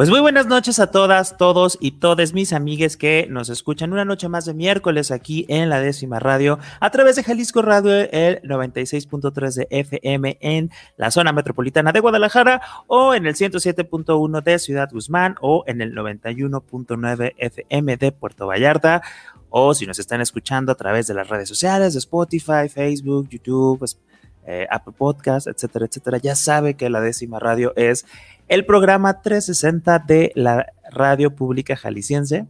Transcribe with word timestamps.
Pues 0.00 0.08
muy 0.08 0.20
buenas 0.20 0.46
noches 0.46 0.80
a 0.80 0.90
todas, 0.90 1.36
todos 1.36 1.76
y 1.78 1.90
todas 1.90 2.32
mis 2.32 2.54
amigues 2.54 2.96
que 2.96 3.26
nos 3.28 3.50
escuchan 3.50 3.92
una 3.92 4.06
noche 4.06 4.30
más 4.30 4.46
de 4.46 4.54
miércoles 4.54 5.10
aquí 5.10 5.44
en 5.50 5.68
la 5.68 5.78
décima 5.78 6.18
radio 6.18 6.58
a 6.80 6.88
través 6.90 7.16
de 7.16 7.22
Jalisco 7.22 7.60
Radio, 7.60 7.92
el 8.10 8.40
96.3 8.40 9.52
de 9.56 9.66
FM 9.68 10.38
en 10.40 10.70
la 10.96 11.10
zona 11.10 11.34
metropolitana 11.34 11.92
de 11.92 12.00
Guadalajara 12.00 12.62
o 12.86 13.12
en 13.12 13.26
el 13.26 13.34
107.1 13.34 14.42
de 14.42 14.58
Ciudad 14.58 14.88
Guzmán 14.90 15.34
o 15.42 15.64
en 15.66 15.82
el 15.82 15.94
91.9 15.94 17.34
FM 17.36 17.96
de 17.98 18.12
Puerto 18.12 18.46
Vallarta. 18.46 19.02
O 19.50 19.74
si 19.74 19.84
nos 19.84 19.98
están 19.98 20.22
escuchando 20.22 20.72
a 20.72 20.76
través 20.76 21.08
de 21.08 21.14
las 21.14 21.28
redes 21.28 21.46
sociales 21.46 21.92
de 21.92 21.98
Spotify, 21.98 22.70
Facebook, 22.72 23.28
YouTube, 23.28 23.80
pues, 23.80 23.98
eh, 24.46 24.66
Apple 24.70 24.94
Podcast, 24.96 25.46
etcétera, 25.46 25.84
etcétera, 25.84 26.16
ya 26.16 26.34
sabe 26.34 26.74
que 26.74 26.88
la 26.88 27.02
décima 27.02 27.38
radio 27.38 27.74
es 27.76 28.06
el 28.50 28.66
programa 28.66 29.22
360 29.22 30.00
de 30.00 30.32
la 30.34 30.72
radio 30.90 31.36
pública 31.36 31.76
jalisciense. 31.76 32.46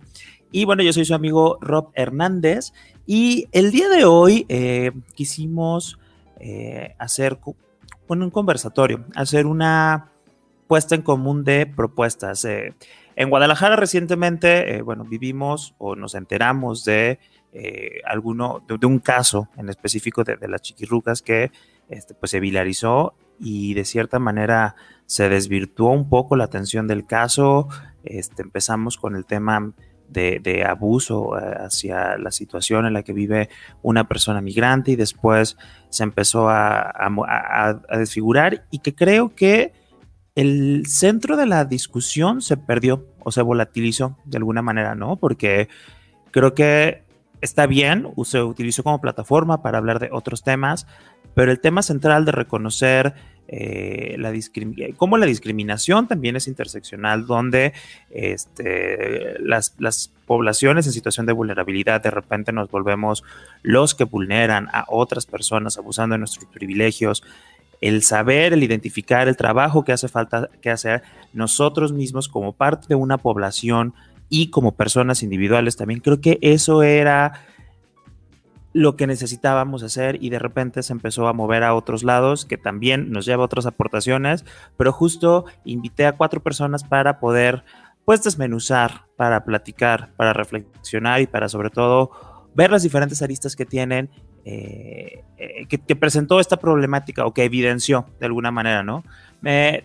Y 0.51 0.65
bueno, 0.65 0.83
yo 0.83 0.95
soy 0.95 1.05
su 1.05 1.15
amigo 1.15 1.59
Rob 1.61 1.91
Hernández 1.95 2.73
y 3.07 3.49
el 3.53 3.71
día 3.71 3.91
de 3.91 4.07
hoy 4.07 4.47
eh, 4.49 4.93
quisimos 5.15 5.99
eh, 6.39 6.95
hacer 6.99 7.39
un 8.09 8.31
conversatorio, 8.31 9.05
hacer 9.15 9.45
una 9.45 10.11
puesta 10.67 10.95
en 10.95 11.03
común 11.03 11.45
de 11.45 11.67
propuestas. 11.67 12.47
Eh, 12.47 12.73
en 13.15 13.29
Guadalajara 13.29 13.77
recientemente, 13.77 14.81
bueno, 14.81 15.05
vivimos 15.05 15.75
o 15.77 15.97
nos 15.97 16.15
enteramos 16.15 16.83
de 16.85 17.19
alguno, 18.07 18.65
de, 18.67 18.87
un 18.87 19.01
caso 19.01 19.51
en 19.59 19.69
específico 19.69 20.25
de, 20.25 20.39
las 20.49 20.63
chiquirrucas 20.63 21.21
que 21.21 21.51
este, 21.91 22.15
pues 22.15 22.31
se 22.31 22.41
viralizó 22.41 23.13
y 23.39 23.75
de 23.75 23.85
cierta 23.85 24.19
manera 24.19 24.77
se 25.11 25.29
desvirtuó 25.29 25.91
un 25.91 26.09
poco 26.09 26.37
la 26.37 26.45
atención 26.45 26.87
del 26.87 27.05
caso. 27.05 27.67
Este, 28.05 28.43
empezamos 28.43 28.97
con 28.97 29.17
el 29.17 29.27
tema 29.27 29.73
de, 30.09 30.65
abuso 30.65 31.37
eh, 31.37 31.57
hacia 31.59 32.17
la 32.17 32.31
situación 32.31 32.87
en 32.87 32.93
la 32.93 33.03
que 33.03 33.13
vive 33.13 33.49
una 33.83 34.07
persona 34.07 34.41
migrante 34.41 34.93
y 34.93 34.97
después 34.97 35.57
se 35.89 36.05
empezó 36.05 36.49
a, 36.49 37.83
desfigurar 37.91 38.67
y 38.71 38.79
que 38.79 38.95
creo 38.95 39.35
que 39.35 39.73
el 40.37 40.87
centro 40.87 41.37
de 41.37 41.47
la 41.47 41.65
discusión 41.65 42.41
se 42.41 42.57
perdió 42.57 43.09
o 43.19 43.33
se 43.33 43.43
volatilizó 43.43 44.17
de 44.27 44.37
alguna 44.37 44.63
manera, 44.63 44.95
¿no? 44.95 45.17
Porque 45.17 45.69
creo 46.31 46.55
que 46.55 47.03
está 47.41 47.67
bien, 47.67 48.07
se 48.23 48.45
utilizó 48.45 48.85
como 48.85 49.01
plataforma 49.01 49.61
para 49.61 49.79
hablar 49.79 49.99
de 49.99 50.11
otros 50.13 50.45
temas, 50.45 50.87
pero 51.35 51.51
el 51.51 51.59
tema 51.59 51.83
central 51.83 52.25
de 52.25 52.31
reconocer 52.31 53.15
eh, 53.53 54.15
la 54.17 54.33
cómo 54.97 55.19
la 55.19 55.27
discriminación 55.27 56.07
también 56.07 56.37
es 56.37 56.47
interseccional, 56.47 57.27
donde 57.27 57.73
este, 58.11 59.41
las, 59.41 59.75
poblaciones 60.25 60.87
en 60.87 60.93
situación 60.93 61.27
de 61.27 61.33
vulnerabilidad 61.33 62.01
de 62.01 62.13
repente 62.13 62.53
nos 62.53 62.71
volvemos 62.71 63.25
los 63.65 63.97
que 63.97 64.05
vulneran 64.05 64.69
a 64.73 64.85
otras 64.87 65.27
personas 65.27 65.77
abusando 65.77 66.15
de 66.15 66.21
nuestros 66.21 66.45
privilegios, 66.45 67.25
el 67.81 68.05
saber, 68.05 68.53
el 68.53 68.63
identificar 68.63 69.27
el 69.27 69.37
trabajo 69.37 69.85
que 69.85 69.91
hace 69.91 70.07
falta 70.07 70.49
que 70.63 70.71
hacer 70.71 71.03
nosotros 71.33 71.93
mismos 71.93 72.29
como 72.29 72.53
parte 72.53 72.87
de 72.89 72.95
una 72.95 73.19
población 73.19 73.95
y 74.29 74.51
como 74.51 74.77
personas 74.77 75.25
individuales 75.25 75.77
también. 75.77 75.99
Creo 75.99 76.21
que 76.21 76.39
eso 76.41 76.85
era 76.85 77.33
lo 78.73 78.97
que 78.97 79.07
necesitábamos 79.07 79.83
hacer 79.83 80.23
y 80.23 80.31
de 80.31 80.39
repente 80.39 80.83
se 80.83 80.93
empezó 80.93 81.27
a 81.27 81.33
mover 81.33 81.65
a 81.65 81.75
otros 81.75 82.05
lados 82.05 82.45
que 82.45 82.57
también 82.57 83.11
nos 83.11 83.27
lleva 83.27 83.43
a 83.43 83.47
otras 83.47 83.67
aportaciones, 83.67 84.45
pero 84.77 84.93
justo 84.93 85.45
invité 85.65 86.07
a 86.07 86.17
cuatro 86.17 86.43
personas 86.43 86.85
para 86.85 87.19
poder 87.19 87.65
pues 88.05 88.23
desmenuzar, 88.23 89.07
para 89.17 89.45
platicar, 89.45 90.11
para 90.17 90.33
reflexionar 90.33 91.21
y 91.21 91.27
para 91.27 91.49
sobre 91.49 91.71
todo 91.71 92.11
ver 92.55 92.71
las 92.71 92.83
diferentes 92.83 93.23
aristas 93.23 93.57
que 93.57 93.67
tienen, 93.67 94.11
eh, 94.45 95.25
eh, 95.37 95.67
que, 95.67 95.97
presentó 95.97 96.41
esta 96.41 96.57
problemática 96.57 97.27
o 97.27 97.35
que 97.35 97.45
evidenció 97.45 98.07
de 98.19 98.27
alguna 98.27 98.51
manera, 98.51 98.83
¿no? 98.83 99.05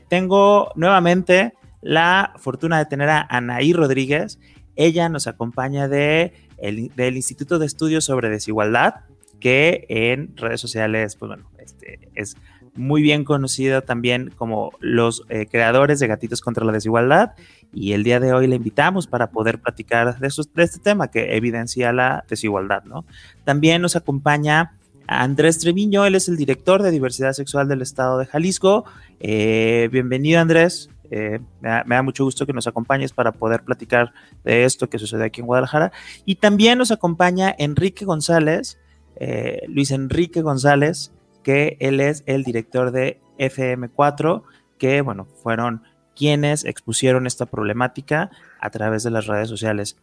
Tengo 0.09 0.71
nuevamente 0.75 1.53
la 1.81 2.33
fortuna 2.37 2.79
de 2.79 2.85
tener 2.85 3.09
a 3.09 3.27
Anaí 3.29 3.73
Rodríguez. 3.73 4.39
Ella 4.75 5.07
nos 5.07 5.27
acompaña 5.27 5.87
de 5.87 6.33
del 6.57 7.15
Instituto 7.15 7.59
de 7.59 7.65
Estudios 7.65 8.05
sobre 8.05 8.29
Desigualdad, 8.29 8.95
que 9.39 9.85
en 9.89 10.35
redes 10.37 10.61
sociales, 10.61 11.15
pues 11.15 11.29
bueno, 11.29 11.49
este, 11.59 12.09
es 12.15 12.35
muy 12.75 13.01
bien 13.01 13.23
conocido 13.23 13.81
también 13.81 14.31
como 14.35 14.71
los 14.79 15.23
eh, 15.29 15.47
creadores 15.49 15.99
de 15.99 16.07
Gatitos 16.07 16.41
contra 16.41 16.65
la 16.65 16.71
Desigualdad. 16.71 17.31
Y 17.73 17.93
el 17.93 18.03
día 18.03 18.19
de 18.19 18.33
hoy 18.33 18.47
le 18.47 18.55
invitamos 18.55 19.07
para 19.07 19.31
poder 19.31 19.59
platicar 19.59 20.19
de, 20.19 20.29
de 20.53 20.63
este 20.63 20.79
tema 20.79 21.09
que 21.09 21.35
evidencia 21.35 21.91
la 21.91 22.23
desigualdad, 22.29 22.83
¿no? 22.83 23.05
También 23.43 23.81
nos 23.81 23.95
acompaña 23.95 24.73
Andrés 25.07 25.59
Treviño, 25.59 26.05
él 26.05 26.15
es 26.15 26.27
el 26.27 26.37
director 26.37 26.81
de 26.81 26.91
diversidad 26.91 27.33
sexual 27.33 27.67
del 27.67 27.81
estado 27.81 28.17
de 28.17 28.25
Jalisco. 28.25 28.85
Eh, 29.19 29.89
bienvenido, 29.91 30.39
Andrés. 30.39 30.89
Eh, 31.11 31.39
me, 31.61 31.95
da, 31.95 32.01
mucho 32.01 32.23
gusto 32.23 32.45
que 32.45 32.53
nos 32.53 32.67
acompañes 32.67 33.13
para 33.13 33.31
poder 33.31 33.63
platicar 33.63 34.13
de 34.43 34.65
esto 34.65 34.89
que 34.89 34.99
sucede 34.99 35.25
aquí 35.25 35.41
en 35.41 35.47
Guadalajara. 35.47 35.91
Y 36.25 36.35
también 36.35 36.77
nos 36.77 36.91
acompaña 36.91 37.53
Enrique 37.57 38.05
González, 38.05 38.79
eh, 39.15 39.63
Luis 39.67 39.91
Enrique 39.91 40.41
González, 40.41 41.11
que 41.43 41.77
él 41.79 41.99
es 41.99 42.23
el 42.25 42.43
director 42.43 42.91
de 42.91 43.19
FM4, 43.37 44.43
que, 44.77 45.01
bueno, 45.01 45.25
fueron 45.25 45.83
quienes 46.15 46.65
expusieron 46.65 47.27
esta 47.27 47.45
problemática 47.45 48.31
a 48.59 48.69
través 48.69 49.03
de 49.03 49.11
las 49.11 49.27
redes 49.27 49.49
sociales. 49.49 49.97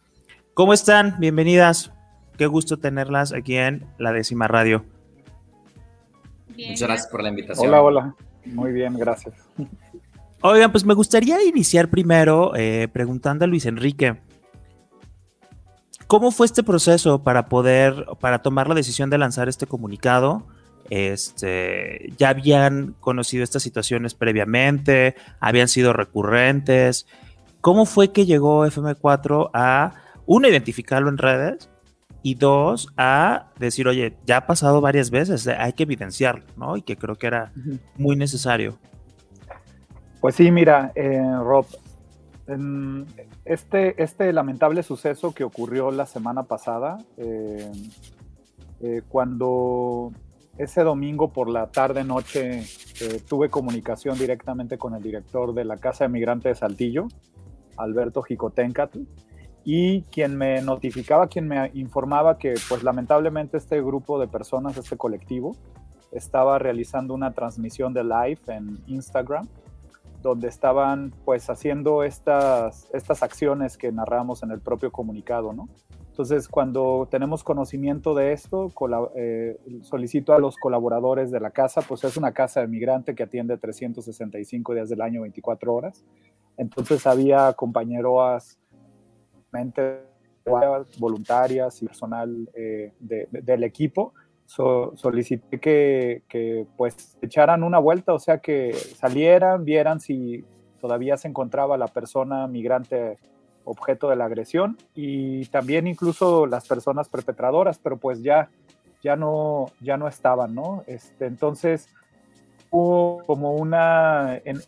¿Cómo 0.53 0.73
están? 0.73 1.19
Bienvenidas. 1.19 1.91
Qué 2.37 2.45
gusto 2.47 2.77
tenerlas 2.77 3.33
aquí 3.33 3.57
en 3.57 3.85
la 3.97 4.11
décima 4.11 4.47
radio. 4.47 4.85
Muchas 6.49 6.81
gracias 6.81 7.07
por 7.07 7.23
la 7.23 7.29
invitación. 7.29 7.67
Hola, 7.67 7.81
hola. 7.81 8.15
Muy 8.45 8.71
bien, 8.71 8.93
gracias. 8.95 9.33
Oigan, 10.45 10.73
pues 10.73 10.83
me 10.83 10.93
gustaría 10.93 11.41
iniciar 11.41 11.89
primero 11.89 12.51
eh, 12.57 12.89
preguntando 12.91 13.45
a 13.45 13.47
Luis 13.47 13.65
Enrique. 13.65 14.17
¿Cómo 16.07 16.31
fue 16.31 16.45
este 16.45 16.63
proceso 16.63 17.23
para 17.23 17.47
poder, 17.47 18.05
para 18.19 18.41
tomar 18.41 18.67
la 18.67 18.75
decisión 18.75 19.09
de 19.09 19.17
lanzar 19.17 19.47
este 19.47 19.67
comunicado? 19.67 20.45
Este, 20.89 22.11
¿Ya 22.17 22.27
habían 22.27 22.93
conocido 22.99 23.45
estas 23.45 23.63
situaciones 23.63 24.15
previamente? 24.15 25.15
¿Habían 25.39 25.69
sido 25.69 25.93
recurrentes? 25.93 27.07
¿Cómo 27.61 27.85
fue 27.85 28.11
que 28.11 28.25
llegó 28.25 28.67
FM4 28.67 29.49
a, 29.53 29.93
uno, 30.25 30.49
identificarlo 30.49 31.07
en 31.07 31.19
redes 31.19 31.69
y 32.21 32.35
dos, 32.35 32.89
a 32.97 33.47
decir, 33.59 33.87
oye, 33.87 34.17
ya 34.25 34.37
ha 34.37 34.45
pasado 34.45 34.81
varias 34.81 35.09
veces, 35.09 35.47
hay 35.47 35.71
que 35.71 35.83
evidenciarlo, 35.83 36.43
¿no? 36.57 36.75
Y 36.75 36.81
que 36.81 36.97
creo 36.97 37.15
que 37.15 37.27
era 37.27 37.53
muy 37.95 38.17
necesario. 38.17 38.77
Pues 40.23 40.35
sí, 40.35 40.51
mira, 40.51 40.93
eh, 40.95 41.21
Rob, 41.37 41.65
este, 43.43 44.01
este 44.01 44.31
lamentable 44.31 44.81
suceso 44.81 45.33
que 45.33 45.43
ocurrió 45.43 45.91
la 45.91 46.05
semana 46.05 46.43
pasada, 46.43 46.97
eh, 47.17 47.69
eh, 48.79 49.01
cuando 49.09 50.13
ese 50.57 50.83
domingo 50.83 51.33
por 51.33 51.49
la 51.49 51.67
tarde-noche 51.67 52.63
tuve 53.27 53.49
comunicación 53.49 54.17
directamente 54.17 54.77
con 54.77 54.95
el 54.95 55.03
director 55.03 55.53
de 55.53 55.65
la 55.65 55.75
Casa 55.75 56.05
de 56.05 56.11
Migrantes 56.11 56.51
de 56.51 56.55
Saltillo, 56.55 57.09
Alberto 57.75 58.21
Jicotencatl, 58.21 59.01
y 59.65 60.03
quien 60.03 60.37
me 60.37 60.61
notificaba, 60.61 61.27
quien 61.27 61.49
me 61.49 61.69
informaba 61.73 62.37
que 62.37 62.53
pues 62.69 62.81
lamentablemente 62.81 63.57
este 63.57 63.81
grupo 63.81 64.17
de 64.21 64.29
personas, 64.29 64.77
este 64.77 64.95
colectivo, 64.95 65.57
estaba 66.13 66.59
realizando 66.59 67.13
una 67.13 67.33
transmisión 67.33 67.93
de 67.93 68.05
live 68.05 68.39
en 68.47 68.79
Instagram 68.87 69.49
donde 70.23 70.47
estaban 70.47 71.13
pues 71.25 71.49
haciendo 71.49 72.01
estas, 72.01 72.89
estas 72.93 73.21
acciones 73.21 73.77
que 73.77 73.91
narramos 73.91 74.41
en 74.41 74.51
el 74.51 74.61
propio 74.61 74.91
comunicado, 74.91 75.53
¿no? 75.53 75.67
Entonces, 76.07 76.47
cuando 76.47 77.07
tenemos 77.09 77.43
conocimiento 77.43 78.13
de 78.13 78.33
esto, 78.33 78.71
eh, 79.15 79.59
solicito 79.81 80.33
a 80.33 80.39
los 80.39 80.57
colaboradores 80.57 81.31
de 81.31 81.39
la 81.39 81.49
casa, 81.49 81.81
pues 81.81 82.03
es 82.03 82.17
una 82.17 82.31
casa 82.31 82.61
de 82.61 82.67
migrante 82.67 83.15
que 83.15 83.23
atiende 83.23 83.57
365 83.57 84.75
días 84.75 84.89
del 84.89 85.01
año, 85.01 85.21
24 85.21 85.73
horas. 85.73 86.05
Entonces 86.55 87.05
había 87.07 87.51
compañeros, 87.53 88.59
voluntarias 90.99 91.81
y 91.81 91.85
personal 91.87 92.49
eh, 92.53 92.93
del 92.99 93.63
equipo 93.63 94.13
solicité 94.45 95.59
que, 95.59 96.23
que, 96.27 96.65
pues 96.77 97.17
echaran 97.21 97.63
una 97.63 97.79
vuelta, 97.79 98.13
o 98.13 98.19
sea, 98.19 98.39
que 98.39 98.73
salieran, 98.73 99.65
vieran 99.65 99.99
si 99.99 100.45
todavía 100.79 101.17
se 101.17 101.27
encontraba 101.27 101.77
la 101.77 101.87
persona 101.87 102.47
migrante 102.47 103.17
objeto 103.65 104.09
de 104.09 104.15
la 104.15 104.25
agresión 104.25 104.77
y 104.93 105.45
también 105.45 105.87
incluso 105.87 106.45
las 106.45 106.67
personas 106.67 107.07
perpetradoras, 107.09 107.79
pero 107.79 107.97
pues 107.97 108.21
ya, 108.21 108.49
ya, 109.01 109.15
no, 109.15 109.71
ya 109.79 109.97
no 109.97 110.07
estaban, 110.07 110.53
¿no? 110.53 110.83
Este, 110.85 111.25
entonces 111.25 111.87
hubo 112.69 113.23
como 113.25 113.53
una, 113.53 114.35
en 114.43 114.61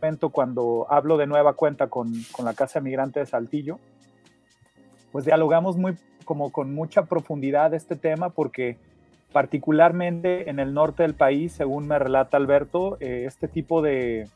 momento 0.00 0.30
cuando 0.30 0.86
hablo 0.88 1.16
de 1.16 1.26
nueva 1.26 1.54
cuenta 1.54 1.88
con, 1.88 2.12
con 2.32 2.44
la 2.44 2.54
Casa 2.54 2.80
Migrante 2.80 3.20
de 3.20 3.26
Saltillo, 3.26 3.78
pues 5.12 5.24
dialogamos 5.24 5.76
muy 5.76 5.96
como 6.24 6.50
con 6.50 6.74
mucha 6.74 7.06
profundidad 7.06 7.72
este 7.72 7.96
tema 7.96 8.30
porque 8.30 8.76
particularmente 9.36 10.48
en 10.48 10.58
el 10.60 10.72
norte 10.72 11.02
del 11.02 11.12
país, 11.12 11.52
según 11.52 11.86
me 11.86 11.98
relata 11.98 12.38
Alberto, 12.38 12.96
eh, 13.00 13.24
este 13.26 13.48
tipo 13.48 13.82
de, 13.82 14.30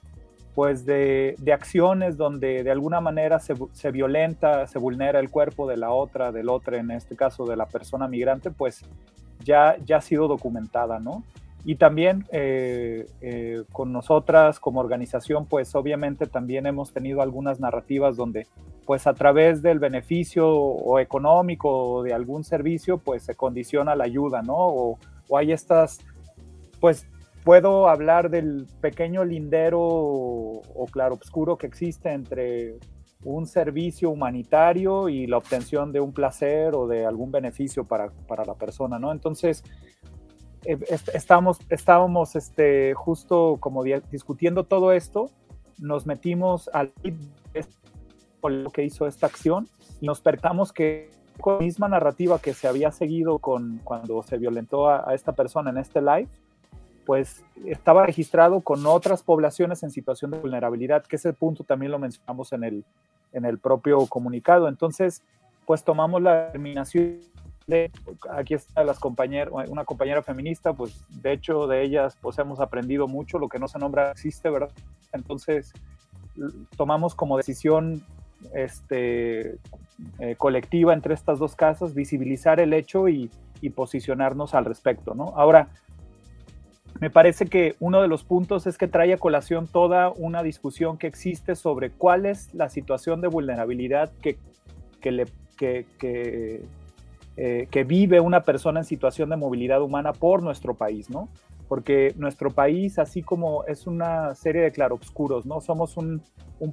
pues 0.54 0.84
de, 0.84 1.34
acciones 1.54 2.18
donde 2.18 2.62
de 2.62 2.70
alguna 2.70 3.00
manera 3.00 3.40
se, 3.40 3.54
se, 3.72 3.92
violenta, 3.92 4.66
se 4.66 4.78
vulnera 4.78 5.18
el 5.18 5.30
cuerpo 5.30 5.66
de 5.66 5.78
la 5.78 5.90
otra, 5.90 6.32
del 6.32 6.50
otro, 6.50 6.76
en 6.76 6.90
este 6.90 7.16
caso 7.16 7.46
de 7.46 7.56
la 7.56 7.64
persona 7.64 8.08
migrante, 8.08 8.50
pues 8.50 8.84
ya, 9.42 9.78
ya 9.86 9.96
ha 9.96 10.00
sido 10.02 10.28
documentada, 10.28 11.00
¿no? 11.00 11.24
Y 11.64 11.76
también 11.76 12.26
eh, 12.30 13.06
eh, 13.22 13.62
con 13.72 13.94
nosotras 13.94 14.60
como 14.60 14.80
organización, 14.80 15.46
pues 15.46 15.74
obviamente 15.74 16.26
también 16.26 16.66
hemos 16.66 16.92
tenido 16.92 17.22
algunas 17.22 17.58
narrativas 17.58 18.18
donde 18.18 18.46
pues 18.90 19.06
a 19.06 19.14
través 19.14 19.62
del 19.62 19.78
beneficio 19.78 20.52
o 20.52 20.98
económico 20.98 21.68
o 21.70 22.02
de 22.02 22.12
algún 22.12 22.42
servicio, 22.42 22.98
pues 22.98 23.22
se 23.22 23.36
condiciona 23.36 23.94
la 23.94 24.02
ayuda, 24.02 24.42
¿no? 24.42 24.56
O, 24.56 24.98
o 25.28 25.38
hay 25.38 25.52
estas, 25.52 26.00
pues 26.80 27.06
puedo 27.44 27.88
hablar 27.88 28.30
del 28.30 28.66
pequeño 28.80 29.24
lindero 29.24 29.80
o, 29.80 30.88
claro 30.90 31.14
oscuro 31.22 31.56
que 31.56 31.68
existe 31.68 32.12
entre 32.12 32.80
un 33.22 33.46
servicio 33.46 34.10
humanitario 34.10 35.08
y 35.08 35.28
la 35.28 35.36
obtención 35.36 35.92
de 35.92 36.00
un 36.00 36.12
placer 36.12 36.74
o 36.74 36.88
de 36.88 37.06
algún 37.06 37.30
beneficio 37.30 37.84
para, 37.84 38.10
para 38.26 38.44
la 38.44 38.54
persona, 38.54 38.98
¿no? 38.98 39.12
Entonces, 39.12 39.62
eh, 40.64 40.76
estábamos, 41.14 41.60
estábamos 41.68 42.34
este, 42.34 42.94
justo 42.94 43.58
como 43.60 43.84
discutiendo 43.84 44.64
todo 44.64 44.90
esto, 44.90 45.30
nos 45.78 46.06
metimos 46.06 46.68
al 46.72 46.92
que 48.72 48.84
hizo 48.84 49.06
esta 49.06 49.26
acción 49.26 49.68
nos 50.00 50.20
percatamos 50.20 50.72
que 50.72 51.10
con 51.40 51.54
la 51.54 51.60
misma 51.60 51.88
narrativa 51.88 52.38
que 52.38 52.54
se 52.54 52.68
había 52.68 52.92
seguido 52.92 53.38
con 53.38 53.80
cuando 53.84 54.22
se 54.22 54.38
violentó 54.38 54.88
a, 54.88 55.14
esta 55.14 55.32
persona 55.32 55.70
en 55.70 55.78
este 55.78 56.00
live, 56.00 56.28
pues 57.06 57.44
estaba 57.64 58.06
registrado 58.06 58.60
con 58.60 58.86
otras 58.86 59.22
poblaciones 59.22 59.82
en 59.82 59.90
situación 59.90 60.30
de 60.30 60.38
vulnerabilidad, 60.38 61.04
que 61.04 61.16
ese 61.16 61.32
punto 61.32 61.64
también 61.64 61.92
lo 61.92 61.98
mencionamos 61.98 62.52
en 62.52 62.64
el, 62.64 62.84
en 63.32 63.44
el 63.44 63.58
propio 63.58 64.06
comunicado. 64.06 64.68
Entonces, 64.68 65.22
pues 65.66 65.82
tomamos 65.82 66.22
la 66.22 66.46
determinación 66.46 67.20
de, 67.66 67.90
aquí 68.30 68.54
está 68.54 68.84
las 68.84 68.98
compañeras, 68.98 69.52
una 69.68 69.84
compañera 69.84 70.22
feminista, 70.22 70.72
pues 70.72 71.04
de 71.08 71.32
hecho 71.32 71.66
de 71.66 71.82
ellas 71.82 72.18
pues 72.20 72.38
hemos 72.38 72.60
aprendido 72.60 73.06
mucho, 73.06 73.38
lo 73.38 73.48
que 73.48 73.58
no 73.58 73.68
se 73.68 73.78
nombra 73.78 74.10
existe, 74.10 74.50
¿verdad? 74.50 74.70
Entonces, 75.12 75.72
tomamos 76.76 77.14
como 77.14 77.36
decisión 77.36 78.04
este, 78.54 79.58
eh, 80.18 80.34
colectiva 80.36 80.94
entre 80.94 81.14
estas 81.14 81.38
dos 81.38 81.54
casas, 81.54 81.94
visibilizar 81.94 82.60
el 82.60 82.72
hecho 82.72 83.08
y, 83.08 83.30
posicionarnos 83.74 84.54
al 84.54 84.64
respecto, 84.64 85.14
¿no? 85.14 85.34
Ahora, 85.36 85.68
me 86.98 87.10
parece 87.10 87.44
que 87.44 87.76
uno 87.78 88.00
de 88.00 88.08
los 88.08 88.24
puntos 88.24 88.66
es 88.66 88.78
que 88.78 88.88
trae 88.88 89.12
a 89.12 89.18
colación 89.18 89.68
toda 89.68 90.08
una 90.08 90.42
discusión 90.42 90.96
que 90.96 91.06
existe 91.06 91.54
sobre 91.54 91.90
cuál 91.90 92.24
es 92.24 92.54
la 92.54 92.70
situación 92.70 93.20
de 93.20 93.28
vulnerabilidad 93.28 94.10
que, 94.22 94.38
eh, 97.36 97.84
vive 97.84 98.20
una 98.20 98.40
persona 98.40 98.80
en 98.80 98.86
situación 98.86 99.28
de 99.28 99.36
movilidad 99.36 99.82
humana 99.82 100.14
por 100.14 100.42
nuestro 100.42 100.72
país, 100.72 101.10
¿no? 101.10 101.28
Porque 101.70 102.12
nuestro 102.16 102.50
país, 102.50 102.98
así 102.98 103.22
como 103.22 103.64
es 103.64 103.86
una 103.86 104.34
serie 104.34 104.60
de 104.62 104.72
claroscuros, 104.72 105.46
¿no? 105.46 105.60
Somos 105.60 105.96
un, 105.96 106.20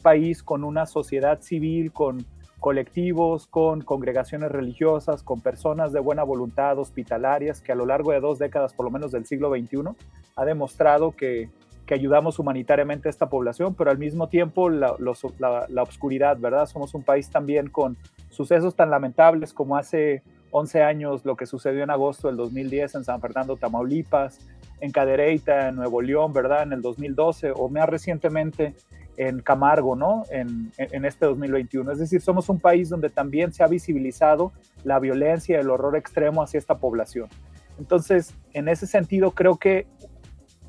país 0.01 0.41
con 0.41 0.63
una 0.63 0.88
sociedad 0.88 1.39
civil, 1.39 1.94
con 1.94 2.25
colectivos, 2.59 3.45
con 3.45 3.83
congregaciones 3.83 4.51
religiosas, 4.51 5.21
con 5.21 5.39
personas 5.39 5.94
de 5.94 5.99
buena 5.99 6.23
voluntad, 6.23 6.79
hospitalarias, 6.79 7.61
que 7.61 7.71
a 7.71 7.75
lo 7.75 7.85
largo 7.85 8.11
de 8.11 8.19
dos 8.19 8.39
décadas, 8.39 8.73
por 8.73 8.85
lo 8.85 8.91
menos 8.91 9.11
del 9.11 9.27
siglo 9.27 9.51
XXI, 9.51 9.83
ha 10.35 10.45
demostrado 10.45 11.11
que, 11.11 11.51
ayudamos 11.89 12.39
humanitariamente 12.39 13.07
a 13.07 13.11
esta 13.11 13.29
población, 13.29 13.75
pero 13.75 13.91
al 13.91 14.00
mismo 14.00 14.27
tiempo 14.27 14.67
la, 14.67 14.95
la, 15.38 15.67
la, 15.69 15.83
obscuridad, 15.83 16.38
¿verdad? 16.38 16.65
Somos 16.65 16.95
un 16.95 17.03
país 17.03 17.29
también 17.29 17.69
con 17.69 17.95
sucesos 18.29 18.75
tan 18.75 18.89
lamentables 18.89 19.53
como 19.53 19.77
hace 19.77 20.21
11 20.51 20.83
años 20.83 21.23
lo 21.23 21.38
que 21.38 21.45
sucedió 21.45 21.83
en 21.83 21.89
agosto 21.89 22.27
del 22.27 22.35
2010 22.35 22.95
en 22.95 23.03
San 23.05 23.21
Fernando, 23.21 23.55
Tamaulipas, 23.55 24.39
en 24.79 24.91
Cadereyta, 24.91 25.69
en 25.69 25.75
Nuevo 25.75 26.01
León, 26.01 26.33
¿verdad? 26.33 26.63
En 26.63 26.74
el 26.74 26.81
2012 26.81 27.51
o 27.56 27.69
más 27.69 27.89
recientemente 27.89 28.75
en 29.18 29.39
Camargo, 29.41 29.95
¿no? 29.95 30.24
En, 30.29 30.71
este 30.77 31.25
2021. 31.25 31.91
Es 31.91 32.00
decir, 32.00 32.21
somos 32.21 32.50
un 32.50 32.59
país 32.59 32.89
donde 32.89 33.09
también 33.09 33.51
se 33.51 33.63
ha 33.63 33.68
visibilizado 33.68 34.53
la 34.83 35.00
violencia 35.00 35.57
y 35.57 35.59
el 35.59 35.69
horror 35.69 35.97
extremo 35.97 36.44
hacia 36.44 36.59
esta 36.59 36.77
población. 36.77 37.27
Entonces, 37.79 38.35
en 38.53 38.68
ese 38.68 38.85
sentido, 38.85 39.31
creo 39.31 39.57
que 39.57 39.88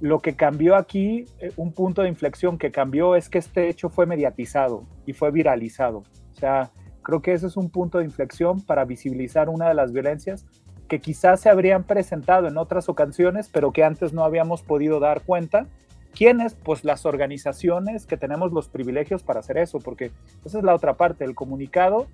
lo 0.00 0.20
que 0.20 0.34
cambió 0.34 0.76
aquí, 0.76 1.26
eh, 1.40 1.52
un 1.56 1.72
punto 1.72 2.02
de 2.02 2.08
inflexión 2.08 2.56
que 2.56 2.70
cambió 2.70 3.16
es 3.16 3.28
que 3.28 3.38
este 3.38 3.68
hecho 3.68 3.90
fue 3.90 4.06
mediatizado 4.06 4.84
y 5.04 5.12
fue 5.12 5.30
viralizado. 5.30 5.98
O 5.98 6.36
sea, 6.38 6.70
creo 7.02 7.20
que 7.20 7.32
ese 7.32 7.48
es 7.48 7.56
un 7.56 7.68
punto 7.68 7.98
de 7.98 8.04
inflexión 8.04 8.60
para 8.62 8.84
visibilizar 8.84 9.48
una 9.48 9.68
de 9.68 9.74
las 9.74 9.92
violencias 9.92 10.46
que 10.88 11.00
quizás 11.00 11.40
se 11.40 11.50
habrían 11.50 11.84
presentado 11.84 12.48
en 12.48 12.56
otras 12.56 12.88
ocasiones, 12.88 13.48
pero 13.52 13.72
que 13.72 13.84
antes 13.84 14.12
no 14.12 14.24
habíamos 14.24 14.62
podido 14.62 15.00
dar 15.00 15.22
cuenta. 15.22 15.66
¿Quiénes? 16.14 16.54
Pues 16.54 16.84
las 16.84 17.06
organizaciones 17.06 18.06
que 18.06 18.16
tenemos 18.16 18.52
los 18.52 18.68
privilegios 18.68 19.22
para 19.22 19.40
hacer 19.40 19.58
eso, 19.58 19.78
porque 19.78 20.10
esa 20.44 20.58
es 20.58 20.64
la 20.64 20.74
otra 20.74 20.94
parte. 20.94 21.24
El 21.24 21.34
comunicado 21.34 22.06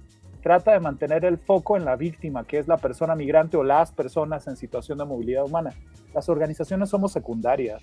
trata 0.42 0.72
de 0.72 0.80
mantener 0.80 1.24
el 1.24 1.38
foco 1.38 1.76
en 1.76 1.84
la 1.84 1.96
víctima, 1.96 2.44
que 2.44 2.58
es 2.58 2.68
la 2.68 2.76
persona 2.76 3.14
migrante 3.14 3.56
o 3.56 3.62
las 3.62 3.92
personas 3.92 4.46
en 4.46 4.56
situación 4.56 4.98
de 4.98 5.06
movilidad 5.06 5.44
humana. 5.44 5.72
Las 6.12 6.28
organizaciones 6.28 6.90
somos 6.90 7.12
secundarias 7.12 7.82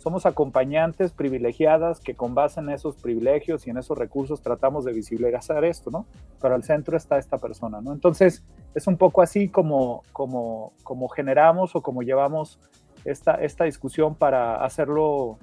somos 0.00 0.24
acompañantes 0.24 1.12
privilegiadas 1.12 2.00
que 2.00 2.14
con 2.14 2.34
base 2.34 2.60
en 2.60 2.70
esos 2.70 2.96
privilegios 2.96 3.66
y 3.66 3.70
en 3.70 3.76
esos 3.76 3.98
recursos 3.98 4.40
tratamos 4.40 4.86
de 4.86 4.94
visibilizar 4.94 5.62
esto, 5.62 5.90
¿no? 5.90 6.06
Pero 6.40 6.54
al 6.54 6.64
centro 6.64 6.96
está 6.96 7.18
esta 7.18 7.36
persona, 7.36 7.82
¿no? 7.82 7.92
Entonces, 7.92 8.42
es 8.74 8.86
un 8.86 8.96
poco 8.96 9.20
así 9.20 9.48
como, 9.48 10.02
como, 10.14 10.72
como 10.84 11.06
generamos 11.10 11.76
o 11.76 11.82
como 11.82 12.02
llevamos 12.02 12.58
esta, 13.04 13.34
esta 13.34 13.64
discusión 13.64 14.14
para 14.14 14.64
hacerlo, 14.64 15.38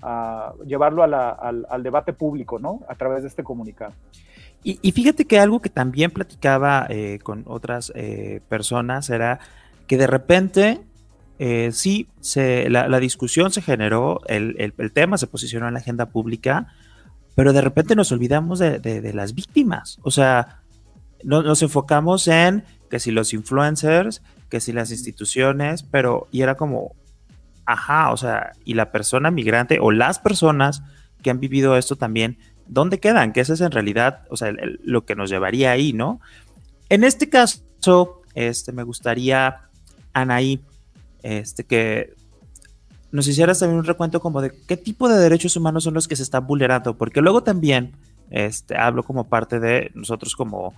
a, 0.00 0.54
llevarlo 0.64 1.02
al, 1.02 1.82
debate 1.82 2.14
público, 2.14 2.58
¿no? 2.58 2.80
A 2.88 2.94
través 2.94 3.24
de 3.24 3.28
este 3.28 3.44
comunicado. 3.44 3.92
Y, 4.64 4.78
y 4.80 4.92
fíjate 4.92 5.26
que 5.26 5.38
algo 5.38 5.60
que 5.60 5.68
también 5.68 6.12
platicaba 6.12 6.86
eh, 6.88 7.18
con 7.22 7.44
otras 7.46 7.92
eh, 7.94 8.40
personas 8.48 9.10
era 9.10 9.38
que 9.86 9.98
de 9.98 10.06
repente 10.06 10.80
eh, 11.38 11.70
sí, 11.72 12.08
la, 12.34 13.00
discusión 13.00 13.52
se 13.52 13.62
generó, 13.62 14.20
el, 14.26 14.72
tema 14.92 15.18
se 15.18 15.26
posicionó 15.26 15.68
en 15.68 15.74
la 15.74 15.80
agenda 15.80 16.06
pública, 16.06 16.74
pero 17.34 17.52
de 17.52 17.60
repente 17.60 17.94
nos 17.94 18.10
olvidamos 18.10 18.58
de, 18.58 19.12
las 19.14 19.34
víctimas. 19.34 19.98
O 20.02 20.10
sea, 20.10 20.62
nos 21.22 21.62
enfocamos 21.62 22.26
en 22.28 22.64
que 22.90 22.98
si 22.98 23.12
los 23.12 23.32
influencers, 23.32 24.22
que 24.48 24.60
si 24.60 24.72
las 24.72 24.90
instituciones, 24.90 25.82
pero 25.82 26.26
y 26.32 26.42
era 26.42 26.56
como, 26.56 26.96
ajá, 27.66 28.10
o 28.12 28.16
sea, 28.16 28.52
y 28.64 28.74
la 28.74 28.90
persona 28.90 29.30
migrante 29.30 29.78
o 29.80 29.92
las 29.92 30.18
personas 30.18 30.82
que 31.22 31.30
han 31.30 31.38
vivido 31.38 31.76
esto 31.76 31.96
también, 31.96 32.38
¿dónde 32.66 32.98
quedan? 32.98 33.32
Que 33.32 33.40
ese 33.40 33.54
es 33.54 33.60
en 33.60 33.70
realidad, 33.70 34.22
o 34.30 34.36
sea, 34.36 34.52
lo 34.82 35.04
que 35.04 35.14
nos 35.14 35.30
llevaría 35.30 35.70
ahí, 35.70 35.92
¿no? 35.92 36.20
En 36.88 37.04
este 37.04 37.28
caso, 37.28 38.22
este, 38.34 38.72
me 38.72 38.82
gustaría, 38.82 39.68
Anaí, 40.12 40.62
este, 41.22 41.64
que 41.64 42.14
nos 43.10 43.26
hicieras 43.26 43.58
también 43.58 43.78
un 43.78 43.84
recuento 43.84 44.20
como 44.20 44.42
de 44.42 44.52
qué 44.66 44.76
tipo 44.76 45.08
de 45.08 45.18
derechos 45.18 45.56
humanos 45.56 45.84
son 45.84 45.94
los 45.94 46.08
que 46.08 46.16
se 46.16 46.22
están 46.22 46.46
vulnerando, 46.46 46.96
porque 46.96 47.20
luego 47.20 47.42
también 47.42 47.92
este, 48.30 48.76
hablo 48.76 49.02
como 49.02 49.28
parte 49.28 49.60
de 49.60 49.90
nosotros 49.94 50.36
como 50.36 50.74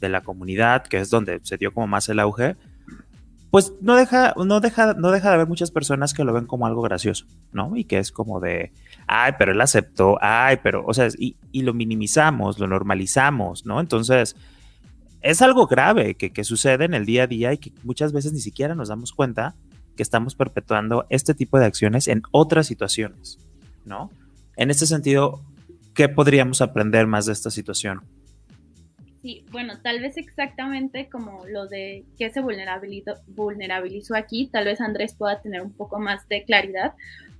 de 0.00 0.08
la 0.08 0.22
comunidad, 0.22 0.84
que 0.84 0.98
es 0.98 1.10
donde 1.10 1.40
se 1.42 1.56
dio 1.56 1.72
como 1.72 1.86
más 1.86 2.08
el 2.08 2.18
auge, 2.18 2.56
pues 3.50 3.72
no 3.80 3.96
deja, 3.96 4.34
no 4.36 4.60
deja, 4.60 4.94
no 4.94 5.10
deja 5.10 5.28
de 5.28 5.34
haber 5.34 5.48
muchas 5.48 5.70
personas 5.70 6.14
que 6.14 6.24
lo 6.24 6.32
ven 6.32 6.46
como 6.46 6.66
algo 6.66 6.82
gracioso, 6.82 7.26
¿no? 7.52 7.76
Y 7.76 7.84
que 7.84 7.98
es 7.98 8.12
como 8.12 8.40
de, 8.40 8.72
ay, 9.06 9.32
pero 9.38 9.52
él 9.52 9.60
aceptó, 9.60 10.18
ay, 10.20 10.58
pero, 10.62 10.84
o 10.86 10.94
sea, 10.94 11.08
y, 11.18 11.36
y 11.50 11.62
lo 11.62 11.74
minimizamos, 11.74 12.58
lo 12.58 12.68
normalizamos, 12.68 13.66
¿no? 13.66 13.80
Entonces, 13.80 14.36
es 15.22 15.42
algo 15.42 15.66
grave 15.66 16.14
que, 16.14 16.32
que 16.32 16.44
sucede 16.44 16.84
en 16.84 16.94
el 16.94 17.06
día 17.06 17.24
a 17.24 17.26
día 17.26 17.52
y 17.52 17.58
que 17.58 17.72
muchas 17.82 18.12
veces 18.12 18.32
ni 18.32 18.40
siquiera 18.40 18.74
nos 18.74 18.88
damos 18.88 19.12
cuenta 19.12 19.54
que 19.96 20.02
estamos 20.02 20.34
perpetuando 20.34 21.06
este 21.10 21.34
tipo 21.34 21.58
de 21.58 21.66
acciones 21.66 22.08
en 22.08 22.22
otras 22.30 22.66
situaciones, 22.66 23.38
¿no? 23.84 24.10
En 24.56 24.70
este 24.70 24.86
sentido, 24.86 25.42
¿qué 25.94 26.08
podríamos 26.08 26.62
aprender 26.62 27.06
más 27.06 27.26
de 27.26 27.32
esta 27.32 27.50
situación? 27.50 28.02
Sí, 29.22 29.44
bueno, 29.50 29.78
tal 29.82 30.00
vez 30.00 30.16
exactamente 30.16 31.10
como 31.10 31.44
lo 31.46 31.66
de 31.66 32.06
que 32.18 32.30
se 32.30 32.40
vulnerabilizó 32.40 34.16
aquí, 34.16 34.48
tal 34.50 34.64
vez 34.64 34.80
Andrés 34.80 35.14
pueda 35.14 35.42
tener 35.42 35.60
un 35.60 35.72
poco 35.72 35.98
más 35.98 36.26
de 36.28 36.44
claridad, 36.44 36.94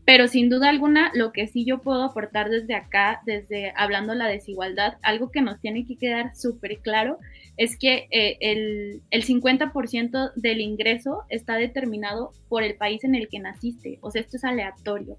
pero 0.04 0.28
sin 0.28 0.49
duda 0.49 0.69
alguna, 0.69 1.11
lo 1.14 1.33
que 1.33 1.47
sí 1.47 1.64
yo 1.64 1.78
puedo 1.78 2.02
aportar 2.02 2.49
desde 2.50 2.75
acá, 2.75 3.21
desde 3.26 3.73
hablando 3.76 4.14
la 4.14 4.26
desigualdad, 4.26 4.95
algo 5.02 5.30
que 5.30 5.42
nos 5.42 5.61
tiene 5.61 5.87
que 5.87 5.97
quedar 5.97 6.35
súper 6.35 6.78
claro 6.78 7.19
es 7.57 7.76
que 7.76 8.09
eh, 8.11 8.38
el, 8.40 9.02
el 9.11 9.25
50% 9.25 10.33
del 10.35 10.61
ingreso 10.62 11.25
está 11.28 11.57
determinado 11.57 12.33
por 12.49 12.62
el 12.62 12.75
país 12.75 13.04
en 13.04 13.14
el 13.14 13.28
que 13.28 13.38
naciste, 13.38 13.99
o 14.00 14.11
sea, 14.11 14.23
esto 14.23 14.38
es 14.38 14.45
aleatorio. 14.45 15.19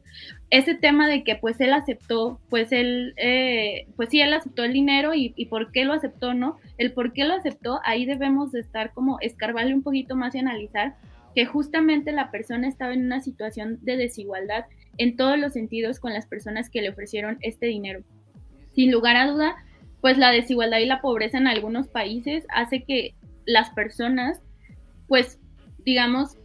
Ese 0.50 0.74
tema 0.74 1.08
de 1.08 1.24
que 1.24 1.36
pues 1.36 1.62
él 1.62 1.72
aceptó, 1.72 2.40
pues 2.50 2.72
él, 2.72 3.14
eh, 3.18 3.86
pues 3.96 4.10
sí, 4.10 4.22
él 4.22 4.34
aceptó 4.34 4.64
el 4.64 4.74
dinero 4.74 5.14
y, 5.14 5.34
y, 5.36 5.46
por 5.46 5.72
qué 5.72 5.86
lo 5.86 5.94
aceptó, 5.94 6.34
¿no? 6.34 6.58
El 6.80 6.94
por 6.94 7.14
qué 7.14 7.26
lo 7.26 7.36
aceptó, 7.36 7.80
ahí 7.86 8.06
debemos 8.06 8.52
de 8.52 8.62
estar 8.62 8.92
como 8.92 9.20
escarbarle 9.22 9.76
un 9.76 9.84
poquito 9.84 10.16
más 10.16 10.34
y 10.34 10.40
analizar 10.40 10.96
que 11.36 11.46
justamente 11.46 12.12
la 12.12 12.32
persona 12.32 12.68
estaba 12.68 12.94
en 12.94 13.06
una 13.06 13.22
situación 13.22 13.80
de 13.82 13.98
desigualdad 13.98 14.66
en 14.98 15.16
todos 15.16 15.38
los 15.38 15.54
sentidos 15.54 16.00
con 16.00 16.14
las 16.14 16.26
personas 16.28 16.70
que 16.70 16.82
le 16.82 16.90
ofrecieron 16.90 17.38
este 17.42 17.68
dinero. 17.68 18.02
Sin 18.74 18.92
lugar 18.92 19.16
a 19.16 19.28
duda, 19.28 19.56
pues 20.02 20.18
la 20.18 20.32
desigualdad 20.32 20.80
y 20.80 20.86
la 20.86 21.02
pobreza 21.02 21.38
en 21.38 21.48
algunos 21.48 21.88
países 21.88 22.46
hace 22.50 22.84
que 22.84 23.14
las 23.46 23.70
personas, 23.72 24.42
pues, 25.08 25.40
digamos, 25.86 26.38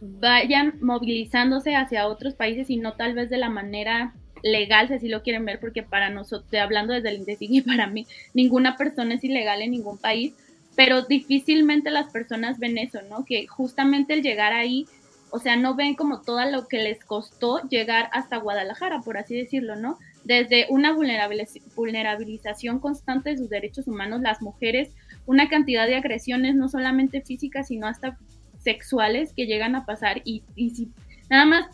vayan 0.00 0.74
movilizándose 0.80 1.76
hacia 1.76 2.06
otros 2.06 2.34
países 2.34 2.70
y 2.70 2.76
no 2.76 2.94
tal 2.94 3.14
vez 3.14 3.30
de 3.30 3.38
la 3.38 3.50
manera 3.50 4.14
legal, 4.42 4.88
si 4.88 4.94
así 4.94 5.08
lo 5.08 5.22
quieren 5.22 5.44
ver, 5.44 5.60
porque 5.60 5.82
para 5.82 6.10
nosotros, 6.10 6.52
hablando 6.60 6.92
desde 6.92 7.10
el 7.10 7.18
INDECIG 7.18 7.52
y 7.52 7.60
para 7.62 7.86
mí, 7.86 8.06
ninguna 8.34 8.76
persona 8.76 9.14
es 9.14 9.24
ilegal 9.24 9.62
en 9.62 9.70
ningún 9.70 9.98
país, 9.98 10.34
pero 10.76 11.02
difícilmente 11.02 11.90
las 11.90 12.10
personas 12.12 12.58
ven 12.58 12.78
eso, 12.78 13.00
¿no? 13.08 13.24
Que 13.24 13.46
justamente 13.46 14.14
el 14.14 14.22
llegar 14.22 14.52
ahí, 14.52 14.86
o 15.30 15.38
sea, 15.38 15.56
no 15.56 15.74
ven 15.74 15.94
como 15.94 16.20
todo 16.20 16.44
lo 16.50 16.68
que 16.68 16.78
les 16.78 17.04
costó 17.04 17.60
llegar 17.68 18.08
hasta 18.12 18.38
Guadalajara, 18.38 19.00
por 19.00 19.18
así 19.18 19.36
decirlo, 19.36 19.76
¿no? 19.76 19.98
desde 20.24 20.66
una 20.68 20.92
vulnerabilización 20.94 22.78
constante 22.78 23.30
de 23.30 23.38
sus 23.38 23.48
derechos 23.48 23.88
humanos, 23.88 24.20
las 24.20 24.40
mujeres, 24.40 24.90
una 25.26 25.48
cantidad 25.48 25.86
de 25.86 25.96
agresiones, 25.96 26.54
no 26.54 26.68
solamente 26.68 27.22
físicas, 27.22 27.68
sino 27.68 27.86
hasta 27.86 28.18
sexuales 28.58 29.32
que 29.32 29.46
llegan 29.46 29.74
a 29.74 29.84
pasar. 29.84 30.22
Y, 30.24 30.42
si 30.56 30.88
nada 31.28 31.44
más 31.44 31.66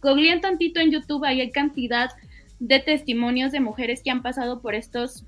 googleen 0.00 0.40
tantito 0.40 0.80
en 0.80 0.92
YouTube, 0.92 1.24
ahí 1.24 1.40
hay 1.40 1.50
cantidad 1.50 2.10
de 2.58 2.80
testimonios 2.80 3.52
de 3.52 3.60
mujeres 3.60 4.02
que 4.02 4.10
han 4.10 4.22
pasado 4.22 4.60
por 4.60 4.74
estos 4.74 5.24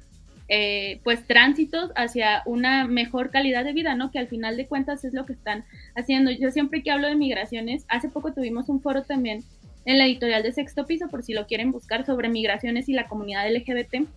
eh, 0.48 1.00
pues 1.04 1.26
tránsitos 1.26 1.92
hacia 1.94 2.42
una 2.46 2.86
mejor 2.86 3.30
calidad 3.30 3.64
de 3.64 3.74
vida, 3.74 3.94
¿no? 3.94 4.10
Que 4.10 4.18
al 4.18 4.28
final 4.28 4.56
de 4.56 4.66
cuentas 4.66 5.04
es 5.04 5.12
lo 5.12 5.26
que 5.26 5.34
están 5.34 5.64
haciendo. 5.94 6.30
Yo 6.30 6.50
siempre 6.50 6.82
que 6.82 6.90
hablo 6.90 7.06
de 7.06 7.16
migraciones, 7.16 7.84
hace 7.88 8.08
poco 8.08 8.32
tuvimos 8.32 8.68
un 8.68 8.80
foro 8.80 9.02
también 9.02 9.44
en 9.84 9.98
la 9.98 10.06
editorial 10.06 10.42
de 10.42 10.52
Sexto 10.52 10.86
Piso, 10.86 11.08
por 11.08 11.22
si 11.22 11.34
lo 11.34 11.46
quieren 11.46 11.70
buscar, 11.70 12.04
sobre 12.04 12.28
migraciones 12.28 12.88
y 12.88 12.92
la 12.92 13.08
comunidad 13.08 13.50
LGBT. 13.50 14.08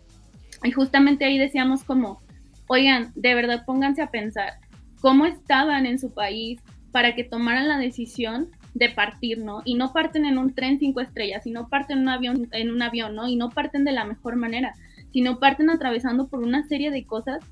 Y 0.63 0.71
justamente 0.71 1.25
ahí 1.25 1.37
decíamos 1.37 1.83
como, 1.83 2.21
oigan, 2.67 3.11
de 3.15 3.33
verdad 3.33 3.63
pónganse 3.65 4.01
a 4.01 4.11
pensar 4.11 4.53
cómo 5.01 5.25
estaban 5.25 5.85
en 5.85 5.99
su 5.99 6.13
país 6.13 6.59
para 6.91 7.15
que 7.15 7.23
tomaran 7.23 7.67
la 7.67 7.77
decisión 7.77 8.49
de 8.73 8.89
partir, 8.89 9.39
¿no? 9.39 9.61
Y 9.65 9.75
no 9.75 9.91
parten 9.91 10.25
en 10.25 10.37
un 10.37 10.53
tren 10.53 10.79
cinco 10.79 11.01
estrellas, 11.01 11.43
sino 11.43 11.67
parten 11.67 11.97
en 11.97 12.03
un 12.03 12.09
avión, 12.09 12.47
en 12.51 12.71
un 12.71 12.81
avión, 12.81 13.15
¿no? 13.15 13.27
Y 13.27 13.35
no 13.35 13.49
parten 13.49 13.83
de 13.83 13.91
la 13.91 14.05
mejor 14.05 14.35
manera, 14.35 14.73
sino 15.11 15.39
parten 15.39 15.69
atravesando 15.69 16.27
por 16.27 16.43
una 16.43 16.67
serie 16.67 16.91
de 16.91 17.05
cosas 17.05 17.43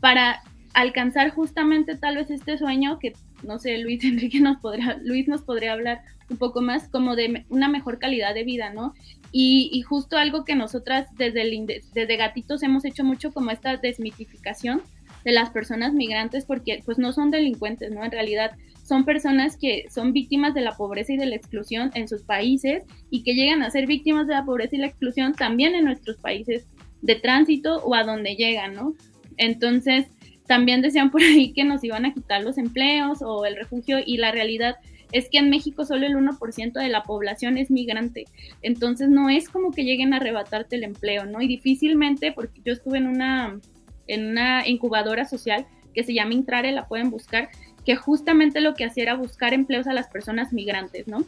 para 0.00 0.40
alcanzar 0.74 1.30
justamente 1.30 1.96
tal 1.96 2.16
vez 2.16 2.30
este 2.30 2.58
sueño 2.58 2.98
que 2.98 3.12
no 3.42 3.58
sé, 3.58 3.78
Luis 3.78 4.02
Enrique 4.04 4.40
nos 4.40 4.56
Luis 5.02 5.28
nos 5.28 5.42
podría 5.42 5.72
hablar 5.72 6.02
un 6.30 6.36
poco 6.36 6.60
más 6.60 6.88
como 6.88 7.16
de 7.16 7.46
una 7.48 7.68
mejor 7.68 7.98
calidad 7.98 8.34
de 8.34 8.44
vida, 8.44 8.70
¿no? 8.70 8.94
Y, 9.32 9.82
justo 9.82 10.16
algo 10.16 10.44
que 10.44 10.54
nosotras 10.54 11.06
desde, 11.16 11.82
desde 11.94 12.16
Gatitos 12.16 12.62
hemos 12.62 12.84
hecho 12.84 13.04
mucho 13.04 13.32
como 13.32 13.50
esta 13.50 13.76
desmitificación 13.76 14.82
de 15.24 15.32
las 15.32 15.50
personas 15.50 15.92
migrantes 15.92 16.44
porque 16.44 16.82
pues 16.84 16.98
no 16.98 17.12
son 17.12 17.30
delincuentes, 17.30 17.90
¿no? 17.90 18.04
En 18.04 18.10
realidad 18.10 18.52
son 18.84 19.04
personas 19.04 19.56
que 19.56 19.86
son 19.90 20.12
víctimas 20.12 20.54
de 20.54 20.62
la 20.62 20.76
pobreza 20.76 21.12
y 21.12 21.18
de 21.18 21.26
la 21.26 21.36
exclusión 21.36 21.90
en 21.94 22.08
sus 22.08 22.22
países 22.22 22.84
y 23.10 23.22
que 23.22 23.34
llegan 23.34 23.62
a 23.62 23.70
ser 23.70 23.86
víctimas 23.86 24.26
de 24.26 24.34
la 24.34 24.44
pobreza 24.44 24.76
y 24.76 24.78
la 24.78 24.86
exclusión 24.86 25.34
también 25.34 25.74
en 25.74 25.84
nuestros 25.84 26.16
países 26.16 26.66
de 27.02 27.14
tránsito 27.16 27.82
o 27.84 27.94
a 27.94 28.04
donde 28.04 28.34
llegan, 28.34 28.74
¿no? 28.74 28.94
Entonces, 29.36 30.06
también 30.46 30.82
decían 30.82 31.10
por 31.10 31.22
ahí 31.22 31.52
que 31.52 31.64
nos 31.64 31.84
iban 31.84 32.04
a 32.04 32.12
quitar 32.12 32.42
los 32.42 32.58
empleos 32.58 33.22
o 33.22 33.44
el 33.44 33.56
refugio 33.56 33.98
y 34.04 34.16
la 34.16 34.32
realidad 34.32 34.76
es 35.12 35.28
que 35.30 35.38
en 35.38 35.50
México 35.50 35.84
solo 35.84 36.06
el 36.06 36.16
1% 36.16 36.72
de 36.72 36.88
la 36.88 37.02
población 37.02 37.56
es 37.56 37.70
migrante. 37.70 38.24
Entonces 38.62 39.08
no 39.08 39.30
es 39.30 39.48
como 39.48 39.70
que 39.70 39.84
lleguen 39.84 40.12
a 40.12 40.16
arrebatarte 40.16 40.76
el 40.76 40.84
empleo, 40.84 41.24
¿no? 41.24 41.40
Y 41.40 41.48
difícilmente, 41.48 42.32
porque 42.32 42.60
yo 42.64 42.72
estuve 42.72 42.98
en 42.98 43.06
una, 43.06 43.58
en 44.06 44.26
una 44.26 44.66
incubadora 44.66 45.24
social 45.24 45.66
que 45.94 46.04
se 46.04 46.12
llama 46.12 46.34
Intrare, 46.34 46.72
la 46.72 46.88
pueden 46.88 47.10
buscar, 47.10 47.48
que 47.86 47.96
justamente 47.96 48.60
lo 48.60 48.74
que 48.74 48.84
hacía 48.84 49.04
era 49.04 49.14
buscar 49.14 49.54
empleos 49.54 49.86
a 49.86 49.94
las 49.94 50.08
personas 50.08 50.52
migrantes, 50.52 51.08
¿no? 51.08 51.24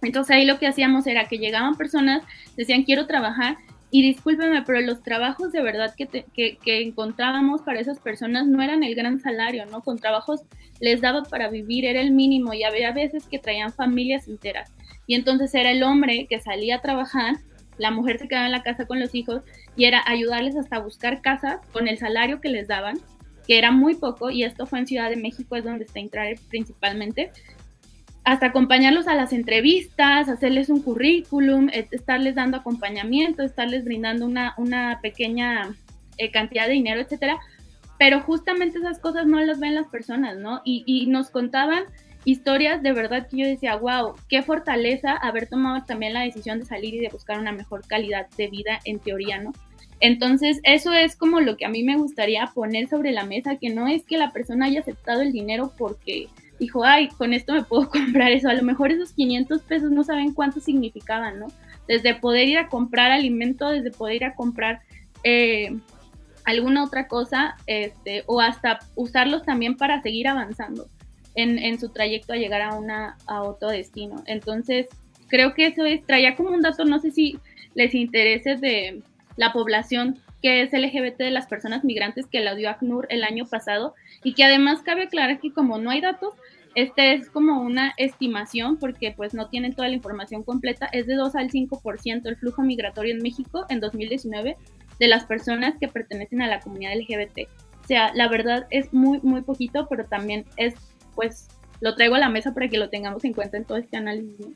Entonces 0.00 0.36
ahí 0.36 0.46
lo 0.46 0.60
que 0.60 0.68
hacíamos 0.68 1.08
era 1.08 1.24
que 1.24 1.38
llegaban 1.38 1.76
personas, 1.76 2.22
decían 2.56 2.84
quiero 2.84 3.06
trabajar 3.06 3.56
y 3.90 4.02
discúlpeme, 4.02 4.62
pero 4.62 4.80
los 4.80 5.02
trabajos 5.02 5.52
de 5.52 5.62
verdad 5.62 5.94
que, 5.96 6.06
que, 6.06 6.82
encontrábamos 6.82 7.62
para 7.62 7.80
esas 7.80 7.98
personas 7.98 8.46
no 8.46 8.62
eran 8.62 8.82
el 8.82 8.94
gran 8.94 9.18
salario, 9.18 9.64
¿no? 9.66 9.82
Con 9.82 9.98
trabajos 9.98 10.42
les 10.80 11.00
daba 11.00 11.22
para 11.22 11.48
vivir, 11.48 11.86
era 11.86 12.00
el 12.00 12.10
mínimo 12.10 12.52
y 12.52 12.64
había 12.64 12.92
veces 12.92 13.26
que 13.26 13.38
traían 13.38 13.72
familias 13.72 14.28
enteras. 14.28 14.70
Y 15.06 15.14
entonces 15.14 15.54
era 15.54 15.70
el 15.70 15.82
hombre 15.82 16.26
que 16.28 16.38
salía 16.38 16.76
a 16.76 16.82
trabajar, 16.82 17.36
la 17.78 17.90
mujer 17.90 18.18
se 18.18 18.28
quedaba 18.28 18.46
en 18.46 18.52
la 18.52 18.62
casa 18.62 18.86
con 18.86 19.00
los 19.00 19.14
hijos 19.14 19.42
y 19.74 19.86
era 19.86 20.02
ayudarles 20.06 20.56
hasta 20.56 20.80
buscar 20.80 21.22
casas 21.22 21.60
con 21.72 21.88
el 21.88 21.96
salario 21.96 22.40
que 22.40 22.50
les 22.50 22.68
daban, 22.68 22.98
que 23.46 23.56
era 23.56 23.70
muy 23.70 23.94
poco, 23.94 24.28
y 24.28 24.44
esto 24.44 24.66
fue 24.66 24.80
en 24.80 24.86
Ciudad 24.86 25.08
de 25.08 25.16
México, 25.16 25.56
es 25.56 25.64
donde 25.64 25.84
está 25.84 26.00
entrar 26.00 26.28
principalmente, 26.50 27.30
hasta 28.28 28.48
acompañarlos 28.48 29.08
a 29.08 29.14
las 29.14 29.32
entrevistas, 29.32 30.28
hacerles 30.28 30.68
un 30.68 30.82
currículum, 30.82 31.70
estarles 31.72 32.34
dando 32.34 32.58
acompañamiento, 32.58 33.42
estarles 33.42 33.86
brindando 33.86 34.26
una, 34.26 34.52
una 34.58 34.98
pequeña 35.00 35.74
eh, 36.18 36.30
cantidad 36.30 36.66
de 36.66 36.74
dinero, 36.74 37.00
etcétera. 37.00 37.38
Pero 37.98 38.20
justamente 38.20 38.80
esas 38.80 38.98
cosas 38.98 39.26
no 39.26 39.40
las 39.40 39.58
ven 39.58 39.74
las 39.74 39.86
personas, 39.86 40.36
¿no? 40.36 40.60
Y, 40.62 40.84
y, 40.84 41.06
nos 41.06 41.30
contaban 41.30 41.84
historias 42.26 42.82
de 42.82 42.92
verdad 42.92 43.28
que 43.28 43.38
yo 43.38 43.46
decía, 43.46 43.76
wow, 43.76 44.12
qué 44.28 44.42
fortaleza 44.42 45.12
haber 45.12 45.48
tomado 45.48 45.82
también 45.86 46.12
la 46.12 46.20
decisión 46.20 46.58
de 46.58 46.66
salir 46.66 46.92
y 46.96 47.00
de 47.00 47.08
buscar 47.08 47.38
una 47.38 47.52
mejor 47.52 47.86
calidad 47.86 48.26
de 48.36 48.48
vida 48.48 48.78
en 48.84 48.98
teoría, 48.98 49.40
¿no? 49.40 49.54
Entonces, 50.00 50.60
eso 50.64 50.92
es 50.92 51.16
como 51.16 51.40
lo 51.40 51.56
que 51.56 51.64
a 51.64 51.70
mí 51.70 51.82
me 51.82 51.96
gustaría 51.96 52.44
poner 52.54 52.90
sobre 52.90 53.10
la 53.12 53.24
mesa, 53.24 53.56
que 53.56 53.70
no 53.70 53.88
es 53.88 54.04
que 54.04 54.18
la 54.18 54.32
persona 54.32 54.66
haya 54.66 54.80
aceptado 54.80 55.22
el 55.22 55.32
dinero 55.32 55.72
porque 55.78 56.28
dijo, 56.58 56.84
ay, 56.84 57.08
con 57.08 57.32
esto 57.32 57.52
me 57.52 57.62
puedo 57.62 57.88
comprar 57.90 58.32
eso. 58.32 58.48
A 58.48 58.54
lo 58.54 58.62
mejor 58.62 58.90
esos 58.90 59.12
500 59.12 59.62
pesos 59.62 59.90
no 59.90 60.04
saben 60.04 60.34
cuánto 60.34 60.60
significaban, 60.60 61.38
¿no? 61.38 61.46
Desde 61.86 62.14
poder 62.14 62.48
ir 62.48 62.58
a 62.58 62.68
comprar 62.68 63.10
alimento, 63.10 63.68
desde 63.68 63.90
poder 63.90 64.16
ir 64.16 64.24
a 64.24 64.34
comprar 64.34 64.80
eh, 65.24 65.78
alguna 66.44 66.84
otra 66.84 67.08
cosa, 67.08 67.56
este, 67.66 68.24
o 68.26 68.40
hasta 68.40 68.78
usarlos 68.94 69.44
también 69.44 69.76
para 69.76 70.00
seguir 70.02 70.28
avanzando 70.28 70.88
en, 71.34 71.58
en, 71.58 71.78
su 71.78 71.90
trayecto 71.90 72.32
a 72.32 72.36
llegar 72.36 72.62
a, 72.62 72.74
una, 72.74 73.16
a 73.26 73.42
otro 73.42 73.68
destino. 73.68 74.22
Entonces, 74.26 74.86
creo 75.28 75.54
que 75.54 75.66
eso 75.66 75.84
es, 75.84 76.04
traía 76.04 76.36
como 76.36 76.50
un 76.50 76.62
dato, 76.62 76.84
no 76.84 77.00
sé 77.00 77.10
si 77.10 77.38
les 77.74 77.94
interese 77.94 78.56
de 78.56 79.02
la 79.36 79.52
población 79.52 80.18
que 80.42 80.62
es 80.62 80.72
LGBT 80.72 81.18
de 81.18 81.30
las 81.30 81.46
personas 81.46 81.84
migrantes 81.84 82.26
que 82.26 82.40
la 82.40 82.54
dio 82.54 82.70
ACNUR 82.70 83.06
el 83.10 83.24
año 83.24 83.46
pasado 83.46 83.94
y 84.22 84.34
que 84.34 84.44
además 84.44 84.82
cabe 84.82 85.04
aclarar 85.04 85.40
que 85.40 85.52
como 85.52 85.78
no 85.78 85.90
hay 85.90 86.00
datos, 86.00 86.34
este 86.74 87.14
es 87.14 87.30
como 87.30 87.60
una 87.60 87.92
estimación 87.96 88.78
porque 88.78 89.12
pues 89.16 89.34
no 89.34 89.48
tienen 89.48 89.74
toda 89.74 89.88
la 89.88 89.94
información 89.94 90.42
completa, 90.42 90.88
es 90.92 91.06
de 91.06 91.14
2 91.14 91.34
al 91.36 91.50
5% 91.50 92.26
el 92.26 92.36
flujo 92.36 92.62
migratorio 92.62 93.14
en 93.14 93.22
México 93.22 93.64
en 93.68 93.80
2019 93.80 94.56
de 94.98 95.08
las 95.08 95.24
personas 95.24 95.74
que 95.78 95.88
pertenecen 95.88 96.42
a 96.42 96.46
la 96.46 96.60
comunidad 96.60 96.92
LGBT. 96.96 97.48
O 97.82 97.86
sea, 97.86 98.12
la 98.14 98.28
verdad 98.28 98.66
es 98.70 98.92
muy, 98.92 99.20
muy 99.22 99.42
poquito, 99.42 99.86
pero 99.88 100.04
también 100.04 100.44
es, 100.56 100.74
pues, 101.14 101.48
lo 101.80 101.94
traigo 101.94 102.16
a 102.16 102.18
la 102.18 102.28
mesa 102.28 102.52
para 102.52 102.68
que 102.68 102.78
lo 102.78 102.90
tengamos 102.90 103.24
en 103.24 103.32
cuenta 103.32 103.56
en 103.56 103.64
todo 103.64 103.78
este 103.78 103.96
análisis. 103.96 104.46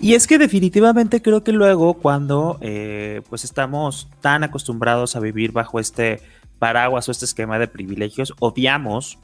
Y 0.00 0.14
es 0.14 0.26
que 0.26 0.38
definitivamente 0.38 1.22
creo 1.22 1.44
que 1.44 1.52
luego 1.52 1.94
cuando 1.94 2.58
eh, 2.60 3.22
pues 3.28 3.44
estamos 3.44 4.08
tan 4.20 4.42
acostumbrados 4.42 5.14
a 5.14 5.20
vivir 5.20 5.52
bajo 5.52 5.78
este 5.78 6.20
paraguas 6.58 7.08
o 7.08 7.12
este 7.12 7.24
esquema 7.24 7.58
de 7.58 7.68
privilegios, 7.68 8.34
obviamos 8.40 9.18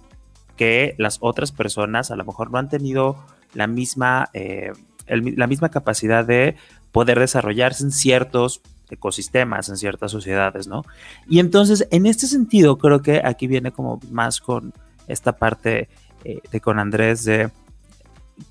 que 0.59 0.95
las 0.99 1.17
otras 1.23 1.53
personas 1.53 2.11
a 2.11 2.17
lo 2.17 2.27
mejor 2.27 2.50
no 2.50 2.59
han 2.59 2.69
tenido 2.69 3.17
la 3.55 3.67
misma, 3.67 4.29
eh, 4.35 4.73
la 5.07 5.47
misma 5.47 5.71
capacidad 5.71 6.27
de 6.27 6.57
poder 6.93 7.19
desarrollarse 7.19 7.85
en 7.85 7.93
ciertos 7.93 8.61
ecosistemas, 8.91 9.69
en 9.71 9.77
ciertas 9.79 10.11
sociedades, 10.11 10.67
¿no? 10.67 10.85
Y 11.29 11.38
entonces, 11.38 11.87
en 11.91 12.05
este 12.05 12.27
sentido, 12.27 12.77
creo 12.77 13.00
que 13.00 13.23
aquí 13.25 13.47
viene 13.47 13.73
como 13.73 14.00
más 14.11 14.41
con 14.41 14.75
esta 15.07 15.33
parte 15.37 15.88
eh, 16.25 16.41
de 16.50 16.61
con 16.61 16.79
Andrés 16.79 17.25
de 17.25 17.50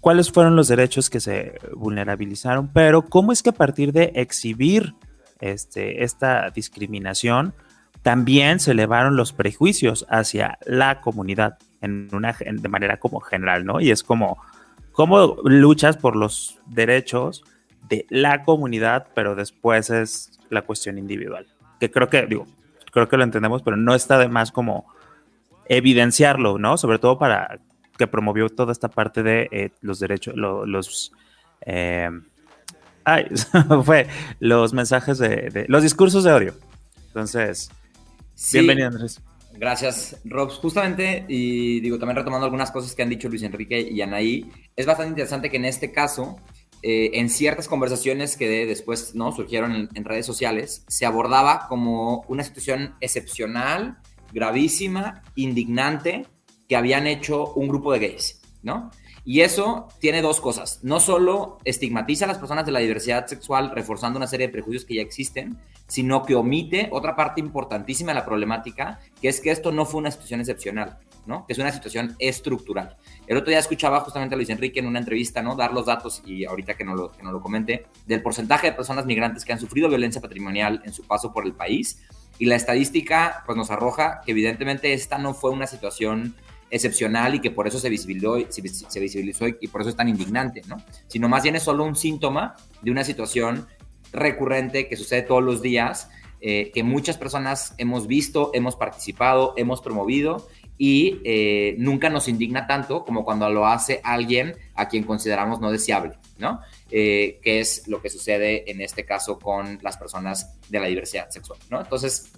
cuáles 0.02 0.32
fueron 0.32 0.56
los 0.56 0.68
derechos 0.68 1.10
que 1.10 1.20
se 1.20 1.60
vulnerabilizaron, 1.76 2.70
pero 2.74 3.04
cómo 3.04 3.32
es 3.32 3.44
que 3.44 3.50
a 3.50 3.54
partir 3.54 3.92
de 3.94 4.12
exhibir 4.16 4.96
este, 5.40 6.04
esta 6.04 6.50
discriminación, 6.50 7.54
también 8.02 8.60
se 8.60 8.72
elevaron 8.72 9.18
los 9.18 9.34
prejuicios 9.34 10.06
hacia 10.10 10.58
la 10.66 11.02
comunidad 11.02 11.58
en 11.82 12.10
una, 12.14 12.36
de 12.40 12.70
manera 12.70 12.98
como 12.98 13.20
general, 13.20 13.66
¿no? 13.66 13.80
Y 13.80 13.92
es 13.92 14.04
como, 14.04 14.38
cómo 14.92 15.38
luchas 15.44 15.98
por 15.98 16.16
los 16.16 16.60
derechos 16.66 17.44
de 17.88 18.06
la 18.10 18.44
comunidad, 18.44 19.08
pero 19.14 19.36
después 19.36 19.90
es 19.90 20.40
la 20.50 20.64
cuestión 20.64 20.98
individual. 20.98 21.48
Que 21.80 21.92
creo 21.92 22.10
que, 22.10 22.26
digo, 22.26 22.46
creo 22.92 23.08
que 23.08 23.18
lo 23.18 23.24
entendemos, 23.24 23.62
pero 23.62 23.78
no 23.78 23.96
está 23.96 24.18
de 24.18 24.28
más 24.28 24.52
como 24.52 24.88
evidenciarlo, 25.66 26.58
¿no? 26.58 26.78
Sobre 26.78 27.00
todo 27.00 27.18
para 27.18 27.60
que 27.98 28.08
promovió 28.08 28.50
toda 28.50 28.72
esta 28.72 28.90
parte 28.90 29.24
de 29.24 29.50
eh, 29.52 29.72
los 29.82 30.00
derechos, 30.00 30.36
los... 30.36 31.12
Eh, 31.62 32.10
ay, 33.04 33.28
fue 33.84 34.08
los 34.40 34.74
mensajes 34.74 35.18
de, 35.18 35.66
los 35.68 35.84
discursos 35.84 36.24
de 36.24 36.34
odio. 36.34 36.54
Entonces, 37.08 37.70
bienvenido 38.52 38.88
Andrés. 38.88 39.22
Gracias, 39.60 40.18
Rob. 40.24 40.52
Justamente, 40.52 41.26
y 41.28 41.80
digo, 41.80 41.98
también 41.98 42.18
retomando 42.18 42.46
algunas 42.46 42.70
cosas 42.72 42.94
que 42.94 43.02
han 43.02 43.10
dicho 43.10 43.28
Luis 43.28 43.42
Enrique 43.42 43.80
y 43.80 44.02
Anaí, 44.02 44.52
es 44.76 44.86
bastante 44.86 45.10
interesante 45.10 45.50
que 45.50 45.58
en 45.58 45.66
este 45.66 45.92
caso, 45.92 46.38
eh, 46.84 47.12
en 47.14 47.30
ciertas 47.30 47.68
conversaciones 47.68 48.38
que 48.38 48.66
después 48.68 49.16
¿no? 49.16 49.32
surgieron 49.32 49.90
en, 49.94 50.06
redes 50.06 50.28
sociales, 50.28 50.84
se 50.88 51.08
abordaba 51.08 51.68
como 51.68 52.24
una 52.28 52.44
situación 52.44 52.96
excepcional, 53.02 53.98
gravísima, 54.32 55.24
indignante, 55.36 56.28
que 56.70 56.76
habían 56.76 57.08
hecho 57.08 57.54
un 57.54 57.68
grupo 57.68 57.94
de 57.94 58.00
gays, 58.00 58.42
¿no? 58.62 58.92
Y 59.26 59.42
eso 59.42 59.88
tiene 60.00 60.22
dos 60.22 60.40
cosas. 60.40 60.80
No 60.84 61.00
solo 61.00 61.58
estigmatiza 61.66 62.26
a 62.26 62.28
las 62.28 62.38
personas 62.38 62.66
de 62.66 62.72
la 62.72 62.80
diversidad 62.80 63.26
sexual 63.26 63.72
reforzando 63.74 64.18
una 64.18 64.28
serie 64.28 64.48
de 64.48 64.54
prejuicios 64.54 64.86
que 64.86 64.96
ya 64.96 65.02
existen, 65.02 65.58
sino 65.88 66.24
que 66.24 66.36
omite 66.36 66.90
otra 66.92 67.16
parte 67.16 67.40
importantísima 67.42 68.12
de 68.12 68.16
la 68.16 68.26
problemática, 68.26 69.00
que 69.22 69.30
es 69.30 69.40
que 69.40 69.52
esto 69.52 69.72
no 69.72 69.86
fue 69.86 70.00
una 70.00 70.12
situación 70.12 70.42
excepcional, 70.42 70.98
¿no? 71.26 71.46
Que 71.46 71.54
es 71.54 71.60
una 71.60 71.72
situación 71.72 72.16
estructural. 72.20 72.98
El 73.26 73.38
otro 73.38 73.50
día 73.50 73.60
escuchaba 73.60 74.02
justamente 74.02 74.36
a 74.36 74.38
Luis 74.38 74.50
Enrique 74.50 74.80
en 74.80 74.88
una 74.88 75.00
entrevista, 75.00 75.42
¿no? 75.42 75.56
Dar 75.56 75.74
los 75.74 75.86
datos, 75.86 76.22
y 76.26 76.46
ahorita 76.46 76.76
que 76.76 76.84
no 76.84 76.96
lo, 76.96 77.12
que 77.12 77.24
no 77.24 77.32
lo 77.32 77.42
comente, 77.42 77.86
del 78.06 78.22
porcentaje 78.22 78.68
de 78.68 78.74
personas 78.74 79.06
migrantes 79.06 79.46
que 79.46 79.54
han 79.54 79.60
sufrido 79.60 79.88
violencia 79.88 80.22
patrimonial 80.22 80.82
en 80.86 80.94
su 80.94 81.04
paso 81.04 81.32
por 81.32 81.46
el 81.46 81.54
país. 81.54 82.04
Y 82.40 82.46
la 82.46 82.56
estadística, 82.56 83.44
pues 83.46 83.58
nos 83.58 83.72
arroja 83.72 84.22
que 84.26 84.32
evidentemente 84.32 84.94
esta 84.94 85.18
no 85.18 85.34
fue 85.34 85.52
una 85.52 85.68
situación 85.68 86.36
excepcional 86.70 87.36
y 87.36 87.40
que 87.40 87.50
por 87.50 87.68
eso 87.68 87.80
se 87.80 87.90
visibilizó, 87.90 88.38
se 88.50 89.00
visibilizó 89.00 89.48
y 89.48 89.68
por 89.68 89.82
eso 89.82 89.90
es 89.90 89.96
tan 89.96 90.10
indignante, 90.10 90.62
¿no? 90.68 90.78
Sino 91.08 91.30
más 91.30 91.44
bien 91.44 91.56
es 91.56 91.64
solo 91.64 91.86
un 91.86 91.96
síntoma 91.96 92.56
de 92.82 92.92
una 92.92 93.04
situación 93.04 93.68
recurrente 94.12 94.88
que 94.88 94.96
sucede 94.96 95.22
todos 95.22 95.44
los 95.44 95.62
días, 95.62 96.10
eh, 96.40 96.72
que 96.74 96.84
muchas 96.84 97.18
personas 97.18 97.74
hemos 97.78 98.06
visto, 98.06 98.52
hemos 98.54 98.76
participado, 98.76 99.54
hemos 99.58 99.82
promovido 99.82 100.48
y 100.78 101.20
eh, 101.24 101.76
nunca 101.80 102.12
nos 102.12 102.28
indigna 102.28 102.68
tanto 102.68 103.04
como 103.04 103.26
cuando 103.26 103.50
lo 103.50 103.66
hace 103.66 104.02
alguien 104.04 104.56
a 104.76 104.88
quien 104.88 105.04
consideramos 105.04 105.60
no 105.60 105.72
deseable, 105.72 106.14
¿no? 106.38 106.62
Eh, 106.92 107.40
que 107.42 107.60
es 107.60 107.88
lo 107.88 108.04
que 108.04 108.12
sucede 108.12 108.70
en 108.70 108.82
este 108.82 109.04
caso 109.04 109.40
con 109.40 109.80
las 109.82 109.98
personas 109.98 110.56
de 110.70 110.80
la 110.80 110.86
diversidad 110.86 111.30
sexual, 111.32 111.58
¿no? 111.72 111.82
Entonces, 111.82 112.32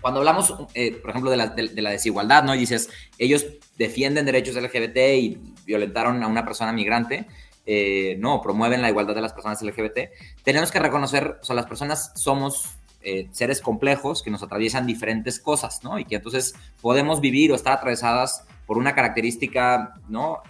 cuando 0.00 0.20
hablamos, 0.20 0.52
por 0.52 1.10
ejemplo, 1.10 1.30
de 1.30 1.36
la, 1.36 1.48
de, 1.48 1.82
la, 1.82 1.90
desigualdad, 1.90 2.44
¿no? 2.44 2.54
Y 2.54 2.58
dices, 2.58 2.88
ellos 3.18 3.44
defienden 3.76 4.24
derechos 4.24 4.54
LGBT 4.54 4.96
y 5.18 5.38
violentaron 5.66 6.22
a 6.22 6.28
una 6.28 6.44
persona 6.44 6.72
migrante, 6.72 7.26
eh, 7.66 8.16
no, 8.18 8.40
promueven 8.40 8.82
la 8.82 8.88
igualdad 8.88 9.14
de 9.14 9.20
las 9.20 9.32
personas 9.32 9.62
LGBT, 9.62 10.10
tenemos 10.42 10.70
que 10.70 10.78
reconocer, 10.78 11.38
o 11.40 11.44
sea, 11.44 11.56
las 11.56 11.66
personas 11.66 12.12
somos 12.14 12.76
eh, 13.02 13.28
seres 13.32 13.60
complejos 13.60 14.22
que 14.22 14.30
nos 14.30 14.42
atraviesan 14.42 14.86
diferentes 14.86 15.40
cosas, 15.40 15.82
¿no? 15.82 15.98
Y 15.98 16.04
que 16.04 16.16
entonces 16.16 16.54
podemos 16.80 17.20
vivir 17.20 17.52
o 17.52 17.54
estar 17.54 17.72
atravesadas 17.72 18.44
por 18.66 18.78
una 18.78 18.94
característica, 18.94 19.94
¿no? 20.08 20.42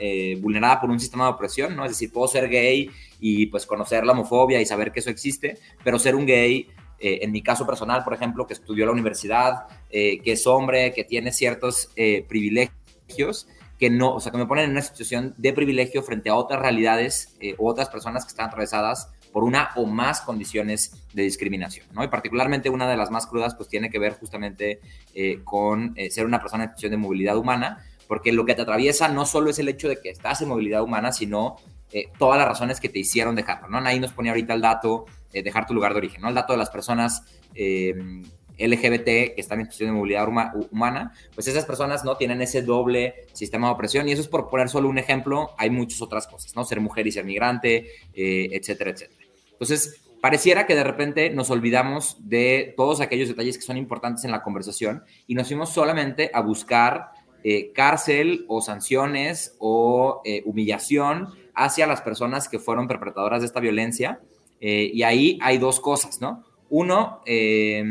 vulnerada 0.43 0.79
por 0.79 0.91
un 0.91 1.01
sistema 1.01 1.25
de 1.25 1.31
opresión, 1.31 1.75
¿no? 1.75 1.87
Es 1.87 1.93
decir, 1.93 2.13
puedo 2.13 2.29
ser 2.29 2.51
gay 2.51 2.91
y 3.19 3.47
pues 3.47 3.65
conocer 3.65 4.05
la 4.05 4.13
homofobia 4.13 4.61
y 4.61 4.67
saber 4.67 4.93
que 4.93 5.01
eso 5.01 5.09
existe, 5.09 5.57
pero 5.83 5.99
ser 5.99 6.15
un 6.15 6.27
gay 6.27 6.69
eh, 7.01 7.21
en 7.23 7.33
mi 7.33 7.43
caso 7.43 7.67
personal, 7.67 8.05
por 8.05 8.13
ejemplo, 8.13 8.47
que 8.47 8.53
estudió 8.53 8.85
la 8.85 8.93
universidad, 8.93 9.67
eh, 9.89 10.21
que 10.21 10.33
es 10.33 10.47
hombre, 10.47 10.93
que 10.93 11.03
tiene 11.03 11.33
ciertos 11.33 11.91
eh, 11.97 12.27
privilegios, 12.29 13.49
que 13.81 13.91
no, 13.91 14.15
o 14.15 14.21
sea, 14.21 14.31
que 14.31 14.39
me 14.39 14.47
ponen 14.47 14.67
en 14.67 14.71
una 14.73 14.83
situación 14.83 15.35
de 15.39 15.53
privilegio 15.53 16.03
frente 16.03 16.31
a 16.31 16.37
otras 16.37 16.61
realidades 16.61 17.37
u 17.59 17.67
otras 17.67 17.89
personas 17.89 18.25
que 18.25 18.29
están 18.29 18.47
atravesadas 18.47 19.09
por 19.33 19.43
una 19.43 19.71
o 19.75 19.87
más 19.87 20.21
condiciones 20.21 20.93
de 21.15 21.23
discriminación, 21.23 21.87
¿no? 21.93 22.05
Y 22.05 22.09
particularmente 22.09 22.69
una 22.69 22.89
de 22.89 22.97
las 22.97 23.11
más 23.11 23.27
crudas, 23.27 23.55
pues 23.55 23.69
tiene 23.69 23.91
que 23.91 23.99
ver 23.99 24.13
justamente 24.19 24.81
con 25.45 25.97
ser 26.11 26.27
una 26.27 26.41
persona 26.41 26.65
en 26.65 26.71
situación 26.71 26.91
de 26.91 26.97
movilidad 26.99 27.39
humana, 27.39 27.83
porque 28.07 28.33
lo 28.33 28.45
que 28.45 28.55
te 28.55 28.63
atraviesa 28.63 29.09
no 29.09 29.25
solo 29.25 29.51
es 29.51 29.59
el 29.59 29.69
hecho 29.69 29.89
de 29.89 29.97
que 29.97 30.11
estás 30.11 30.43
en 30.43 30.49
movilidad 30.49 30.83
humana, 30.83 31.11
sino 31.11 31.57
todas 32.19 32.39
las 32.39 32.49
razones 32.49 32.81
que 32.81 32.91
te 32.91 32.99
hicieron 32.99 33.35
dejarlo, 33.35 33.69
¿no? 33.69 33.79
Ahí 33.79 33.99
nos 33.99 34.13
ponía 34.13 34.33
ahorita 34.33 34.53
el 34.53 34.61
dato 34.61 35.07
eh, 35.33 35.45
dejar 35.45 35.65
tu 35.65 35.75
lugar 35.75 35.93
de 35.93 35.99
origen, 35.99 36.23
¿no? 36.23 36.29
El 36.29 36.35
dato 36.35 36.53
de 36.53 36.59
las 36.59 36.71
personas 36.71 37.23
eh, 37.55 37.95
LGBT 38.61 39.05
que 39.05 39.35
están 39.37 39.61
en 39.61 39.67
situación 39.67 39.91
de 39.91 39.97
movilidad 39.97 40.29
humana, 40.71 41.13
pues 41.35 41.49
esas 41.49 41.65
personas 41.65 42.05
no 42.05 42.17
tienen 42.17 42.41
ese 42.43 42.63
doble 42.63 43.27
sistema 43.33 43.69
de 43.69 43.75
opresión 43.75 44.09
y 44.09 44.13
eso 44.13 44.23
es 44.23 44.29
por 44.29 44.49
poner 44.49 44.69
solo 44.69 44.89
un 44.89 44.99
ejemplo, 44.99 45.51
hay 45.59 45.71
muchas 45.71 46.03
otras 46.03 46.27
cosas, 46.27 46.55
¿no? 46.55 46.65
Ser 46.65 46.81
mujer 46.81 47.07
y 47.07 47.13
ser 47.13 47.25
migrante, 47.25 47.87
eh, 48.15 48.49
etcétera, 48.53 48.91
etcétera. 48.91 49.25
Entonces, 49.53 50.03
pareciera 50.21 50.67
que 50.67 50.75
de 50.75 50.85
repente 50.85 51.31
nos 51.31 51.51
olvidamos 51.51 52.17
de 52.21 52.75
todos 52.77 53.01
aquellos 53.01 53.29
detalles 53.29 53.57
que 53.57 53.65
son 53.65 53.77
importantes 53.77 54.25
en 54.25 54.31
la 54.31 54.43
conversación 54.43 55.03
y 55.27 55.35
nos 55.35 55.49
fuimos 55.49 55.71
solamente 55.71 56.31
a 56.33 56.41
buscar 56.41 57.11
cárcel 57.75 58.45
o 58.49 58.61
sanciones 58.61 59.57
o 59.59 60.23
humillación 60.45 61.29
hacia 61.55 61.87
las 61.87 62.03
personas 62.03 62.51
que 62.51 62.59
fueron 62.59 62.87
perpetradoras 62.87 63.41
de 63.41 63.47
esta 63.47 63.61
violencia 63.61 64.21
eh, 64.61 64.91
y 64.93 65.03
ahí 65.03 65.39
hay 65.41 65.59
dos 65.59 65.81
cosas, 65.81 66.21
¿no? 66.21 66.45
Uno, 66.69 67.23
eh, 67.27 67.83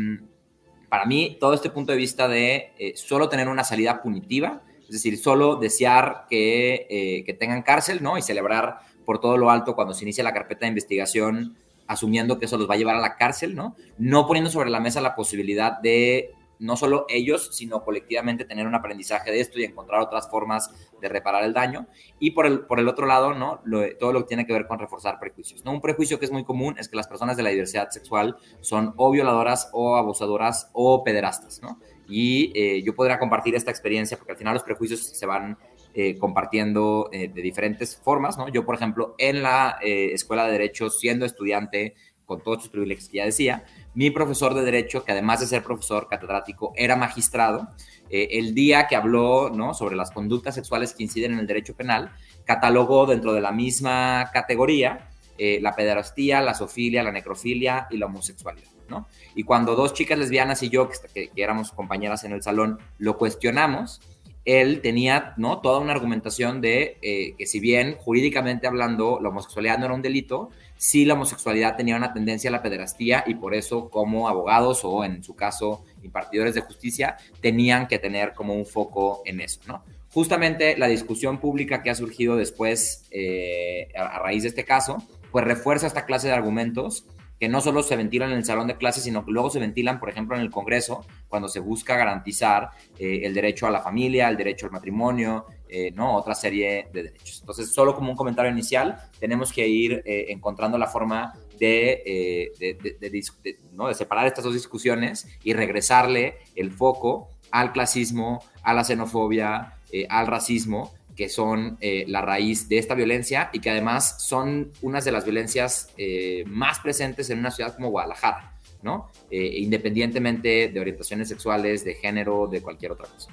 para 0.90 1.06
mí, 1.06 1.38
todo 1.40 1.54
este 1.54 1.70
punto 1.70 1.92
de 1.92 1.98
vista 1.98 2.28
de 2.28 2.72
eh, 2.78 2.92
solo 2.96 3.30
tener 3.30 3.48
una 3.48 3.64
salida 3.64 4.02
punitiva, 4.02 4.60
es 4.82 4.90
decir, 4.90 5.16
solo 5.16 5.56
desear 5.56 6.26
que, 6.28 7.22
que 7.24 7.32
tengan 7.32 7.62
cárcel, 7.62 8.02
¿no? 8.02 8.18
Y 8.18 8.22
celebrar 8.22 8.80
por 9.06 9.20
todo 9.20 9.36
lo 9.38 9.50
alto 9.50 9.76
cuando 9.76 9.94
se 9.94 10.04
inicia 10.04 10.24
la 10.24 10.34
carpeta 10.34 10.62
de 10.62 10.68
investigación, 10.68 11.56
asumiendo 11.86 12.38
que 12.38 12.46
eso 12.46 12.58
los 12.58 12.68
va 12.68 12.74
a 12.74 12.76
llevar 12.76 12.96
a 12.96 13.00
la 13.00 13.16
cárcel, 13.16 13.54
¿no? 13.54 13.74
No 13.98 14.26
poniendo 14.26 14.50
sobre 14.50 14.68
la 14.70 14.80
mesa 14.80 15.00
la 15.00 15.14
posibilidad 15.14 15.80
de 15.80 16.32
no 16.60 16.76
solo 16.76 17.06
ellos, 17.08 17.50
sino 17.52 17.82
colectivamente 17.82 18.44
tener 18.44 18.66
un 18.66 18.74
aprendizaje 18.74 19.32
de 19.32 19.40
esto 19.40 19.58
y 19.58 19.64
encontrar 19.64 20.00
otras 20.00 20.30
formas 20.30 20.70
de 21.00 21.08
reparar 21.08 21.42
el 21.42 21.54
daño. 21.54 21.88
Y 22.18 22.32
por 22.32 22.46
el, 22.46 22.60
por 22.60 22.78
el 22.78 22.86
otro 22.86 23.06
lado, 23.06 23.34
¿no? 23.34 23.62
todo 23.98 24.12
lo 24.12 24.20
que 24.20 24.28
tiene 24.28 24.46
que 24.46 24.52
ver 24.52 24.66
con 24.66 24.78
reforzar 24.78 25.18
prejuicios. 25.18 25.64
¿no? 25.64 25.72
Un 25.72 25.80
prejuicio 25.80 26.18
que 26.18 26.26
es 26.26 26.30
muy 26.30 26.44
común 26.44 26.76
es 26.78 26.88
que 26.88 26.96
las 26.96 27.08
personas 27.08 27.36
de 27.36 27.42
la 27.42 27.50
diversidad 27.50 27.90
sexual 27.90 28.36
son 28.60 28.92
o 28.96 29.10
violadoras 29.10 29.70
o 29.72 29.96
abusadoras 29.96 30.70
o 30.74 31.02
pederastas. 31.02 31.60
¿no? 31.62 31.80
Y 32.08 32.52
eh, 32.54 32.82
yo 32.82 32.94
podría 32.94 33.18
compartir 33.18 33.54
esta 33.54 33.70
experiencia 33.70 34.18
porque 34.18 34.32
al 34.32 34.38
final 34.38 34.54
los 34.54 34.62
prejuicios 34.62 35.00
se 35.00 35.26
van 35.26 35.56
eh, 35.94 36.18
compartiendo 36.18 37.08
eh, 37.10 37.28
de 37.28 37.42
diferentes 37.42 37.96
formas. 37.96 38.36
¿no? 38.36 38.48
Yo, 38.48 38.66
por 38.66 38.74
ejemplo, 38.74 39.14
en 39.16 39.42
la 39.42 39.78
escuela 39.80 40.44
de 40.44 40.52
Derecho, 40.52 40.90
siendo 40.90 41.24
estudiante, 41.24 41.94
con 42.30 42.44
todos 42.44 42.62
sus 42.62 42.70
privilegios 42.70 43.08
que 43.08 43.16
ya 43.16 43.24
decía, 43.24 43.64
mi 43.92 44.12
profesor 44.12 44.54
de 44.54 44.62
Derecho, 44.62 45.02
que 45.04 45.10
además 45.10 45.40
de 45.40 45.48
ser 45.48 45.64
profesor 45.64 46.06
catedrático, 46.08 46.72
era 46.76 46.94
magistrado, 46.94 47.70
eh, 48.08 48.38
el 48.38 48.54
día 48.54 48.86
que 48.86 48.94
habló 48.94 49.50
¿no? 49.50 49.74
sobre 49.74 49.96
las 49.96 50.12
conductas 50.12 50.54
sexuales 50.54 50.94
que 50.94 51.02
inciden 51.02 51.32
en 51.32 51.40
el 51.40 51.48
derecho 51.48 51.74
penal, 51.74 52.12
catalogó 52.44 53.04
dentro 53.06 53.32
de 53.32 53.40
la 53.40 53.50
misma 53.50 54.30
categoría 54.32 55.10
eh, 55.38 55.58
la 55.60 55.74
pederastía, 55.74 56.40
la 56.40 56.54
zoofilia, 56.54 57.02
la 57.02 57.10
necrofilia 57.10 57.88
y 57.90 57.96
la 57.96 58.06
homosexualidad. 58.06 58.70
¿no? 58.88 59.08
Y 59.34 59.42
cuando 59.42 59.74
dos 59.74 59.92
chicas 59.92 60.16
lesbianas 60.16 60.62
y 60.62 60.68
yo, 60.68 60.88
que, 60.88 61.30
que, 61.30 61.42
éramos 61.42 61.72
compañeras 61.72 62.22
en 62.22 62.30
el 62.30 62.44
salón, 62.44 62.78
lo 62.98 63.18
cuestionamos, 63.18 64.00
él 64.44 64.80
tenía 64.80 65.34
¿no? 65.36 65.60
toda 65.60 65.78
una 65.80 65.92
argumentación 65.92 66.60
de 66.60 66.98
eh, 67.02 67.34
que 67.36 67.46
si 67.46 67.60
bien 67.60 67.96
jurídicamente 67.98 68.66
hablando 68.66 69.18
la 69.20 69.28
homosexualidad 69.28 69.78
no 69.78 69.86
era 69.86 69.94
un 69.94 70.02
delito, 70.02 70.50
sí 70.76 71.04
la 71.04 71.14
homosexualidad 71.14 71.76
tenía 71.76 71.96
una 71.96 72.12
tendencia 72.12 72.48
a 72.48 72.52
la 72.52 72.62
pederastía 72.62 73.22
y 73.26 73.34
por 73.34 73.54
eso 73.54 73.90
como 73.90 74.28
abogados 74.28 74.80
o 74.84 75.04
en 75.04 75.22
su 75.22 75.36
caso 75.36 75.84
impartidores 76.02 76.54
de 76.54 76.62
justicia 76.62 77.16
tenían 77.40 77.86
que 77.86 77.98
tener 77.98 78.32
como 78.32 78.54
un 78.54 78.64
foco 78.64 79.22
en 79.26 79.40
eso, 79.40 79.60
¿no? 79.66 79.84
Justamente 80.12 80.76
la 80.76 80.88
discusión 80.88 81.38
pública 81.38 81.82
que 81.82 81.90
ha 81.90 81.94
surgido 81.94 82.34
después 82.34 83.06
eh, 83.12 83.88
a 83.94 84.18
raíz 84.18 84.42
de 84.42 84.48
este 84.48 84.64
caso, 84.64 85.04
pues 85.30 85.44
refuerza 85.44 85.86
esta 85.86 86.04
clase 86.04 86.26
de 86.26 86.34
argumentos 86.34 87.04
que 87.40 87.48
no 87.48 87.62
solo 87.62 87.82
se 87.82 87.96
ventilan 87.96 88.30
en 88.30 88.36
el 88.36 88.44
salón 88.44 88.66
de 88.66 88.76
clases, 88.76 89.02
sino 89.02 89.24
que 89.24 89.32
luego 89.32 89.48
se 89.48 89.58
ventilan, 89.58 89.98
por 89.98 90.10
ejemplo, 90.10 90.36
en 90.36 90.42
el 90.42 90.50
Congreso, 90.50 91.06
cuando 91.26 91.48
se 91.48 91.58
busca 91.58 91.96
garantizar 91.96 92.68
eh, 92.98 93.22
el 93.24 93.32
derecho 93.32 93.66
a 93.66 93.70
la 93.70 93.80
familia, 93.80 94.28
el 94.28 94.36
derecho 94.36 94.66
al 94.66 94.72
matrimonio, 94.72 95.46
eh, 95.66 95.90
¿no? 95.92 96.14
Otra 96.16 96.34
serie 96.34 96.88
de 96.92 97.04
derechos. 97.04 97.40
Entonces, 97.40 97.72
solo 97.72 97.94
como 97.94 98.10
un 98.10 98.16
comentario 98.16 98.52
inicial, 98.52 98.98
tenemos 99.18 99.54
que 99.54 99.66
ir 99.66 100.02
eh, 100.04 100.26
encontrando 100.28 100.76
la 100.76 100.86
forma 100.86 101.32
de, 101.58 102.52
de, 102.58 103.24
¿no? 103.72 103.92
separar 103.94 104.26
estas 104.26 104.44
dos 104.44 104.52
discusiones 104.52 105.26
y 105.42 105.54
regresarle 105.54 106.38
el 106.56 106.70
foco 106.70 107.30
al 107.50 107.72
clasismo, 107.72 108.44
a 108.62 108.74
la 108.74 108.84
xenofobia, 108.84 109.76
al 110.08 110.26
racismo, 110.26 110.92
que 111.20 111.28
son 111.28 111.76
eh, 111.82 112.06
la 112.08 112.22
raíz 112.22 112.66
de 112.66 112.78
esta 112.78 112.94
violencia 112.94 113.50
y 113.52 113.60
que 113.60 113.68
además 113.68 114.24
son 114.26 114.72
unas 114.80 115.04
de 115.04 115.12
las 115.12 115.26
violencias 115.26 115.90
eh, 115.98 116.44
más 116.46 116.78
presentes 116.78 117.28
en 117.28 117.40
una 117.40 117.50
ciudad 117.50 117.74
como 117.74 117.90
Guadalajara, 117.90 118.54
¿no? 118.82 119.10
Eh, 119.30 119.58
independientemente 119.58 120.70
de 120.72 120.80
orientaciones 120.80 121.28
sexuales, 121.28 121.84
de 121.84 121.92
género, 121.92 122.46
de 122.46 122.62
cualquier 122.62 122.92
otra 122.92 123.06
cosa. 123.06 123.28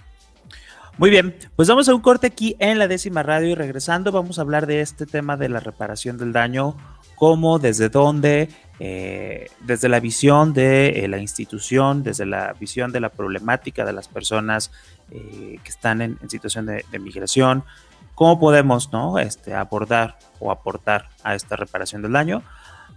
Muy 0.98 1.10
bien, 1.10 1.34
pues 1.56 1.70
vamos 1.70 1.88
a 1.88 1.96
un 1.96 2.02
corte 2.02 2.28
aquí 2.28 2.58
en 2.60 2.78
la 2.78 2.90
décima 2.90 3.24
radio 3.24 3.48
y 3.52 3.56
regresando 3.56 4.12
vamos 4.12 4.38
a 4.38 4.42
hablar 4.42 4.68
de 4.68 4.82
este 4.82 5.06
tema 5.06 5.38
de 5.38 5.48
la 5.48 5.62
reparación 5.62 6.18
del 6.18 6.34
daño, 6.34 6.76
cómo, 7.16 7.58
desde 7.58 7.88
dónde, 7.88 8.50
desde 8.80 9.88
la 9.88 10.02
visión 10.02 10.54
de 10.54 11.06
la 11.08 11.20
institución, 11.20 12.04
desde 12.04 12.26
la 12.26 12.52
visión 12.60 12.92
de 12.92 13.00
la 13.00 13.10
problemática 13.10 13.86
de 13.86 13.94
las 13.94 14.10
personas 14.10 14.72
eh, 15.12 15.60
que 15.64 15.70
están 15.70 16.02
en, 16.02 16.18
situación 16.30 16.66
de, 16.66 16.84
migración, 17.00 17.64
cómo 18.16 18.40
podemos 18.40 18.92
¿no? 18.92 19.20
este, 19.20 19.54
abordar 19.54 20.18
o 20.40 20.52
aportar 20.52 21.10
a 21.24 21.36
esta 21.36 21.56
reparación 21.56 22.02
del 22.02 22.12
daño. 22.12 22.44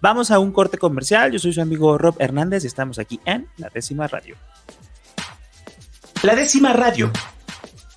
Vamos 0.01 0.31
a 0.31 0.39
un 0.39 0.53
corte 0.53 0.79
comercial. 0.79 1.31
Yo 1.31 1.39
soy 1.39 1.53
su 1.53 1.61
amigo 1.61 1.99
Rob 1.99 2.17
Hernández 2.19 2.65
y 2.65 2.67
estamos 2.67 2.99
aquí 2.99 3.21
en 3.25 3.49
La 3.59 3.69
Décima 3.69 4.07
Radio. 4.07 4.37
La 6.23 6.35
Décima 6.35 6.73
Radio. 6.73 7.11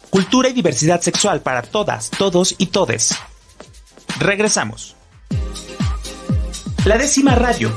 Cultura 0.10 0.50
y 0.50 0.54
diversidad 0.54 1.02
sexual 1.02 1.42
para 1.42 1.62
todas, 1.62 2.12
todos 2.12 2.56
y 2.58 2.68
todes. 2.68 3.18
Regresamos. 4.20 4.96
La 6.86 6.98
Décima 6.98 7.36
Radio. 7.36 7.72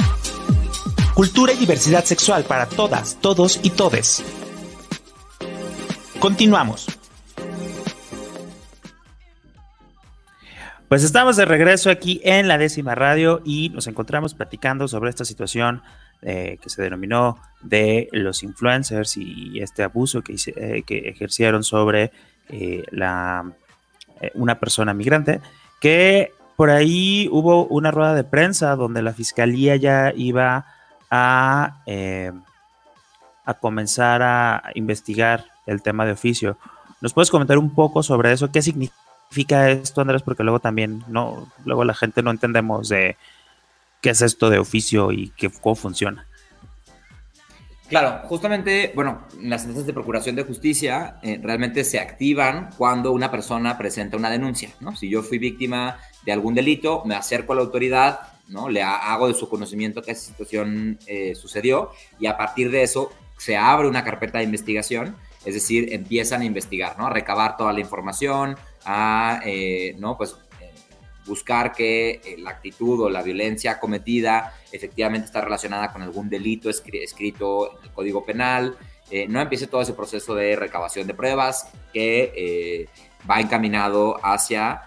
Cultura 1.14 1.52
y 1.52 1.56
diversidad 1.56 2.04
sexual 2.04 2.44
para 2.44 2.66
todas, 2.66 3.16
todos 3.20 3.60
y 3.62 3.70
todes. 3.70 4.22
Continuamos. 6.18 6.86
Pues 10.88 11.02
estamos 11.02 11.36
de 11.36 11.44
regreso 11.44 11.90
aquí 11.90 12.20
en 12.24 12.48
la 12.48 12.58
décima 12.58 12.94
radio 12.94 13.42
y 13.44 13.70
nos 13.70 13.86
encontramos 13.86 14.34
platicando 14.34 14.86
sobre 14.88 15.10
esta 15.10 15.24
situación 15.24 15.82
eh, 16.22 16.58
que 16.62 16.70
se 16.70 16.80
denominó 16.80 17.38
de 17.60 18.08
los 18.12 18.42
influencers 18.42 19.16
y 19.16 19.60
este 19.60 19.82
abuso 19.82 20.22
que, 20.22 20.36
eh, 20.56 20.84
que 20.86 21.08
ejercieron 21.08 21.64
sobre 21.64 22.12
eh, 22.48 22.84
la, 22.90 23.52
una 24.34 24.60
persona 24.60 24.94
migrante, 24.94 25.40
que 25.80 26.32
por 26.56 26.70
ahí 26.70 27.28
hubo 27.32 27.66
una 27.66 27.90
rueda 27.90 28.14
de 28.14 28.24
prensa 28.24 28.76
donde 28.76 29.02
la 29.02 29.12
fiscalía 29.12 29.76
ya 29.76 30.12
iba 30.16 30.66
a, 31.10 31.82
a 33.44 33.54
comenzar 33.54 34.22
a 34.22 34.70
investigar 34.74 35.55
el 35.66 35.82
tema 35.82 36.06
de 36.06 36.12
oficio. 36.12 36.56
¿Nos 37.00 37.12
puedes 37.12 37.30
comentar 37.30 37.58
un 37.58 37.74
poco 37.74 38.02
sobre 38.02 38.32
eso? 38.32 38.50
¿Qué 38.50 38.62
significa 38.62 39.70
esto, 39.70 40.00
Andrés? 40.00 40.22
Porque 40.22 40.42
luego 40.42 40.60
también, 40.60 41.04
no, 41.08 41.46
luego 41.64 41.84
la 41.84 41.94
gente 41.94 42.22
no 42.22 42.30
entendemos 42.30 42.88
de 42.88 43.16
qué 44.00 44.10
es 44.10 44.22
esto 44.22 44.48
de 44.48 44.58
oficio 44.58 45.12
y 45.12 45.32
qué, 45.36 45.50
cómo 45.50 45.74
funciona. 45.74 46.26
Claro, 47.88 48.26
justamente, 48.26 48.92
bueno, 48.96 49.22
las 49.40 49.60
sentencias 49.60 49.86
de 49.86 49.92
procuración 49.92 50.34
de 50.34 50.42
justicia 50.42 51.18
eh, 51.22 51.38
realmente 51.40 51.84
se 51.84 52.00
activan 52.00 52.70
cuando 52.76 53.12
una 53.12 53.30
persona 53.30 53.78
presenta 53.78 54.16
una 54.16 54.28
denuncia, 54.28 54.70
¿no? 54.80 54.96
Si 54.96 55.08
yo 55.08 55.22
fui 55.22 55.38
víctima 55.38 55.98
de 56.24 56.32
algún 56.32 56.54
delito, 56.54 57.04
me 57.04 57.14
acerco 57.14 57.52
a 57.52 57.56
la 57.56 57.62
autoridad, 57.62 58.20
¿no? 58.48 58.68
Le 58.68 58.82
hago 58.82 59.28
de 59.28 59.34
su 59.34 59.48
conocimiento 59.48 60.02
que 60.02 60.10
esa 60.10 60.26
situación 60.26 60.98
eh, 61.06 61.36
sucedió 61.36 61.92
y 62.18 62.26
a 62.26 62.36
partir 62.36 62.72
de 62.72 62.82
eso 62.82 63.12
se 63.38 63.56
abre 63.56 63.86
una 63.86 64.02
carpeta 64.02 64.38
de 64.38 64.44
investigación 64.44 65.14
es 65.46 65.54
decir, 65.54 65.92
empiezan 65.92 66.42
a 66.42 66.44
investigar, 66.44 66.98
¿no? 66.98 67.06
A 67.06 67.10
recabar 67.10 67.56
toda 67.56 67.72
la 67.72 67.78
información, 67.78 68.56
a, 68.84 69.40
eh, 69.44 69.94
¿no? 69.96 70.16
Pues 70.16 70.36
eh, 70.60 70.72
buscar 71.24 71.72
que 71.72 72.20
eh, 72.24 72.36
la 72.38 72.50
actitud 72.50 73.00
o 73.02 73.08
la 73.08 73.22
violencia 73.22 73.78
cometida 73.78 74.52
efectivamente 74.72 75.26
está 75.26 75.40
relacionada 75.40 75.92
con 75.92 76.02
algún 76.02 76.28
delito 76.28 76.68
escrito 76.68 77.78
en 77.78 77.84
el 77.84 77.92
Código 77.92 78.26
Penal, 78.26 78.76
no 79.28 79.40
empiece 79.40 79.68
todo 79.68 79.82
ese 79.82 79.92
proceso 79.92 80.34
de 80.34 80.56
recabación 80.56 81.06
de 81.06 81.14
pruebas 81.14 81.68
que 81.92 82.88
va 83.30 83.40
encaminado 83.40 84.18
hacia 84.20 84.82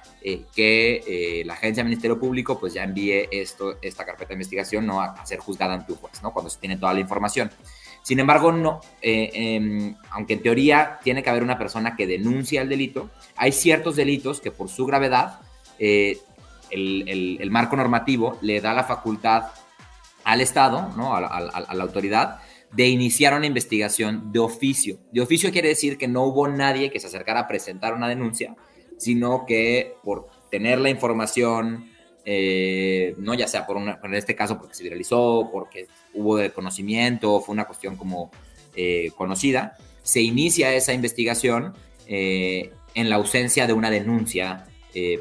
que 0.53 1.41
la 1.45 1.53
agencia 1.53 1.83
del 1.83 1.89
Ministerio 1.89 2.19
Público 2.19 2.59
pues 2.59 2.73
ya 2.73 2.83
envíe 2.83 3.29
esto, 3.31 3.77
esta 3.81 4.05
carpeta 4.05 4.27
de 4.27 4.33
investigación 4.33 4.85
¿no? 4.85 5.01
a, 5.01 5.25
ser 5.25 5.39
juzgada 5.39 5.75
ante 5.75 5.93
un 5.93 5.99
juez, 5.99 6.21
¿no? 6.21 6.33
cuando 6.33 6.49
se 6.49 6.59
tiene 6.59 6.75
toda 6.75 6.93
la 6.93 6.99
información. 6.99 7.49
Sin 8.09 8.19
embargo, 8.19 8.51
no, 8.51 8.81
eh, 9.03 9.29
em, 9.35 9.95
aunque 10.09 10.33
en 10.33 10.41
teoría 10.41 10.97
tiene 11.03 11.21
que 11.21 11.29
haber 11.29 11.43
una 11.43 11.59
persona 11.59 11.95
que 11.95 12.07
denuncia 12.07 12.63
el 12.63 12.67
delito, 12.67 13.11
hay 13.35 13.51
ciertos 13.51 13.95
delitos 13.95 14.41
que 14.41 14.49
por 14.49 14.67
su 14.67 14.87
gravedad 14.87 15.41
eh, 15.77 16.17
el, 16.71 17.47
marco 17.51 17.75
normativo 17.75 18.39
le 18.41 18.61
da 18.61 18.73
la 18.73 18.83
facultad 18.83 19.49
al 20.23 20.41
Estado, 20.41 20.91
¿no? 20.97 21.15
a, 21.15 21.21
la 21.21 21.83
autoridad, 21.83 22.39
de 22.71 22.87
iniciar 22.87 23.35
una 23.35 23.45
investigación 23.45 24.31
de 24.31 24.39
oficio. 24.39 24.97
De 25.11 25.21
oficio 25.21 25.51
quiere 25.51 25.67
decir 25.67 25.99
que 25.99 26.07
no 26.07 26.23
hubo 26.23 26.47
nadie 26.47 26.89
que 26.89 26.99
se 26.99 27.05
acercara 27.05 27.41
a 27.41 27.47
presentar 27.47 27.93
una 27.93 28.07
denuncia, 28.07 28.55
sino 28.97 29.45
que 29.45 29.97
por 30.03 30.29
tener 30.49 30.79
la 30.79 30.89
información, 30.89 31.91
eh, 32.31 33.15
no 33.17 33.33
ya 33.33 33.47
sea 33.47 33.65
por 33.65 33.75
una, 33.75 33.99
en 34.03 34.13
este 34.13 34.35
caso 34.35 34.59
porque 34.59 34.75
se 34.75 34.83
viralizó, 34.83 35.49
porque 35.51 35.87
hubo 36.13 36.37
de 36.37 36.51
conocimiento, 36.51 37.41
fue 37.41 37.53
una 37.53 37.65
cuestión 37.65 37.95
como 37.97 38.29
eh, 38.75 39.09
conocida, 39.17 39.77
se 40.03 40.21
inicia 40.21 40.71
esa 40.75 40.93
investigación 40.93 41.73
eh, 42.05 42.71
en 42.93 43.09
la 43.09 43.15
ausencia 43.15 43.65
de 43.65 43.73
una 43.73 43.89
denuncia 43.89 44.67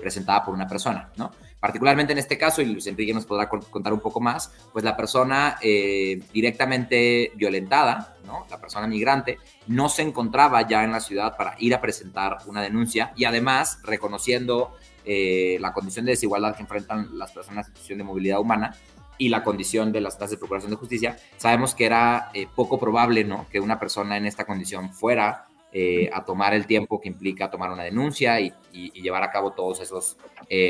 presentada 0.02 0.44
por 0.44 0.54
una 0.54 0.66
persona, 0.66 1.10
¿no? 1.16 1.30
Particularmente 1.60 2.12
en 2.12 2.18
este 2.18 2.36
caso, 2.36 2.60
y 2.60 2.66
Luis 2.66 2.86
Enrique 2.88 3.14
nos 3.14 3.24
podrá 3.24 3.48
contar 3.48 3.92
un 3.92 4.00
poco 4.00 4.20
más, 4.20 4.52
pues 4.72 4.84
la 4.84 4.96
persona 4.96 5.58
directamente 5.60 7.32
violentada, 7.36 8.16
¿no? 8.26 8.46
la 8.50 8.60
persona 8.60 8.86
migrante, 8.86 9.38
no 9.66 9.88
se 9.88 10.02
encontraba 10.02 10.66
ya 10.66 10.84
en 10.84 10.92
la 10.92 11.00
ciudad 11.00 11.36
para 11.36 11.54
ir 11.58 11.74
a 11.74 11.80
presentar 11.80 12.38
una 12.46 12.60
denuncia 12.60 13.12
y 13.14 13.24
además 13.24 13.78
reconociendo 13.84 14.76
eh, 15.10 15.56
la 15.58 15.72
condición 15.72 16.04
de 16.04 16.10
desigualdad 16.10 16.54
que 16.54 16.60
enfrentan 16.60 17.16
las 17.16 17.32
personas 17.32 17.66
en 17.66 17.72
situación 17.72 17.96
de 17.96 18.04
movilidad 18.04 18.40
humana 18.40 18.76
y 19.16 19.30
la 19.30 19.42
condición 19.42 19.90
de 19.90 20.02
las 20.02 20.18
tasas 20.18 20.32
de 20.32 20.36
procuración 20.36 20.70
de 20.70 20.76
justicia, 20.76 21.16
sabemos 21.38 21.74
que 21.74 21.86
era 21.86 22.30
eh, 22.34 22.46
poco 22.54 22.78
probable 22.78 23.24
¿no? 23.24 23.46
que 23.50 23.58
una 23.58 23.80
persona 23.80 24.18
en 24.18 24.26
esta 24.26 24.44
condición 24.44 24.92
fuera 24.92 25.46
eh, 25.72 26.10
a 26.12 26.26
tomar 26.26 26.52
el 26.52 26.66
tiempo 26.66 27.00
que 27.00 27.08
implica 27.08 27.50
tomar 27.50 27.70
una 27.70 27.84
denuncia 27.84 28.38
y, 28.38 28.52
llevar 29.00 29.22
a 29.22 29.30
cabo 29.30 29.52
todos 29.52 29.80
esos 29.80 30.18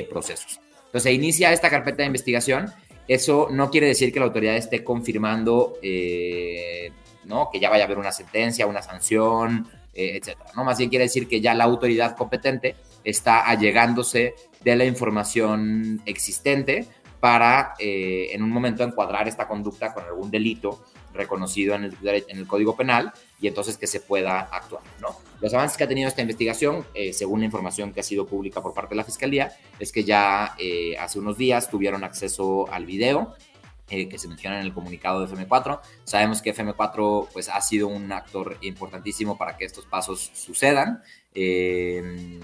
procesos. 0.08 0.60
Entonces 0.86 1.02
se 1.02 1.12
inicia 1.12 1.52
esta 1.52 1.68
carpeta 1.68 1.98
de 1.98 2.06
investigación. 2.06 2.72
Eso 3.08 3.48
no 3.50 3.70
quiere 3.70 3.88
decir 3.88 4.12
que 4.12 4.20
la 4.20 4.26
autoridad 4.26 4.56
esté 4.56 4.84
confirmando 4.84 5.74
¿no? 7.24 7.50
que 7.50 7.58
ya 7.58 7.70
vaya 7.70 7.82
a 7.82 7.86
haber 7.86 7.98
una 7.98 8.12
sentencia, 8.12 8.68
una 8.68 8.82
sanción, 8.82 9.66
etcétera. 9.92 10.52
¿no? 10.54 10.64
Más 10.64 10.78
bien 10.78 10.90
quiere 10.90 11.06
decir 11.06 11.26
que 11.26 11.40
ya 11.40 11.54
la 11.54 11.64
autoridad 11.64 12.16
competente 12.16 12.76
está 13.08 13.46
allegándose 13.46 14.34
de 14.62 14.76
la 14.76 14.84
información 14.84 16.02
existente 16.04 16.86
para 17.20 17.74
eh, 17.78 18.28
en 18.32 18.42
un 18.42 18.50
momento 18.50 18.84
encuadrar 18.84 19.26
esta 19.26 19.48
conducta 19.48 19.92
con 19.92 20.04
algún 20.04 20.30
delito 20.30 20.84
reconocido 21.14 21.74
en 21.74 21.84
el, 21.84 21.96
en 22.02 22.38
el, 22.38 22.46
Código 22.46 22.76
Penal 22.76 23.12
y 23.40 23.48
entonces 23.48 23.76
que 23.76 23.86
se 23.86 24.00
pueda 24.00 24.40
actuar. 24.40 24.82
¿no? 25.00 25.16
Los 25.40 25.52
avances 25.54 25.76
que 25.76 25.84
ha 25.84 25.88
tenido 25.88 26.06
esta 26.06 26.20
investigación, 26.20 26.84
eh, 26.94 27.12
según 27.12 27.40
la 27.40 27.46
información 27.46 27.92
que 27.92 28.00
ha 28.00 28.04
sido 28.04 28.26
pública 28.26 28.62
por 28.62 28.72
parte 28.72 28.90
de 28.90 28.96
la 28.96 29.04
Fiscalía, 29.04 29.52
es 29.80 29.90
que 29.90 30.04
ya 30.04 30.54
eh, 30.58 30.96
hace 30.98 31.18
unos 31.18 31.36
días 31.36 31.70
tuvieron 31.70 32.04
acceso 32.04 32.70
al 32.70 32.86
video 32.86 33.34
eh, 33.90 34.06
que 34.06 34.18
se 34.18 34.28
menciona 34.28 34.60
en 34.60 34.66
el 34.66 34.74
comunicado 34.74 35.26
de 35.26 35.34
FM4. 35.34 35.80
Sabemos 36.04 36.42
que 36.42 36.54
FM4 36.54 37.28
pues, 37.32 37.48
ha 37.48 37.60
sido 37.62 37.88
un 37.88 38.12
actor 38.12 38.58
importantísimo 38.60 39.38
para 39.38 39.56
que 39.56 39.64
estos 39.64 39.86
pasos 39.86 40.30
sucedan. 40.34 41.02
Eh, 41.34 42.38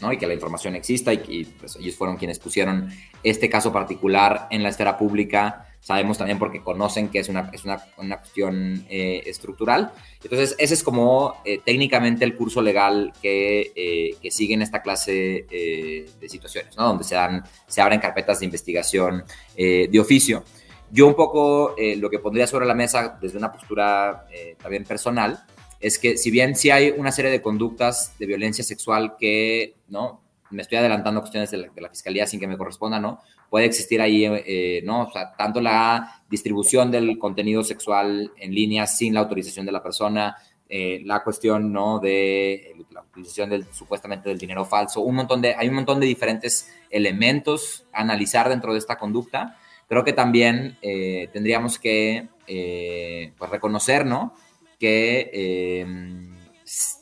¿no? 0.00 0.12
y 0.12 0.18
que 0.18 0.26
la 0.26 0.34
información 0.34 0.74
exista 0.74 1.12
y 1.12 1.18
que 1.18 1.46
pues, 1.58 1.76
ellos 1.76 1.94
fueron 1.96 2.16
quienes 2.16 2.38
pusieron 2.38 2.90
este 3.22 3.48
caso 3.48 3.72
particular 3.72 4.46
en 4.50 4.62
la 4.62 4.68
esfera 4.68 4.96
pública. 4.96 5.66
Sabemos 5.80 6.18
también 6.18 6.38
porque 6.38 6.62
conocen 6.62 7.08
que 7.08 7.20
es 7.20 7.28
una, 7.28 7.50
es 7.52 7.64
una, 7.64 7.82
una 7.96 8.18
cuestión 8.18 8.84
eh, 8.90 9.22
estructural. 9.24 9.92
Entonces, 10.22 10.54
ese 10.58 10.74
es 10.74 10.82
como 10.82 11.42
técnicamente 11.64 12.24
el 12.26 12.36
curso 12.36 12.60
legal 12.60 13.14
que, 13.22 14.18
que 14.20 14.30
sigue 14.30 14.52
en 14.52 14.60
esta 14.60 14.82
clase 14.82 15.46
de 15.50 16.28
situaciones, 16.28 16.76
¿no? 16.76 16.84
donde 16.84 17.04
se, 17.04 17.14
dan, 17.14 17.44
se 17.66 17.80
abren 17.80 17.98
carpetas 17.98 18.40
de 18.40 18.44
investigación 18.44 19.24
de 19.56 19.98
oficio. 19.98 20.44
Yo 20.92 21.06
un 21.06 21.14
poco 21.14 21.74
eh, 21.76 21.96
lo 21.96 22.10
que 22.10 22.18
pondría 22.18 22.46
sobre 22.46 22.66
la 22.66 22.74
mesa 22.74 23.16
desde 23.20 23.38
una 23.38 23.52
postura 23.52 24.26
eh, 24.32 24.56
también 24.60 24.84
personal 24.84 25.40
es 25.80 25.98
que 25.98 26.16
si 26.16 26.30
bien 26.30 26.54
sí 26.54 26.70
hay 26.70 26.90
una 26.90 27.10
serie 27.10 27.30
de 27.30 27.42
conductas 27.42 28.14
de 28.18 28.26
violencia 28.26 28.62
sexual 28.62 29.16
que, 29.18 29.74
¿no? 29.88 30.20
Me 30.50 30.62
estoy 30.62 30.78
adelantando 30.78 31.20
cuestiones 31.20 31.50
de 31.50 31.70
la, 31.76 31.88
fiscalía 31.88 32.26
sin 32.26 32.40
que 32.40 32.46
me 32.46 32.58
corresponda, 32.58 32.98
¿no? 32.98 33.20
Puede 33.48 33.66
existir 33.66 34.00
ahí, 34.00 34.24
eh, 34.24 34.82
¿no? 34.84 35.02
O 35.02 35.12
sea, 35.12 35.32
tanto 35.36 35.60
la 35.60 36.22
distribución 36.28 36.90
del 36.90 37.18
contenido 37.18 37.62
sexual 37.62 38.32
en 38.36 38.54
línea 38.54 38.86
sin 38.86 39.14
la 39.14 39.20
autorización 39.20 39.64
de 39.66 39.72
la 39.72 39.82
persona, 39.82 40.36
la 40.68 41.24
cuestión, 41.24 41.72
¿no? 41.72 41.98
De 41.98 42.76
la 42.90 43.02
utilización 43.02 43.50
del, 43.50 43.66
supuestamente 43.72 44.28
del 44.28 44.38
dinero 44.38 44.64
falso, 44.64 45.00
un 45.00 45.16
montón 45.16 45.40
de, 45.40 45.54
hay 45.54 45.68
un 45.68 45.74
montón 45.74 45.98
de 45.98 46.06
diferentes 46.06 46.72
elementos 46.90 47.84
a 47.92 48.02
analizar 48.02 48.48
dentro 48.48 48.72
de 48.72 48.78
esta 48.78 48.96
conducta 48.96 49.56
creo 49.90 50.04
que 50.04 50.12
también 50.12 50.78
eh, 50.82 51.28
tendríamos 51.32 51.80
que 51.80 52.28
eh, 52.46 53.32
pues 53.36 53.50
reconocer, 53.50 54.06
¿no? 54.06 54.32
Que 54.80 55.30
eh, 55.32 55.86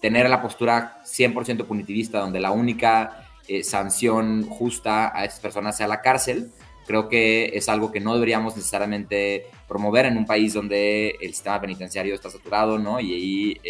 tener 0.00 0.28
la 0.28 0.42
postura 0.42 1.00
100% 1.04 1.64
punitivista, 1.64 2.18
donde 2.18 2.40
la 2.40 2.50
única 2.50 3.24
sanción 3.62 4.46
justa 4.46 5.10
a 5.18 5.24
estas 5.24 5.40
personas 5.40 5.74
sea 5.74 5.88
la 5.88 6.02
cárcel, 6.02 6.50
creo 6.86 7.08
que 7.08 7.52
es 7.54 7.70
algo 7.70 7.90
que 7.90 7.98
no 7.98 8.12
deberíamos 8.12 8.54
necesariamente 8.54 9.46
promover 9.66 10.04
en 10.04 10.18
un 10.18 10.26
país 10.26 10.52
donde 10.52 11.16
el 11.22 11.32
sistema 11.32 11.58
penitenciario 11.58 12.14
está 12.14 12.28
saturado, 12.28 12.78
¿no? 12.78 13.00
Y 13.00 13.14
ahí 13.14 13.60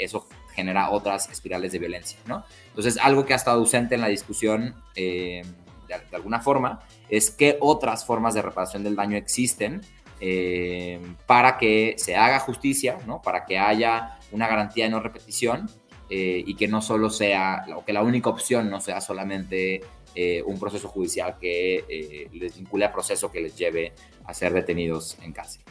eso 0.00 0.26
genera 0.56 0.90
otras 0.90 1.30
espirales 1.30 1.70
de 1.70 1.78
violencia, 1.78 2.18
¿no? 2.26 2.44
Entonces, 2.70 2.98
algo 3.00 3.24
que 3.24 3.32
ha 3.32 3.36
estado 3.36 3.60
ausente 3.60 3.94
en 3.94 4.00
la 4.00 4.08
discusión 4.08 4.74
de, 4.96 5.44
de 5.88 6.16
alguna 6.16 6.40
forma 6.40 6.80
es 7.08 7.30
qué 7.30 7.56
otras 7.60 8.04
formas 8.04 8.34
de 8.34 8.42
reparación 8.42 8.84
del 8.84 8.96
daño 8.96 9.16
existen 9.16 9.80
eh, 10.20 11.00
para 11.26 11.58
que 11.58 11.94
se 11.96 12.16
haga 12.16 12.40
justicia, 12.40 12.98
¿no? 13.06 13.22
para 13.22 13.44
que 13.44 13.56
haya 13.56 14.18
una 14.32 14.48
garantía 14.48 14.84
de 14.84 14.90
no 14.90 15.00
repetición 15.00 15.70
eh, 16.10 16.42
y 16.44 16.54
que 16.54 16.66
no 16.66 16.82
solo 16.82 17.08
sea, 17.08 17.64
o 17.76 17.84
que 17.84 17.92
la 17.92 18.02
única 18.02 18.28
opción 18.28 18.68
no 18.68 18.80
sea 18.80 19.00
solamente 19.00 19.80
eh, 20.16 20.42
un 20.44 20.58
proceso 20.58 20.88
judicial 20.88 21.36
que 21.40 22.28
les 22.32 22.56
vincule 22.56 22.84
a 22.86 22.92
proceso 22.92 23.30
que 23.30 23.40
les 23.40 23.56
lleve 23.56 23.92
a 24.24 24.34
ser 24.34 24.52
detenidos 24.52 25.16
en 25.22 25.32
cárcel. 25.32 25.62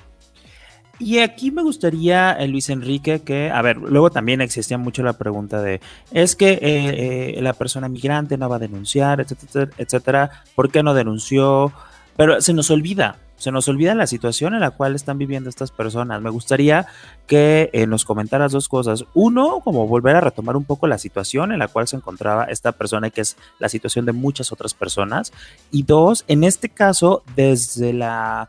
Y 0.99 1.19
aquí 1.19 1.51
me 1.51 1.61
gustaría, 1.61 2.37
Luis 2.47 2.69
Enrique, 2.69 3.19
que, 3.19 3.51
a 3.51 3.61
ver, 3.61 3.77
luego 3.77 4.09
también 4.09 4.41
existía 4.41 4.79
mucho 4.79 5.03
la 5.03 5.13
pregunta 5.13 5.61
de, 5.61 5.79
es 6.11 6.35
que 6.35 7.37
la 7.39 7.53
persona 7.53 7.87
migrante 7.87 8.37
no 8.37 8.49
va 8.49 8.55
a 8.55 8.59
denunciar, 8.59 9.21
etcétera, 9.21 9.69
etcétera, 9.77 10.43
¿por 10.55 10.71
qué 10.71 10.81
no 10.81 10.95
denunció? 10.95 11.71
Pero 12.15 12.41
se 12.41 12.53
nos 12.53 12.71
olvida, 12.71 13.19
se 13.37 13.51
nos 13.51 13.67
olvida 13.67 13.95
la 13.95 14.07
situación 14.07 14.53
en 14.53 14.59
la 14.59 14.71
cual 14.71 14.95
están 14.95 15.17
viviendo 15.17 15.49
estas 15.49 15.71
personas. 15.71 16.21
Me 16.21 16.29
gustaría 16.29 16.87
que 17.27 17.69
eh, 17.71 17.87
nos 17.87 18.03
comentaras 18.03 18.51
dos 18.51 18.67
cosas. 18.67 19.05
Uno, 19.13 19.61
como 19.61 19.87
volver 19.87 20.15
a 20.15 20.21
retomar 20.21 20.57
un 20.57 20.65
poco 20.65 20.87
la 20.87 20.97
situación 20.97 21.51
en 21.51 21.59
la 21.59 21.67
cual 21.67 21.87
se 21.87 21.95
encontraba 21.95 22.45
esta 22.45 22.71
persona, 22.71 23.09
que 23.09 23.21
es 23.21 23.37
la 23.59 23.69
situación 23.69 24.05
de 24.05 24.11
muchas 24.11 24.51
otras 24.51 24.73
personas. 24.73 25.31
Y 25.71 25.83
dos, 25.83 26.25
en 26.27 26.43
este 26.43 26.69
caso, 26.69 27.23
desde 27.35 27.93
la 27.93 28.47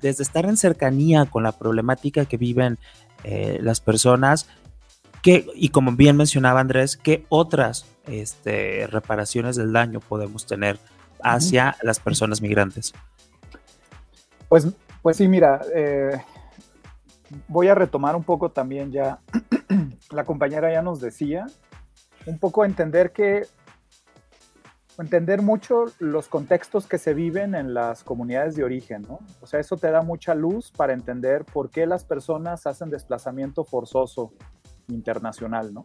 desde 0.00 0.22
estar 0.22 0.46
en 0.46 0.56
cercanía 0.56 1.26
con 1.26 1.42
la 1.42 1.52
problemática 1.52 2.24
que 2.24 2.38
viven 2.38 2.78
eh, 3.24 3.58
las 3.60 3.80
personas, 3.80 4.48
que, 5.22 5.46
y 5.54 5.68
como 5.68 5.92
bien 5.92 6.16
mencionaba 6.16 6.60
Andrés, 6.60 6.96
¿qué 6.96 7.26
otras 7.28 7.84
este, 8.06 8.86
reparaciones 8.86 9.56
del 9.56 9.72
daño 9.72 10.00
podemos 10.00 10.46
tener 10.46 10.78
hacia 11.22 11.76
las 11.82 12.00
personas 12.00 12.40
migrantes? 12.40 12.94
Pues, 14.50 14.66
pues 15.00 15.16
sí, 15.16 15.28
mira, 15.28 15.60
eh, 15.72 16.10
voy 17.46 17.68
a 17.68 17.76
retomar 17.76 18.16
un 18.16 18.24
poco 18.24 18.50
también 18.50 18.90
ya, 18.90 19.20
la 20.10 20.24
compañera 20.24 20.72
ya 20.72 20.82
nos 20.82 21.00
decía, 21.00 21.46
un 22.26 22.36
poco 22.40 22.64
entender 22.64 23.12
que, 23.12 23.46
entender 24.98 25.40
mucho 25.40 25.84
los 26.00 26.26
contextos 26.26 26.88
que 26.88 26.98
se 26.98 27.14
viven 27.14 27.54
en 27.54 27.74
las 27.74 28.02
comunidades 28.02 28.56
de 28.56 28.64
origen, 28.64 29.02
¿no? 29.02 29.20
O 29.40 29.46
sea, 29.46 29.60
eso 29.60 29.76
te 29.76 29.88
da 29.88 30.02
mucha 30.02 30.34
luz 30.34 30.72
para 30.72 30.94
entender 30.94 31.44
por 31.44 31.70
qué 31.70 31.86
las 31.86 32.04
personas 32.04 32.66
hacen 32.66 32.90
desplazamiento 32.90 33.62
forzoso 33.62 34.32
internacional, 34.88 35.72
¿no? 35.72 35.84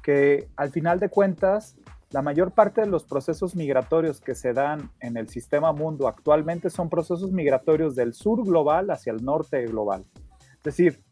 Que 0.00 0.48
al 0.54 0.70
final 0.70 1.00
de 1.00 1.08
cuentas, 1.08 1.76
la 2.16 2.22
mayor 2.22 2.52
parte 2.52 2.80
de 2.80 2.86
los 2.86 3.04
procesos 3.04 3.54
migratorios 3.54 4.22
que 4.22 4.34
se 4.34 4.54
dan 4.54 4.90
en 5.00 5.18
el 5.18 5.28
sistema 5.28 5.74
mundo 5.74 6.08
actualmente 6.08 6.70
son 6.70 6.88
procesos 6.88 7.30
migratorios 7.30 7.94
del 7.94 8.14
sur 8.14 8.42
global 8.42 8.90
hacia 8.90 9.12
el 9.12 9.22
norte 9.22 9.66
global. 9.66 10.06
Es 10.56 10.62
decir, 10.62 11.04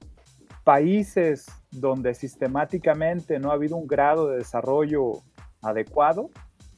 países 0.65 1.45
donde 1.71 2.15
sistemáticamente 2.15 3.39
no 3.39 3.51
ha 3.51 3.53
habido 3.53 3.77
un 3.77 3.87
grado 3.87 4.29
de 4.29 4.39
desarrollo 4.39 5.21
adecuado, 5.61 6.31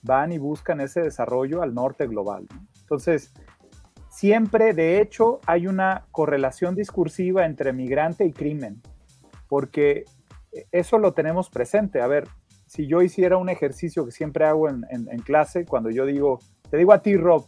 van 0.03 0.33
y 0.33 0.39
buscan 0.39 0.81
ese 0.81 1.03
desarrollo 1.03 1.63
al 1.63 1.73
norte 1.73 2.09
global. 2.09 2.49
Entonces, 2.81 3.33
siempre, 4.11 4.75
de 4.75 5.01
hecho, 5.01 5.39
hay 5.47 5.69
una 5.69 6.09
correlación 6.11 6.75
discursiva 6.75 7.47
entre 7.47 7.73
migrante 7.73 8.25
y 8.25 8.33
crimen, 8.33 8.83
porque 9.47 10.05
eso 10.73 10.99
lo 10.99 11.13
tenemos 11.13 11.49
presente. 11.49 12.01
A 12.01 12.09
ver, 12.09 12.27
si 12.77 12.87
yo 12.87 13.01
hiciera 13.01 13.39
un 13.39 13.49
ejercicio 13.49 14.05
que 14.05 14.13
siempre 14.13 14.45
hago 14.45 14.69
en, 14.69 14.83
clase, 15.25 15.65
cuando 15.65 15.89
yo 15.89 16.05
digo, 16.05 16.41
te 16.71 16.77
digo 16.77 16.93
a 16.93 17.01
ti, 17.01 17.17
Rob, 17.17 17.47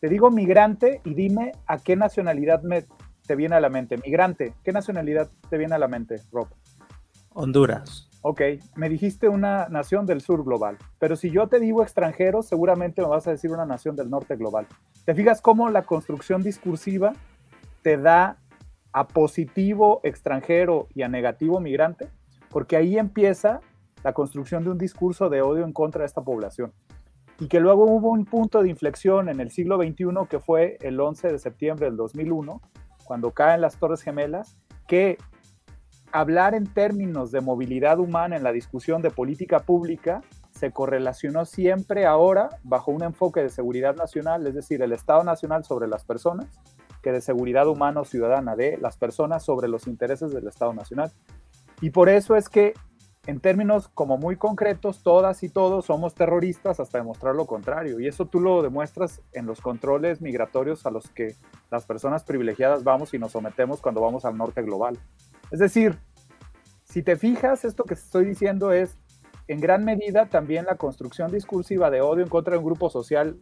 te 0.00 0.08
digo 0.08 0.30
migrante 0.30 1.02
y 1.04 1.12
dime 1.12 1.52
a 1.66 1.76
qué 1.76 1.94
nacionalidad 1.94 2.62
me, 2.62 2.86
te 3.26 3.36
viene 3.36 3.54
a 3.54 3.60
la 3.60 3.68
mente. 3.68 3.98
Migrante, 3.98 4.54
¿qué 4.64 4.72
nacionalidad 4.72 5.28
te 5.50 5.58
viene 5.58 5.74
a 5.74 5.78
la 5.78 5.88
mente, 5.88 6.22
Rob? 6.32 6.48
Honduras. 7.34 8.08
Ok, 8.22 8.40
me 8.74 8.88
dijiste 8.88 9.28
una 9.28 9.68
nación 9.68 10.06
del 10.06 10.22
sur 10.22 10.42
global, 10.42 10.78
pero 10.98 11.16
si 11.16 11.30
yo 11.30 11.48
te 11.48 11.60
digo 11.60 11.82
extranjero, 11.82 12.40
seguramente 12.40 13.02
me 13.02 13.08
vas 13.08 13.26
a 13.26 13.32
decir 13.32 13.50
una 13.50 13.66
nación 13.66 13.94
del 13.94 14.08
norte 14.08 14.36
global. 14.36 14.66
¿Te 15.04 15.14
fijas 15.14 15.42
cómo 15.42 15.68
la 15.68 15.82
construcción 15.82 16.42
discursiva 16.42 17.12
te 17.82 17.98
da 17.98 18.38
a 18.94 19.06
positivo 19.06 20.00
extranjero 20.02 20.88
y 20.94 21.02
a 21.02 21.08
negativo 21.08 21.60
migrante? 21.60 22.08
Porque 22.48 22.76
ahí 22.76 22.96
empieza 22.96 23.60
la 24.02 24.12
construcción 24.12 24.64
de 24.64 24.70
un 24.70 24.78
discurso 24.78 25.28
de 25.28 25.42
odio 25.42 25.64
en 25.64 25.72
contra 25.72 26.00
de 26.00 26.06
esta 26.06 26.22
población. 26.22 26.72
Y 27.38 27.48
que 27.48 27.60
luego 27.60 27.84
hubo 27.84 28.10
un 28.10 28.24
punto 28.24 28.62
de 28.62 28.68
inflexión 28.68 29.28
en 29.28 29.40
el 29.40 29.50
siglo 29.50 29.76
XXI 29.76 30.26
que 30.28 30.38
fue 30.38 30.78
el 30.80 31.00
11 31.00 31.32
de 31.32 31.38
septiembre 31.38 31.86
del 31.86 31.96
2001, 31.96 32.60
cuando 33.04 33.30
caen 33.32 33.60
las 33.60 33.76
Torres 33.76 34.02
Gemelas, 34.02 34.56
que 34.86 35.18
hablar 36.12 36.54
en 36.54 36.66
términos 36.66 37.32
de 37.32 37.40
movilidad 37.40 37.98
humana 37.98 38.36
en 38.36 38.42
la 38.42 38.52
discusión 38.52 39.02
de 39.02 39.10
política 39.10 39.60
pública 39.60 40.20
se 40.52 40.70
correlacionó 40.70 41.44
siempre 41.44 42.06
ahora 42.06 42.50
bajo 42.62 42.92
un 42.92 43.02
enfoque 43.02 43.40
de 43.40 43.48
seguridad 43.48 43.96
nacional, 43.96 44.46
es 44.46 44.54
decir, 44.54 44.82
el 44.82 44.92
Estado 44.92 45.24
Nacional 45.24 45.64
sobre 45.64 45.88
las 45.88 46.04
personas, 46.04 46.46
que 47.02 47.10
de 47.10 47.20
seguridad 47.20 47.66
humana 47.66 48.02
o 48.02 48.04
ciudadana 48.04 48.54
de 48.54 48.78
las 48.78 48.96
personas 48.96 49.44
sobre 49.44 49.66
los 49.66 49.86
intereses 49.86 50.32
del 50.32 50.46
Estado 50.46 50.72
Nacional. 50.72 51.10
Y 51.80 51.90
por 51.90 52.08
eso 52.08 52.36
es 52.36 52.48
que 52.48 52.74
en 53.26 53.38
términos 53.38 53.88
como 53.88 54.18
muy 54.18 54.36
concretos, 54.36 55.02
todas 55.02 55.42
y 55.44 55.48
todos 55.48 55.86
somos 55.86 56.14
terroristas 56.14 56.80
hasta 56.80 56.98
demostrar 56.98 57.36
lo 57.36 57.46
contrario. 57.46 58.00
Y 58.00 58.08
eso 58.08 58.26
tú 58.26 58.40
lo 58.40 58.62
demuestras 58.62 59.22
en 59.32 59.46
los 59.46 59.60
controles 59.60 60.20
migratorios 60.20 60.86
a 60.86 60.90
los 60.90 61.08
que 61.10 61.36
las 61.70 61.86
personas 61.86 62.24
privilegiadas 62.24 62.82
vamos 62.82 63.14
y 63.14 63.18
nos 63.18 63.32
sometemos 63.32 63.80
cuando 63.80 64.00
vamos 64.00 64.24
al 64.24 64.36
norte 64.36 64.62
global. 64.62 64.98
Es 65.52 65.60
decir, 65.60 65.98
si 66.82 67.02
te 67.02 67.16
fijas, 67.16 67.64
esto 67.64 67.84
que 67.84 67.94
estoy 67.94 68.24
diciendo 68.24 68.72
es 68.72 68.98
en 69.46 69.60
gran 69.60 69.84
medida 69.84 70.26
también 70.26 70.64
la 70.64 70.76
construcción 70.76 71.30
discursiva 71.30 71.90
de 71.90 72.00
odio 72.00 72.24
en 72.24 72.28
contra 72.28 72.52
de 72.52 72.58
un 72.58 72.64
grupo 72.64 72.90
social 72.90 73.38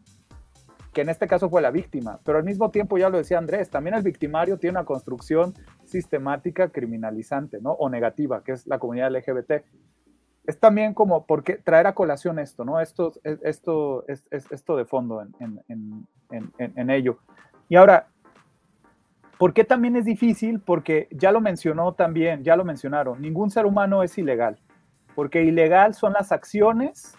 que 0.92 1.02
en 1.02 1.08
este 1.08 1.28
caso 1.28 1.48
fue 1.48 1.62
la 1.62 1.70
víctima, 1.70 2.18
pero 2.24 2.38
al 2.38 2.44
mismo 2.44 2.70
tiempo, 2.70 2.98
ya 2.98 3.08
lo 3.08 3.18
decía 3.18 3.38
Andrés, 3.38 3.70
también 3.70 3.94
el 3.94 4.02
victimario 4.02 4.58
tiene 4.58 4.78
una 4.78 4.84
construcción 4.84 5.54
sistemática 5.90 6.68
criminalizante, 6.70 7.60
¿no? 7.60 7.72
O 7.72 7.88
negativa, 7.88 8.42
que 8.42 8.52
es 8.52 8.66
la 8.66 8.78
comunidad 8.78 9.12
LGBT. 9.12 9.64
Es 10.46 10.58
también 10.58 10.94
como, 10.94 11.26
porque 11.26 11.56
traer 11.56 11.86
a 11.86 11.94
colación 11.94 12.38
esto, 12.38 12.64
¿no? 12.64 12.80
Esto, 12.80 13.12
esto, 13.24 14.04
es, 14.08 14.26
esto 14.30 14.76
de 14.76 14.84
fondo 14.84 15.22
en, 15.22 15.62
en, 15.68 16.06
en, 16.30 16.52
en 16.58 16.90
ello. 16.90 17.18
Y 17.68 17.76
ahora, 17.76 18.08
¿Por 19.40 19.54
qué 19.54 19.64
también 19.64 19.96
es 19.96 20.04
difícil? 20.04 20.60
Porque 20.60 21.08
ya 21.10 21.32
lo 21.32 21.40
mencionó 21.40 21.94
también, 21.94 22.44
ya 22.44 22.56
lo 22.56 22.64
mencionaron, 22.66 23.22
ningún 23.22 23.48
ser 23.48 23.64
humano 23.64 24.02
es 24.02 24.18
ilegal, 24.18 24.60
porque 25.14 25.42
ilegal 25.42 25.94
son 25.94 26.12
las 26.12 26.30
acciones 26.30 27.16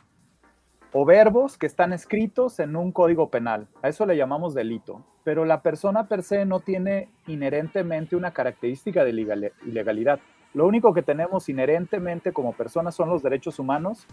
o 0.94 1.04
verbos 1.04 1.58
que 1.58 1.66
están 1.66 1.94
escritos 1.94 2.60
en 2.60 2.76
un 2.76 2.92
código 2.92 3.32
penal. 3.32 3.68
A 3.82 3.90
eso 3.90 4.06
le 4.06 4.16
llamamos 4.16 4.54
delito. 4.54 5.04
Pero 5.24 5.46
la 5.46 5.62
persona 5.62 6.08
per 6.08 6.24
se 6.24 6.46
no 6.46 6.60
tiene 6.60 7.10
inherentemente 7.28 8.16
una 8.16 8.32
característica 8.32 9.04
de 9.04 9.12
ilegalidad. 9.66 10.20
Lo 10.54 10.68
único 10.68 10.94
que 10.94 11.02
tenemos 11.02 11.48
inherentemente 11.48 12.34
como 12.34 12.54
personas 12.54 12.96
son 12.96 13.10
los 13.10 13.24
derechos 13.24 13.60
humanos, 13.60 14.06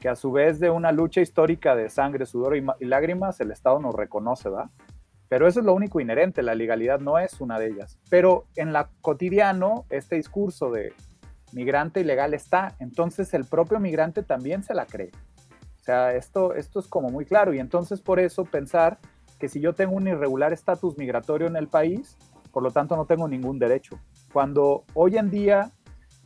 que 0.00 0.08
a 0.08 0.16
su 0.16 0.32
vez 0.32 0.58
de 0.58 0.70
una 0.70 0.90
lucha 0.90 1.20
histórica 1.20 1.76
de 1.76 1.88
sangre, 1.88 2.26
sudor 2.26 2.56
y, 2.56 2.84
lágrimas, 2.84 3.40
el 3.40 3.50
Estado 3.50 3.78
nos 3.78 3.94
reconoce, 3.94 4.48
¿va? 4.48 4.70
Pero 5.28 5.46
eso 5.46 5.60
es 5.60 5.66
lo 5.66 5.74
único 5.74 6.00
inherente, 6.00 6.42
la 6.42 6.54
legalidad 6.54 7.00
no 7.00 7.18
es 7.18 7.40
una 7.40 7.58
de 7.58 7.68
ellas. 7.68 7.98
Pero 8.10 8.44
en 8.56 8.72
la 8.72 8.90
cotidiano, 9.00 9.86
este 9.88 10.16
discurso 10.16 10.70
de 10.70 10.92
migrante 11.52 12.00
ilegal 12.00 12.34
está, 12.34 12.74
entonces 12.80 13.32
el 13.34 13.44
propio 13.44 13.80
migrante 13.80 14.22
también 14.22 14.62
se 14.62 14.74
la 14.74 14.86
cree. 14.86 15.10
O 15.80 15.84
sea, 15.84 16.14
esto, 16.14 16.54
esto 16.54 16.80
es 16.80 16.86
como 16.86 17.10
muy 17.10 17.24
claro 17.24 17.54
y 17.54 17.58
entonces 17.58 18.00
por 18.00 18.18
eso 18.18 18.44
pensar 18.44 18.98
que 19.38 19.48
si 19.48 19.60
yo 19.60 19.72
tengo 19.74 19.94
un 19.94 20.06
irregular 20.06 20.52
estatus 20.52 20.96
migratorio 20.96 21.46
en 21.46 21.56
el 21.56 21.68
país, 21.68 22.16
por 22.52 22.62
lo 22.62 22.70
tanto 22.70 22.96
no 22.96 23.06
tengo 23.06 23.28
ningún 23.28 23.58
derecho. 23.58 23.98
Cuando 24.32 24.84
hoy 24.94 25.16
en 25.18 25.30
día 25.30 25.72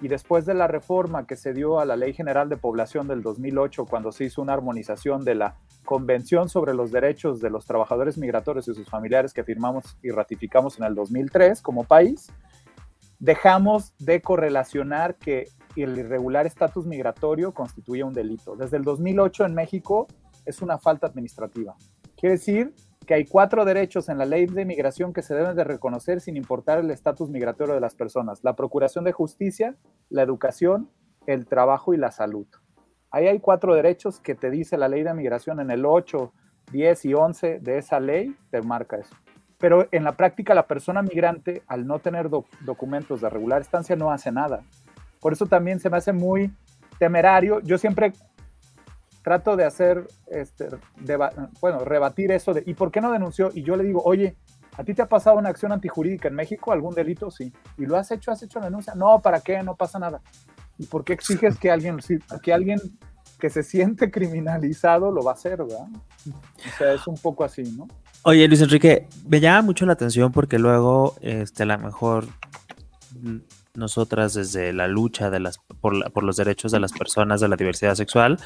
y 0.01 0.09
después 0.09 0.47
de 0.47 0.55
la 0.55 0.68
reforma 0.68 1.27
que 1.27 1.37
se 1.37 1.53
dio 1.53 1.81
a 1.81 1.85
la 1.85 1.97
Ley 1.97 2.12
General 2.12 2.49
de 2.49 2.57
Población 2.57 3.09
del 3.09 3.23
2008, 3.23 3.87
cuando 3.87 4.12
se 4.12 4.25
hizo 4.25 4.42
una 4.42 4.53
armonización 4.53 5.25
de 5.25 5.35
la 5.35 5.57
Convención 5.85 6.49
sobre 6.49 6.75
los 6.75 6.92
Derechos 6.92 7.40
de 7.40 7.51
los 7.51 7.64
Trabajadores 7.64 8.18
Migratorios 8.18 8.68
y 8.68 8.75
sus 8.75 8.88
familiares 8.88 9.33
que 9.33 9.42
firmamos 9.42 9.97
y 10.03 10.11
ratificamos 10.11 10.79
en 10.79 10.85
el 10.85 10.94
2003 10.94 11.62
como 11.62 11.85
país, 11.85 12.31
dejamos 13.18 13.94
de 13.99 14.21
correlacionar 14.21 15.16
que 15.16 15.47
el 15.77 15.99
irregular 15.99 16.47
estatus 16.47 16.87
migratorio 16.87 17.53
constituye 17.53 18.05
un 18.05 18.12
delito. 18.12 18.57
Desde 18.57 18.77
el 18.77 18.85
2008 18.85 19.47
en 19.47 19.55
México 19.55 20.07
es 20.44 20.62
una 20.62 20.79
falta 20.79 21.07
administrativa. 21.07 21.77
Quiere 22.16 22.37
decir 22.37 22.75
que 23.09 23.14
hay 23.14 23.25
cuatro 23.25 23.64
derechos 23.64 24.11
en 24.11 24.18
la 24.18 24.27
ley 24.27 24.44
de 24.44 24.66
migración 24.66 25.14
que 25.14 25.23
se 25.23 25.35
deben 25.35 25.57
de 25.57 25.64
reconocer 25.64 26.21
sin 26.21 26.37
importar 26.37 26.79
el 26.79 26.90
estatus 26.90 27.31
migratorio 27.31 27.73
de 27.73 27.81
las 27.81 27.94
personas. 27.94 28.44
La 28.44 28.55
procuración 28.55 29.03
de 29.03 29.12
justicia, 29.12 29.77
la 30.11 30.21
educación, 30.21 30.90
el 31.27 31.47
trabajo 31.47 31.94
y 31.94 31.97
la 31.97 32.11
salud. 32.11 32.47
Ahí 33.11 33.27
hay 33.27 33.40
cuatro 33.40 33.75
derechos 33.75 34.21
que 34.21 34.35
te 34.35 34.51
dice 34.51 34.77
la 34.77 34.88
ley 34.88 35.05
de 35.05 35.14
migración 35.14 35.59
en 35.59 35.71
el 35.71 35.87
8, 35.87 36.35
10 36.71 37.05
y 37.07 37.14
11 37.14 37.61
de 37.61 37.79
esa 37.79 37.99
ley, 37.99 38.37
te 38.51 38.61
marca 38.61 38.99
eso. 38.99 39.16
Pero 39.57 39.88
en 39.90 40.05
la 40.05 40.12
práctica 40.12 40.53
la 40.53 40.66
persona 40.66 41.01
migrante, 41.01 41.62
al 41.66 41.87
no 41.87 42.01
tener 42.01 42.29
documentos 42.29 43.23
de 43.23 43.31
regular 43.31 43.62
estancia, 43.62 43.97
no 43.97 44.11
hace 44.11 44.31
nada. 44.31 44.61
Por 45.18 45.33
eso 45.33 45.47
también 45.47 45.81
se 45.81 45.88
me 45.88 45.97
hace 45.97 46.12
muy 46.12 46.53
temerario. 46.99 47.61
Yo 47.61 47.79
siempre 47.79 48.12
trato 49.29 49.57
de 49.57 49.67
hacer, 49.67 50.09
este, 50.29 50.69
bueno, 51.61 51.81
rebatir 51.85 52.33
eso 52.33 52.55
de, 52.55 52.62
¿y 52.64 52.73
por 52.73 52.91
qué 52.91 53.03
no 53.03 53.12
denunció? 53.12 53.51
Y 53.53 53.62
yo 53.62 53.77
le 53.77 53.85
digo, 53.85 54.01
oye, 54.03 54.37
¿a 54.79 54.85
ti 54.85 54.95
te 54.95 55.03
ha 55.03 55.07
pasado 55.07 55.37
una 55.37 55.51
acción 55.51 55.71
antijurídica 55.71 56.29
en 56.29 56.35
México? 56.35 56.73
¿Algún 56.73 56.95
delito? 56.95 57.31
Sí. 57.31 57.53
¿Y 57.77 57.85
lo 57.85 57.99
has 57.99 58.11
hecho? 58.11 58.31
¿Has 58.31 58.43
hecho 58.43 58.59
la 58.59 58.64
denuncia? 58.64 58.95
No, 58.95 59.21
¿para 59.21 59.41
qué? 59.41 59.62
No 59.62 59.77
pasa 59.77 59.99
nada. 59.99 60.23
¿Y 60.79 60.87
por 60.87 61.05
qué 61.05 61.12
exiges 61.12 61.59
que 61.59 61.71
alguien, 61.71 61.99
que 62.43 62.53
alguien 62.55 62.81
que 63.38 63.51
se 63.51 63.62
siente 63.62 64.11
criminalizado 64.11 65.12
lo 65.12 65.23
va 65.23 65.33
a 65.33 65.35
hacer, 65.35 65.59
verdad? 65.59 65.88
O 66.27 66.79
sea, 66.79 66.95
es 66.95 67.07
un 67.07 67.19
poco 67.19 67.45
así, 67.45 67.64
¿no? 67.77 67.87
Oye, 68.23 68.49
Luis 68.49 68.62
Enrique, 68.62 69.09
me 69.29 69.41
llama 69.41 69.61
mucho 69.61 69.85
la 69.85 69.93
atención 69.93 70.33
porque 70.33 70.59
luego, 70.59 71.17
este, 71.21 71.64
a 71.64 71.67
lo 71.67 71.79
mejor 71.81 72.25
nosotras 73.79 74.35
desde 74.35 74.73
la 74.73 74.88
lucha 74.88 75.31
de 75.31 75.41
las, 75.41 75.59
por, 75.81 76.23
los 76.23 76.37
derechos 76.37 76.73
de 76.73 76.81
las 76.81 76.93
personas 76.93 77.41
de 77.41 77.49
la 77.49 77.57
diversidad 77.57 77.95
sexual, 77.95 78.38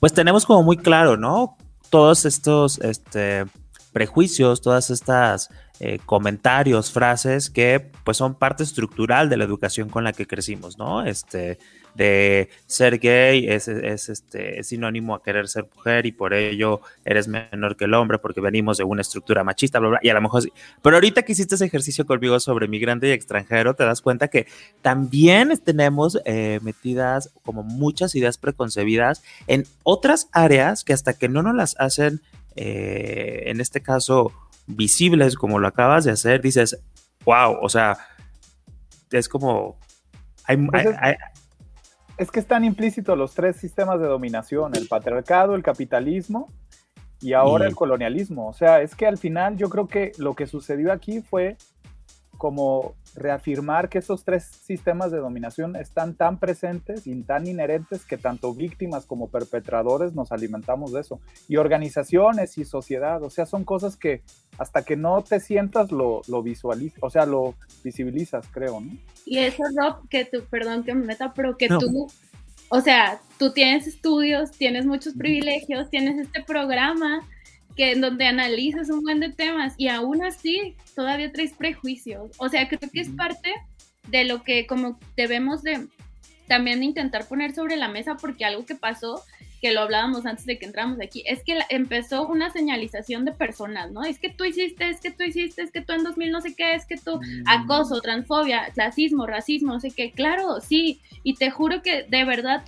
pues 0.00 0.12
tenemos 0.12 0.46
como 0.46 0.62
muy 0.62 0.76
claro, 0.76 1.16
¿no? 1.16 1.56
Todos 1.90 2.24
estos 2.24 2.78
este, 2.78 3.44
prejuicios, 3.92 4.60
todas 4.60 4.90
estas 4.90 5.50
eh, 5.78 5.98
comentarios, 6.04 6.90
frases 6.90 7.50
que 7.50 7.90
pues 8.04 8.16
son 8.16 8.34
parte 8.34 8.62
estructural 8.62 9.28
de 9.28 9.36
la 9.36 9.44
educación 9.44 9.88
con 9.88 10.04
la 10.04 10.12
que 10.12 10.26
crecimos, 10.26 10.78
¿no? 10.78 11.04
Este, 11.04 11.58
de 11.94 12.48
ser 12.66 12.98
gay 12.98 13.46
es, 13.48 13.68
este, 13.68 14.62
sinónimo 14.62 15.14
a 15.14 15.22
querer 15.22 15.48
ser 15.48 15.66
mujer 15.74 16.06
y 16.06 16.12
por 16.12 16.34
ello 16.34 16.80
eres 17.04 17.28
menor 17.28 17.76
que 17.76 17.84
el 17.84 17.94
hombre 17.94 18.18
porque 18.18 18.40
venimos 18.40 18.78
de 18.78 18.84
una 18.84 19.02
estructura 19.02 19.44
machista, 19.44 19.78
bla, 19.78 19.88
bla, 19.90 20.00
y 20.02 20.08
a 20.08 20.14
lo 20.14 20.20
mejor 20.20 20.42
sí. 20.42 20.52
Pero 20.82 20.96
ahorita 20.96 21.22
que 21.22 21.32
hiciste 21.32 21.54
ese 21.54 21.66
ejercicio 21.66 22.06
conmigo 22.06 22.38
sobre 22.40 22.68
migrante 22.68 23.08
y 23.08 23.12
extranjero, 23.12 23.74
te 23.74 23.84
das 23.84 24.00
cuenta 24.00 24.28
que 24.28 24.46
también 24.82 25.56
tenemos 25.64 26.18
eh, 26.24 26.60
metidas 26.62 27.30
como 27.42 27.62
muchas 27.62 28.14
ideas 28.14 28.38
preconcebidas 28.38 29.22
en 29.46 29.64
otras 29.82 30.28
áreas 30.32 30.84
que 30.84 30.92
hasta 30.92 31.14
que 31.14 31.28
no 31.28 31.42
nos 31.42 31.54
las 31.54 31.76
hacen, 31.78 32.20
eh, 32.56 33.44
en 33.46 33.60
este 33.60 33.80
caso, 33.80 34.32
visibles 34.66 35.34
como 35.36 35.58
lo 35.58 35.68
acabas 35.68 36.04
de 36.04 36.12
hacer, 36.12 36.40
dices, 36.40 36.78
wow, 37.24 37.58
o 37.60 37.68
sea, 37.68 37.98
es 39.10 39.28
como... 39.28 39.78
hay, 40.44 40.56
pues 40.56 40.86
es 42.20 42.30
que 42.30 42.38
están 42.38 42.64
implícitos 42.64 43.16
los 43.16 43.32
tres 43.32 43.56
sistemas 43.56 43.98
de 43.98 44.04
dominación, 44.04 44.76
el 44.76 44.86
patriarcado, 44.88 45.54
el 45.54 45.62
capitalismo 45.62 46.52
y 47.18 47.32
ahora 47.32 47.66
el 47.66 47.74
colonialismo. 47.74 48.46
O 48.46 48.52
sea, 48.52 48.82
es 48.82 48.94
que 48.94 49.06
al 49.06 49.16
final 49.16 49.56
yo 49.56 49.70
creo 49.70 49.88
que 49.88 50.12
lo 50.18 50.34
que 50.34 50.46
sucedió 50.46 50.92
aquí 50.92 51.22
fue 51.22 51.56
como 52.36 52.94
reafirmar 53.14 53.88
que 53.88 53.98
esos 53.98 54.24
tres 54.24 54.44
sistemas 54.44 55.10
de 55.10 55.18
dominación 55.18 55.76
están 55.76 56.14
tan 56.14 56.38
presentes 56.38 57.06
y 57.06 57.22
tan 57.22 57.46
inherentes 57.46 58.04
que 58.04 58.16
tanto 58.16 58.54
víctimas 58.54 59.06
como 59.06 59.28
perpetradores 59.28 60.14
nos 60.14 60.32
alimentamos 60.32 60.92
de 60.92 61.00
eso. 61.00 61.20
Y 61.48 61.56
organizaciones 61.56 62.58
y 62.58 62.64
sociedad, 62.64 63.22
o 63.22 63.30
sea, 63.30 63.46
son 63.46 63.64
cosas 63.64 63.96
que 63.96 64.22
hasta 64.58 64.82
que 64.82 64.96
no 64.96 65.22
te 65.22 65.40
sientas 65.40 65.90
lo, 65.90 66.22
lo 66.28 66.42
visualizas, 66.42 66.98
o 67.02 67.10
sea, 67.10 67.26
lo 67.26 67.54
visibilizas, 67.82 68.46
creo, 68.52 68.80
¿no? 68.80 68.92
Y 69.24 69.38
eso, 69.38 69.62
Rob, 69.76 70.08
que 70.08 70.24
tú, 70.24 70.42
perdón 70.50 70.84
que 70.84 70.94
me 70.94 71.06
meta, 71.06 71.32
pero 71.34 71.56
que 71.56 71.68
tú, 71.68 72.08
o 72.68 72.80
sea, 72.80 73.20
tú 73.38 73.52
tienes 73.52 73.86
estudios, 73.86 74.50
tienes 74.50 74.86
muchos 74.86 75.14
privilegios, 75.14 75.88
tienes 75.90 76.18
este 76.18 76.42
programa 76.42 77.26
que 77.80 77.92
en 77.92 78.02
donde 78.02 78.26
analizas 78.26 78.90
un 78.90 79.00
buen 79.00 79.20
de 79.20 79.30
temas 79.30 79.72
y 79.78 79.88
aún 79.88 80.22
así 80.22 80.76
todavía 80.94 81.32
traes 81.32 81.54
prejuicios. 81.54 82.30
O 82.36 82.50
sea, 82.50 82.68
creo 82.68 82.90
que 82.92 83.00
es 83.00 83.08
parte 83.08 83.54
de 84.08 84.24
lo 84.24 84.42
que 84.42 84.66
como 84.66 85.00
debemos 85.16 85.62
de 85.62 85.86
también 86.46 86.82
intentar 86.82 87.26
poner 87.26 87.54
sobre 87.54 87.76
la 87.76 87.88
mesa 87.88 88.18
porque 88.20 88.44
algo 88.44 88.66
que 88.66 88.74
pasó 88.74 89.24
que 89.62 89.72
lo 89.72 89.80
hablábamos 89.80 90.26
antes 90.26 90.44
de 90.44 90.58
que 90.58 90.66
entramos 90.66 90.98
aquí, 91.00 91.22
es 91.26 91.42
que 91.42 91.58
empezó 91.70 92.28
una 92.28 92.50
señalización 92.50 93.24
de 93.24 93.32
personas, 93.32 93.90
¿no? 93.90 94.04
Es 94.04 94.18
que 94.18 94.28
tú 94.28 94.44
hiciste, 94.44 94.90
es 94.90 95.00
que 95.00 95.10
tú 95.10 95.22
hiciste, 95.22 95.62
es 95.62 95.70
que 95.70 95.80
tú 95.80 95.94
en 95.94 96.04
2000 96.04 96.30
no 96.30 96.42
sé 96.42 96.54
qué, 96.54 96.74
es 96.74 96.84
que 96.84 96.96
tú 96.98 97.16
mm. 97.16 97.44
acoso, 97.46 98.02
transfobia, 98.02 98.70
clasismo, 98.74 99.26
racismo, 99.26 99.72
no 99.72 99.80
sé 99.80 99.90
qué, 99.90 100.12
claro, 100.12 100.60
sí, 100.60 101.00
y 101.22 101.34
te 101.34 101.50
juro 101.50 101.80
que 101.80 102.04
de 102.04 102.24
verdad, 102.24 102.62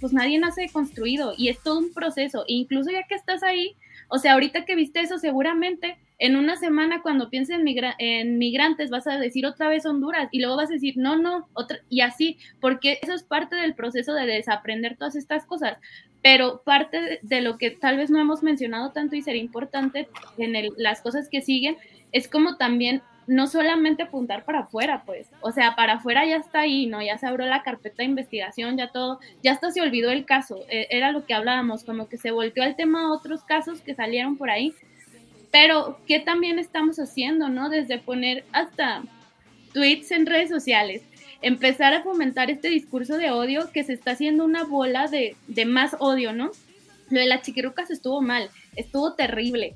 pues 0.00 0.12
nadie 0.12 0.38
nace 0.38 0.68
construido 0.70 1.32
y 1.36 1.48
es 1.48 1.58
todo 1.62 1.78
un 1.78 1.92
proceso, 1.94 2.44
e 2.48 2.52
incluso 2.54 2.90
ya 2.90 3.02
que 3.06 3.14
estás 3.14 3.42
ahí, 3.42 3.76
o 4.08 4.18
sea, 4.18 4.34
ahorita 4.34 4.64
que 4.64 4.74
viste 4.74 5.00
eso, 5.00 5.18
seguramente 5.18 5.98
en 6.18 6.36
una 6.36 6.56
semana 6.56 7.00
cuando 7.02 7.30
pienses 7.30 7.58
en, 7.98 8.38
migrantes 8.38 8.90
vas 8.90 9.06
a 9.06 9.18
decir 9.18 9.46
otra 9.46 9.68
vez 9.68 9.86
Honduras 9.86 10.28
y 10.32 10.40
luego 10.40 10.56
vas 10.56 10.70
a 10.70 10.74
decir 10.74 10.94
no, 10.96 11.16
no, 11.16 11.48
otra, 11.52 11.78
y 11.88 12.00
así, 12.00 12.38
porque 12.60 12.98
eso 13.02 13.14
es 13.14 13.22
parte 13.22 13.54
del 13.54 13.74
proceso 13.74 14.14
de 14.14 14.26
desaprender 14.26 14.96
todas 14.96 15.14
estas 15.14 15.44
cosas. 15.46 15.78
Pero 16.20 16.62
parte 16.64 17.20
de 17.22 17.40
lo 17.40 17.58
que 17.58 17.70
tal 17.70 17.96
vez 17.96 18.10
no 18.10 18.18
hemos 18.20 18.42
mencionado 18.42 18.90
tanto 18.90 19.14
y 19.14 19.22
sería 19.22 19.40
importante 19.40 20.08
en 20.36 20.54
las 20.76 21.00
cosas 21.00 21.28
que 21.28 21.42
siguen 21.42 21.76
es 22.10 22.26
como 22.26 22.56
también 22.56 23.02
no 23.28 23.46
solamente 23.46 24.02
apuntar 24.02 24.44
para 24.44 24.60
afuera, 24.60 25.02
pues, 25.04 25.28
o 25.42 25.52
sea, 25.52 25.76
para 25.76 25.94
afuera 25.94 26.26
ya 26.26 26.36
está 26.36 26.60
ahí, 26.60 26.86
¿no? 26.86 27.02
Ya 27.02 27.18
se 27.18 27.26
abrió 27.26 27.46
la 27.46 27.62
carpeta 27.62 27.98
de 27.98 28.04
investigación, 28.04 28.78
ya 28.78 28.90
todo, 28.90 29.20
ya 29.42 29.52
hasta 29.52 29.70
se 29.70 29.82
olvidó 29.82 30.10
el 30.10 30.24
caso, 30.24 30.64
e, 30.70 30.88
era 30.90 31.12
lo 31.12 31.26
que 31.26 31.34
hablábamos, 31.34 31.84
como 31.84 32.08
que 32.08 32.16
se 32.16 32.30
volteó 32.30 32.64
el 32.64 32.74
tema 32.74 33.02
a 33.02 33.12
otros 33.12 33.44
casos 33.44 33.82
que 33.82 33.94
salieron 33.94 34.38
por 34.38 34.48
ahí, 34.48 34.74
pero 35.52 36.00
¿qué 36.06 36.20
también 36.20 36.58
estamos 36.58 36.98
haciendo, 36.98 37.50
no? 37.50 37.68
Desde 37.68 37.98
poner 37.98 38.44
hasta 38.52 39.02
tweets 39.74 40.10
en 40.10 40.24
redes 40.24 40.48
sociales, 40.48 41.02
empezar 41.42 41.92
a 41.92 42.02
fomentar 42.02 42.50
este 42.50 42.68
discurso 42.68 43.18
de 43.18 43.30
odio 43.30 43.70
que 43.72 43.84
se 43.84 43.92
está 43.92 44.12
haciendo 44.12 44.44
una 44.44 44.64
bola 44.64 45.06
de, 45.06 45.36
de 45.46 45.66
más 45.66 45.94
odio, 46.00 46.32
¿no? 46.32 46.50
Lo 47.10 47.20
de 47.20 47.26
las 47.26 47.42
chiquirucas 47.42 47.90
estuvo 47.90 48.22
mal, 48.22 48.50
estuvo 48.74 49.14
terrible. 49.14 49.74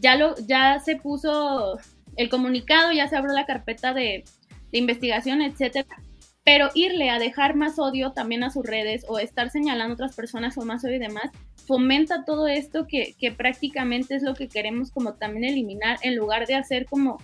Ya, 0.00 0.16
lo, 0.16 0.36
ya 0.46 0.80
se 0.80 0.96
puso 0.96 1.78
el 2.16 2.28
comunicado, 2.28 2.92
ya 2.92 3.08
se 3.08 3.16
abrió 3.16 3.34
la 3.34 3.46
carpeta 3.46 3.94
de, 3.94 4.24
investigación, 4.72 5.42
etcétera. 5.42 5.86
Pero 6.44 6.70
irle 6.74 7.10
a 7.10 7.18
dejar 7.18 7.54
más 7.54 7.78
odio 7.78 8.12
también 8.12 8.42
a 8.42 8.50
sus 8.50 8.64
redes 8.64 9.04
o 9.06 9.18
estar 9.18 9.50
señalando 9.50 9.92
a 9.92 9.94
otras 9.94 10.16
personas 10.16 10.56
o 10.56 10.62
más 10.62 10.84
odio 10.84 10.96
y 10.96 10.98
demás, 10.98 11.30
fomenta 11.66 12.24
todo 12.24 12.48
esto 12.48 12.86
que, 12.88 13.14
prácticamente 13.36 14.16
es 14.16 14.22
lo 14.22 14.34
que 14.34 14.48
queremos 14.48 14.90
como 14.90 15.14
también 15.14 15.44
eliminar 15.44 15.98
en 16.02 16.16
lugar 16.16 16.46
de 16.46 16.54
hacer 16.54 16.86
como 16.86 17.18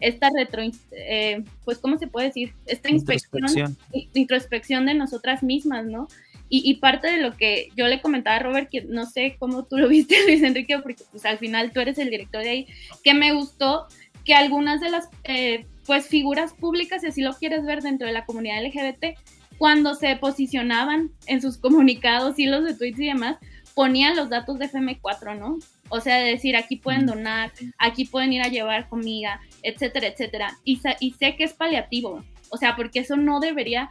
esta 0.00 0.28
retro, 0.34 0.62
eh, 0.90 1.44
pues, 1.64 1.78
¿cómo 1.78 1.98
se 1.98 2.08
puede 2.08 2.26
decir? 2.28 2.52
Esta 2.66 2.90
inspección, 2.90 3.76
introspección 4.12 4.86
de 4.86 4.94
nosotras 4.94 5.42
mismas, 5.42 5.86
¿no? 5.86 6.08
Y, 6.50 6.74
parte 6.74 7.10
de 7.10 7.16
lo 7.16 7.36
que 7.36 7.70
yo 7.74 7.88
le 7.88 8.00
comentaba 8.00 8.36
a 8.36 8.38
Robert, 8.38 8.68
que 8.70 8.82
no 8.82 9.06
sé 9.06 9.34
cómo 9.40 9.64
tú 9.64 9.76
lo 9.76 9.88
viste, 9.88 10.14
Luis 10.26 10.42
Enrique, 10.42 10.78
porque 10.78 11.02
pues 11.10 11.24
al 11.24 11.38
final 11.38 11.72
tú 11.72 11.80
eres 11.80 11.98
el 11.98 12.10
director 12.10 12.42
de 12.42 12.50
ahí, 12.50 12.66
que 13.02 13.12
me 13.12 13.32
gustó 13.32 13.88
que 14.24 14.34
algunas 14.34 14.80
de 14.80 14.90
las 14.90 15.08
eh, 15.24 15.66
pues 15.86 16.08
figuras 16.08 16.52
públicas, 16.52 17.02
si 17.02 17.08
así 17.08 17.22
lo 17.22 17.34
quieres 17.34 17.64
ver 17.64 17.82
dentro 17.82 18.06
de 18.06 18.12
la 18.12 18.24
comunidad 18.24 18.64
LGBT, 18.64 19.18
cuando 19.58 19.94
se 19.94 20.16
posicionaban 20.16 21.10
en 21.26 21.40
sus 21.40 21.58
comunicados, 21.58 22.38
hilos 22.38 22.64
de 22.64 22.74
tweets 22.74 22.98
y 22.98 23.06
demás, 23.06 23.36
ponían 23.74 24.16
los 24.16 24.30
datos 24.30 24.58
de 24.58 24.70
FM4, 24.70 25.38
¿no? 25.38 25.58
O 25.88 26.00
sea, 26.00 26.16
de 26.18 26.30
decir, 26.30 26.56
aquí 26.56 26.76
pueden 26.76 27.06
donar, 27.06 27.52
aquí 27.78 28.04
pueden 28.04 28.32
ir 28.32 28.42
a 28.42 28.48
llevar 28.48 28.88
comida, 28.88 29.40
etcétera, 29.62 30.08
etcétera. 30.08 30.56
Y, 30.64 30.80
y 31.00 31.12
sé 31.12 31.36
que 31.36 31.44
es 31.44 31.52
paliativo, 31.52 32.24
o 32.50 32.56
sea, 32.56 32.76
porque 32.76 33.00
eso 33.00 33.16
no 33.16 33.40
debería, 33.40 33.88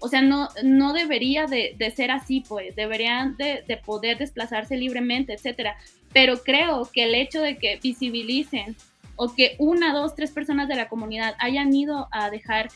o 0.00 0.08
sea, 0.08 0.22
no, 0.22 0.48
no 0.62 0.92
debería 0.92 1.46
de, 1.46 1.76
ser 1.94 2.10
así, 2.10 2.42
pues, 2.46 2.74
deberían 2.76 3.36
de, 3.36 3.62
de, 3.66 3.76
poder 3.76 4.18
desplazarse 4.18 4.76
libremente, 4.76 5.34
etcétera. 5.34 5.76
Pero 6.12 6.42
creo 6.42 6.88
que 6.92 7.04
el 7.04 7.14
hecho 7.14 7.40
de 7.42 7.58
que 7.58 7.78
visibilicen 7.82 8.74
o 9.16 9.34
que 9.34 9.56
una, 9.58 9.92
dos, 9.92 10.14
tres 10.14 10.30
personas 10.30 10.68
de 10.68 10.76
la 10.76 10.88
comunidad 10.88 11.34
hayan 11.38 11.74
ido 11.74 12.08
a 12.12 12.30
dejar 12.30 12.68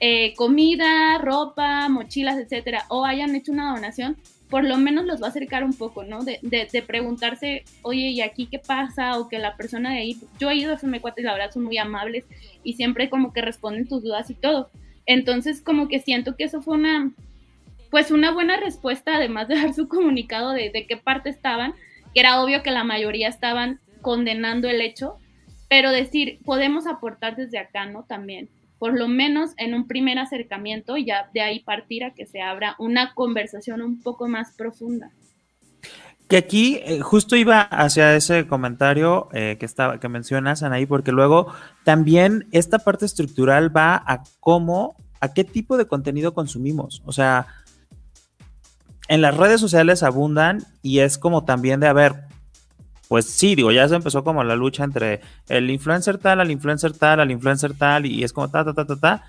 eh, 0.00 0.34
comida, 0.34 1.18
ropa, 1.18 1.88
mochilas, 1.88 2.38
etcétera, 2.38 2.84
o 2.88 3.04
hayan 3.04 3.34
hecho 3.34 3.52
una 3.52 3.72
donación, 3.72 4.16
por 4.50 4.64
lo 4.64 4.76
menos 4.76 5.04
los 5.04 5.22
va 5.22 5.26
a 5.26 5.30
acercar 5.30 5.64
un 5.64 5.72
poco, 5.72 6.04
¿no? 6.04 6.22
De, 6.22 6.38
de, 6.42 6.82
preguntarse, 6.82 7.64
oye, 7.82 8.08
¿y 8.08 8.20
aquí 8.20 8.46
qué 8.46 8.58
pasa? 8.58 9.18
O 9.18 9.28
que 9.28 9.38
la 9.38 9.56
persona 9.56 9.92
de 9.92 9.98
ahí, 9.98 10.16
yo 10.38 10.50
he 10.50 10.56
ido 10.56 10.72
a 10.72 10.78
FM4 10.78 11.14
y 11.16 11.22
la 11.22 11.32
verdad 11.32 11.50
son 11.52 11.64
muy 11.64 11.78
amables 11.78 12.24
y 12.62 12.74
siempre 12.74 13.08
como 13.08 13.32
que 13.32 13.40
responden 13.40 13.88
tus 13.88 14.02
dudas 14.02 14.30
y 14.30 14.34
todo. 14.34 14.70
Entonces, 15.06 15.62
como 15.62 15.88
que 15.88 16.00
siento 16.00 16.36
que 16.36 16.44
eso 16.44 16.62
fue 16.62 16.74
una, 16.74 17.10
pues 17.90 18.10
una 18.10 18.32
buena 18.32 18.58
respuesta, 18.58 19.16
además 19.16 19.48
de 19.48 19.56
dar 19.56 19.74
su 19.74 19.88
comunicado 19.88 20.52
de, 20.52 20.70
de 20.70 20.86
qué 20.86 20.96
parte 20.96 21.30
estaban, 21.30 21.74
que 22.12 22.20
era 22.20 22.42
obvio 22.42 22.62
que 22.62 22.70
la 22.70 22.84
mayoría 22.84 23.28
estaban 23.28 23.80
condenando 24.02 24.68
el 24.68 24.80
hecho, 24.80 25.18
pero 25.74 25.90
decir, 25.90 26.38
podemos 26.44 26.86
aportar 26.86 27.34
desde 27.34 27.58
acá, 27.58 27.84
¿no? 27.84 28.04
También, 28.04 28.48
por 28.78 28.96
lo 28.96 29.08
menos 29.08 29.54
en 29.56 29.74
un 29.74 29.88
primer 29.88 30.20
acercamiento 30.20 30.96
y 30.96 31.04
ya 31.04 31.28
de 31.34 31.40
ahí 31.40 31.64
partir 31.64 32.04
a 32.04 32.14
que 32.14 32.26
se 32.26 32.40
abra 32.40 32.76
una 32.78 33.12
conversación 33.12 33.82
un 33.82 34.00
poco 34.00 34.28
más 34.28 34.52
profunda. 34.56 35.10
Que 36.28 36.36
aquí 36.36 36.78
eh, 36.84 37.00
justo 37.00 37.34
iba 37.34 37.62
hacia 37.62 38.14
ese 38.14 38.46
comentario 38.46 39.26
eh, 39.32 39.56
que 39.58 39.66
estaba 39.66 39.98
que 39.98 40.08
mencionas 40.08 40.62
Anaí, 40.62 40.86
porque 40.86 41.10
luego 41.10 41.52
también 41.82 42.46
esta 42.52 42.78
parte 42.78 43.04
estructural 43.04 43.76
va 43.76 43.96
a 43.96 44.22
cómo, 44.38 44.94
a 45.18 45.34
qué 45.34 45.42
tipo 45.42 45.76
de 45.76 45.88
contenido 45.88 46.34
consumimos. 46.34 47.02
O 47.04 47.10
sea, 47.10 47.48
en 49.08 49.22
las 49.22 49.36
redes 49.36 49.60
sociales 49.60 50.04
abundan 50.04 50.62
y 50.82 51.00
es 51.00 51.18
como 51.18 51.44
también 51.44 51.80
de, 51.80 51.88
a 51.88 51.92
ver, 51.92 52.28
pues 53.14 53.26
sí, 53.26 53.54
digo, 53.54 53.70
ya 53.70 53.88
se 53.88 53.94
empezó 53.94 54.24
como 54.24 54.42
la 54.42 54.56
lucha 54.56 54.82
entre 54.82 55.20
el 55.48 55.70
influencer 55.70 56.18
tal, 56.18 56.40
al 56.40 56.50
influencer 56.50 56.94
tal, 56.94 57.20
al 57.20 57.30
influencer 57.30 57.72
tal, 57.72 58.06
y 58.06 58.24
es 58.24 58.32
como 58.32 58.50
ta, 58.50 58.64
ta, 58.64 58.74
ta, 58.74 58.84
ta, 58.84 58.96
ta. 58.96 59.22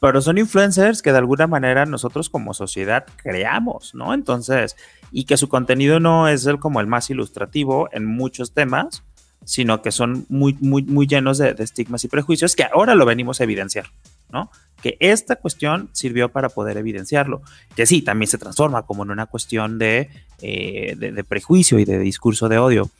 Pero 0.00 0.22
son 0.22 0.38
influencers 0.38 1.02
que 1.02 1.10
de 1.10 1.18
alguna 1.18 1.48
manera 1.48 1.84
nosotros 1.84 2.30
como 2.30 2.54
sociedad 2.54 3.06
creamos, 3.16 3.92
¿no? 3.92 4.14
Entonces, 4.14 4.76
y 5.10 5.24
que 5.24 5.36
su 5.36 5.48
contenido 5.48 5.98
no 5.98 6.28
es 6.28 6.46
el 6.46 6.60
como 6.60 6.78
el 6.80 6.86
más 6.86 7.10
ilustrativo 7.10 7.88
en 7.90 8.04
muchos 8.04 8.54
temas, 8.54 9.02
sino 9.44 9.82
que 9.82 9.90
son 9.90 10.24
muy, 10.28 10.56
muy, 10.60 10.84
muy 10.84 11.08
llenos 11.08 11.38
de, 11.38 11.54
de 11.54 11.64
estigmas 11.64 12.04
y 12.04 12.08
prejuicios 12.08 12.54
que 12.54 12.68
ahora 12.72 12.94
lo 12.94 13.04
venimos 13.04 13.40
a 13.40 13.44
evidenciar, 13.44 13.86
¿no? 14.30 14.48
Que 14.80 14.96
esta 15.00 15.34
cuestión 15.34 15.88
sirvió 15.90 16.28
para 16.28 16.50
poder 16.50 16.76
evidenciarlo, 16.76 17.42
que 17.74 17.84
sí, 17.84 18.02
también 18.02 18.28
se 18.28 18.38
transforma 18.38 18.82
como 18.82 19.02
en 19.02 19.10
una 19.10 19.26
cuestión 19.26 19.78
de, 19.78 20.08
eh, 20.40 20.94
de, 20.96 21.24
prejuicio 21.24 21.80
y 21.80 21.84
de 21.84 21.98
discurso 21.98 22.48
de 22.48 22.58
odio. 22.58 22.90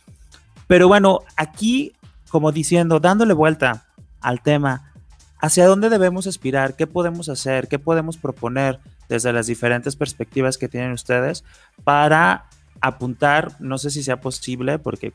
Pero 0.69 0.87
bueno, 0.87 1.21
aquí, 1.37 1.95
como 2.31 2.53
diciendo, 2.53 3.01
dándole 3.01 3.35
vuelta 3.35 3.87
al 4.21 4.43
tema, 4.43 4.93
¿hacia 5.41 5.67
dónde 5.67 5.89
debemos 5.89 6.29
aspirar? 6.29 6.77
¿Qué 6.77 6.87
podemos 6.87 7.29
hacer? 7.29 7.67
¿Qué 7.67 7.81
podemos 7.81 8.17
proponer 8.19 8.79
desde 9.09 9.33
las 9.33 9.47
diferentes 9.47 9.97
perspectivas 9.97 10.59
que 10.59 10.69
tienen 10.69 10.93
ustedes 10.93 11.43
para 11.83 12.45
apuntar, 12.81 13.53
no 13.59 13.79
sé 13.79 13.91
si 13.91 14.03
sea 14.03 14.21
posible, 14.21 14.79
porque 14.79 15.13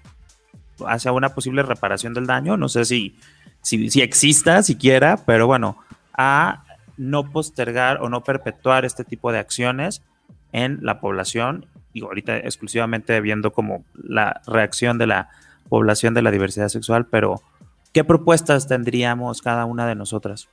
hacia 0.85 1.11
una 1.11 1.29
posible 1.29 1.63
reparación 1.63 2.13
del 2.13 2.25
daño, 2.25 2.57
no 2.57 2.67
sé 2.67 2.83
si, 2.83 3.15
si, 3.61 3.89
si 3.89 4.01
exista 4.01 4.63
siquiera, 4.63 5.17
pero 5.25 5.47
bueno, 5.47 5.77
a 6.13 6.65
no 6.97 7.31
postergar 7.31 8.01
o 8.01 8.09
no 8.09 8.23
perpetuar 8.23 8.85
este 8.85 9.03
tipo 9.03 9.31
de 9.31 9.39
acciones 9.39 10.01
en 10.51 10.79
la 10.81 10.99
población, 10.99 11.67
y 11.93 12.01
ahorita 12.01 12.37
exclusivamente 12.37 13.19
viendo 13.21 13.53
como 13.53 13.85
la 13.93 14.41
reacción 14.47 14.97
de 14.97 15.07
la 15.07 15.29
población 15.69 16.13
de 16.13 16.21
la 16.21 16.31
diversidad 16.31 16.67
sexual, 16.67 17.05
pero 17.05 17.41
¿qué 17.93 18.03
propuestas 18.03 18.67
tendríamos 18.67 19.41
cada 19.41 19.65
una 19.65 19.87
de 19.87 19.95
nosotras? 19.95 20.49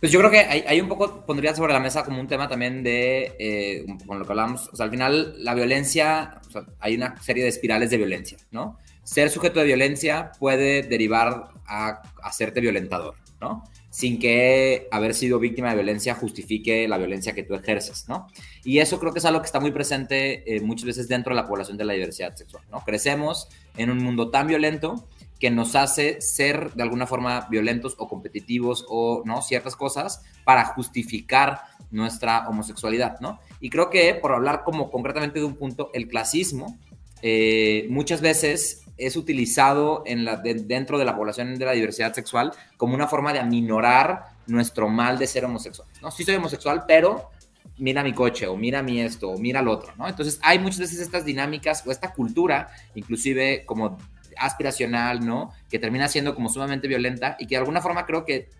Pues 0.00 0.10
yo 0.10 0.18
creo 0.18 0.30
que 0.30 0.38
hay, 0.38 0.80
un 0.80 0.88
poco, 0.88 1.26
pondría 1.26 1.54
sobre 1.54 1.74
la 1.74 1.80
mesa 1.80 2.04
como 2.04 2.20
un 2.20 2.26
tema 2.26 2.48
también 2.48 2.82
de, 2.82 3.36
eh, 3.38 3.84
con 4.06 4.18
lo 4.18 4.24
que 4.24 4.32
hablamos, 4.32 4.70
o 4.72 4.76
sea, 4.76 4.84
al 4.84 4.90
final 4.90 5.34
la 5.44 5.54
violencia, 5.54 6.40
hay 6.78 6.94
una 6.94 7.20
serie 7.20 7.42
de 7.42 7.50
espirales 7.50 7.90
de 7.90 7.98
violencia, 7.98 8.38
¿no? 8.50 8.78
Ser 9.04 9.28
sujeto 9.28 9.60
de 9.60 9.66
violencia 9.66 10.32
puede 10.38 10.82
derivar 10.82 11.48
a 11.66 12.00
hacerte 12.22 12.60
violentador, 12.60 13.14
¿no? 13.42 13.64
Sin 13.90 14.18
que 14.18 14.86
haber 14.92 15.14
sido 15.14 15.38
víctima 15.40 15.70
de 15.70 15.74
violencia 15.74 16.14
justifique 16.14 16.86
la 16.86 16.96
violencia 16.96 17.34
que 17.34 17.42
tú 17.42 17.54
ejerces, 17.54 18.08
¿no? 18.08 18.28
Y 18.64 18.78
eso 18.78 19.00
creo 19.00 19.12
que 19.12 19.18
es 19.18 19.24
algo 19.24 19.40
que 19.40 19.46
está 19.46 19.58
muy 19.58 19.72
presente 19.72 20.56
eh, 20.56 20.60
muchas 20.60 20.86
veces 20.86 21.08
dentro 21.08 21.34
de 21.34 21.42
la 21.42 21.48
población 21.48 21.76
de 21.76 21.84
la 21.84 21.92
diversidad 21.94 22.34
sexual, 22.36 22.62
¿no? 22.70 22.84
Crecemos 22.84 23.48
en 23.76 23.90
un 23.90 23.98
mundo 23.98 24.30
tan 24.30 24.46
violento 24.46 25.08
que 25.40 25.50
nos 25.50 25.74
hace 25.74 26.20
ser 26.20 26.72
de 26.74 26.82
alguna 26.82 27.06
forma 27.06 27.48
violentos 27.50 27.96
o 27.98 28.06
competitivos 28.06 28.84
o 28.88 29.22
no 29.24 29.42
ciertas 29.42 29.74
cosas 29.74 30.22
para 30.44 30.66
justificar 30.66 31.62
nuestra 31.90 32.48
homosexualidad, 32.48 33.18
¿no? 33.20 33.40
Y 33.58 33.70
creo 33.70 33.90
que 33.90 34.14
por 34.14 34.32
hablar 34.32 34.62
como 34.64 34.90
concretamente 34.90 35.40
de 35.40 35.46
un 35.46 35.56
punto, 35.56 35.90
el 35.94 36.08
clasismo 36.08 36.78
eh, 37.22 37.86
muchas 37.90 38.20
veces 38.20 38.82
es 39.00 39.16
utilizado 39.16 40.02
en 40.06 40.24
la, 40.24 40.36
dentro 40.36 40.98
de 40.98 41.04
la 41.04 41.16
población 41.16 41.58
de 41.58 41.64
la 41.64 41.72
diversidad 41.72 42.12
sexual 42.12 42.52
como 42.76 42.94
una 42.94 43.08
forma 43.08 43.32
de 43.32 43.38
aminorar 43.38 44.26
nuestro 44.46 44.88
mal 44.88 45.18
de 45.18 45.26
ser 45.26 45.44
homosexual. 45.44 45.88
¿no? 46.02 46.10
Sí 46.10 46.24
soy 46.24 46.34
homosexual, 46.36 46.84
pero 46.86 47.30
mira 47.78 48.02
mi 48.02 48.12
coche 48.12 48.46
o 48.46 48.56
mira 48.56 48.82
mi 48.82 49.00
esto 49.00 49.30
o 49.30 49.38
mira 49.38 49.62
lo 49.62 49.72
otro, 49.72 49.92
¿no? 49.96 50.06
Entonces 50.06 50.38
hay 50.42 50.58
muchas 50.58 50.80
veces 50.80 51.00
estas 51.00 51.24
dinámicas 51.24 51.82
o 51.86 51.90
esta 51.90 52.12
cultura, 52.12 52.68
inclusive 52.94 53.64
como 53.64 53.96
aspiracional, 54.36 55.24
¿no? 55.26 55.52
Que 55.68 55.78
termina 55.78 56.06
siendo 56.08 56.34
como 56.34 56.48
sumamente 56.50 56.88
violenta 56.88 57.36
y 57.38 57.46
que 57.46 57.54
de 57.54 57.60
alguna 57.60 57.80
forma 57.80 58.04
creo 58.04 58.24
que 58.24 58.50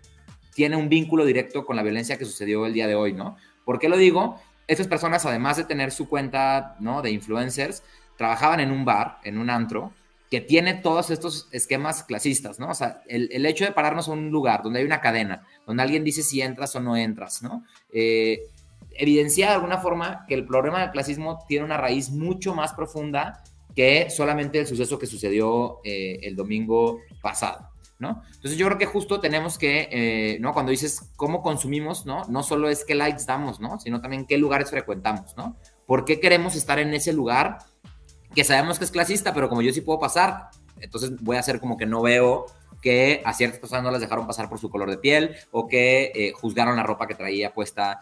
tiene 0.53 0.75
un 0.75 0.89
vínculo 0.89 1.23
directo 1.23 1.65
con 1.65 1.75
la 1.75 1.83
violencia 1.83 2.17
que 2.17 2.25
sucedió 2.25 2.65
el 2.65 2.73
día 2.73 2.87
de 2.87 2.95
hoy, 2.95 3.13
¿no? 3.13 3.37
¿Por 3.63 3.79
qué 3.79 3.89
lo 3.89 3.97
digo? 3.97 4.41
Estas 4.67 4.87
personas, 4.87 5.25
además 5.25 5.57
de 5.57 5.65
tener 5.65 5.91
su 5.91 6.09
cuenta, 6.09 6.75
¿no? 6.79 7.01
De 7.01 7.11
influencers, 7.11 7.83
trabajaban 8.17 8.59
en 8.59 8.71
un 8.71 8.85
bar, 8.85 9.19
en 9.23 9.37
un 9.37 9.49
antro, 9.49 9.93
que 10.31 10.39
tiene 10.39 10.75
todos 10.75 11.11
estos 11.11 11.49
esquemas 11.51 12.03
clasistas, 12.03 12.57
¿no? 12.57 12.69
O 12.69 12.73
sea, 12.73 13.03
el, 13.09 13.45
hecho 13.45 13.65
de 13.65 13.73
pararnos 13.73 14.07
en 14.07 14.13
un 14.13 14.31
lugar 14.31 14.63
donde 14.63 14.79
hay 14.79 14.85
una 14.85 15.01
cadena, 15.01 15.45
donde 15.67 15.83
alguien 15.83 16.05
dice 16.05 16.23
si 16.23 16.41
entras 16.41 16.73
o 16.73 16.79
no 16.79 16.95
entras, 16.95 17.43
¿no? 17.43 17.65
Eh, 17.91 18.39
evidencia 18.91 19.47
de 19.49 19.55
alguna 19.55 19.79
forma 19.79 20.25
que 20.29 20.33
el 20.33 20.45
problema 20.45 20.79
del 20.79 20.91
clasismo 20.91 21.43
tiene 21.49 21.65
una 21.65 21.75
raíz 21.75 22.11
mucho 22.11 22.55
más 22.55 22.71
profunda 22.71 23.43
que 23.75 24.09
solamente 24.09 24.57
el 24.57 24.67
suceso 24.67 24.97
que 24.97 25.05
sucedió 25.05 25.79
eh, 25.83 26.19
el 26.21 26.37
domingo 26.37 27.01
pasado, 27.21 27.67
¿no? 27.99 28.23
Entonces 28.33 28.57
yo 28.57 28.67
creo 28.67 28.77
que 28.77 28.85
justo 28.85 29.19
tenemos 29.19 29.57
que, 29.57 29.89
eh, 29.91 30.37
¿no? 30.39 30.53
Cuando 30.53 30.71
dices 30.71 31.11
cómo 31.17 31.41
consumimos, 31.41 32.05
¿no? 32.05 32.23
No 32.29 32.41
solo 32.41 32.69
es 32.69 32.85
qué 32.85 32.95
likes 32.95 33.25
damos, 33.27 33.59
¿no? 33.59 33.81
Sino 33.81 33.99
también 33.99 34.25
qué 34.25 34.37
lugares 34.37 34.69
frecuentamos, 34.69 35.35
¿no? 35.35 35.57
¿Por 35.85 36.05
qué 36.05 36.21
queremos 36.21 36.55
estar 36.55 36.79
en 36.79 36.93
ese 36.93 37.11
lugar 37.11 37.57
que 38.35 38.43
sabemos 38.43 38.77
que 38.77 38.85
es 38.85 38.91
clasista, 38.91 39.33
pero 39.33 39.49
como 39.49 39.61
yo 39.61 39.73
sí 39.73 39.81
puedo 39.81 39.99
pasar, 39.99 40.49
entonces 40.79 41.11
voy 41.21 41.37
a 41.37 41.41
hacer 41.41 41.59
como 41.59 41.77
que 41.77 41.85
no 41.85 42.01
veo 42.01 42.45
que 42.81 43.21
a 43.25 43.33
ciertas 43.33 43.59
personas 43.59 43.83
no 43.83 43.91
las 43.91 44.01
dejaron 44.01 44.25
pasar 44.25 44.49
por 44.49 44.57
su 44.57 44.69
color 44.69 44.89
de 44.89 44.97
piel 44.97 45.35
o 45.51 45.67
que 45.67 46.11
eh, 46.15 46.31
juzgaron 46.33 46.75
la 46.75 46.83
ropa 46.83 47.05
que 47.05 47.13
traía 47.13 47.53
puesta 47.53 47.99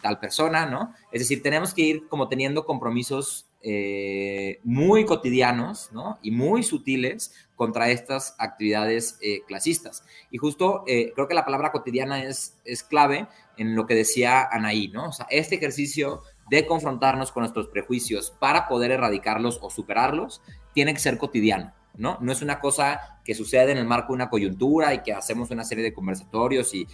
tal 0.00 0.20
persona, 0.20 0.66
¿no? 0.66 0.94
Es 1.10 1.22
decir, 1.22 1.42
tenemos 1.42 1.74
que 1.74 1.82
ir 1.82 2.08
como 2.08 2.28
teniendo 2.28 2.64
compromisos 2.66 3.48
eh, 3.66 4.60
muy 4.62 5.06
cotidianos 5.06 5.88
¿no? 5.90 6.18
y 6.20 6.30
muy 6.32 6.62
sutiles 6.62 7.32
contra 7.56 7.88
estas 7.88 8.36
actividades 8.38 9.16
eh, 9.22 9.40
clasistas. 9.48 10.04
Y 10.30 10.36
justo 10.36 10.84
eh, 10.86 11.12
creo 11.14 11.28
que 11.28 11.34
la 11.34 11.46
palabra 11.46 11.72
cotidiana 11.72 12.24
es, 12.24 12.58
es 12.66 12.82
clave 12.82 13.26
en 13.56 13.74
lo 13.74 13.86
que 13.86 13.94
decía 13.94 14.46
Anaí, 14.52 14.88
¿no? 14.88 15.08
O 15.08 15.12
sea, 15.12 15.26
este 15.30 15.54
ejercicio 15.54 16.20
de 16.48 16.66
confrontarnos 16.66 17.32
con 17.32 17.42
nuestros 17.42 17.68
prejuicios 17.68 18.30
para 18.38 18.68
poder 18.68 18.90
erradicarlos 18.90 19.58
o 19.62 19.70
superarlos 19.70 20.42
tiene 20.74 20.92
que 20.92 21.00
ser 21.00 21.18
cotidiano, 21.18 21.72
¿no? 21.96 22.18
No 22.20 22.32
es 22.32 22.42
una 22.42 22.60
cosa 22.60 23.20
que 23.24 23.34
sucede 23.34 23.72
en 23.72 23.78
el 23.78 23.86
marco 23.86 24.08
de 24.08 24.16
una 24.16 24.30
coyuntura 24.30 24.92
y 24.92 25.02
que 25.02 25.12
hacemos 25.12 25.50
una 25.50 25.64
serie 25.64 25.84
de 25.84 25.94
conversatorios 25.94 26.72
y, 26.74 26.86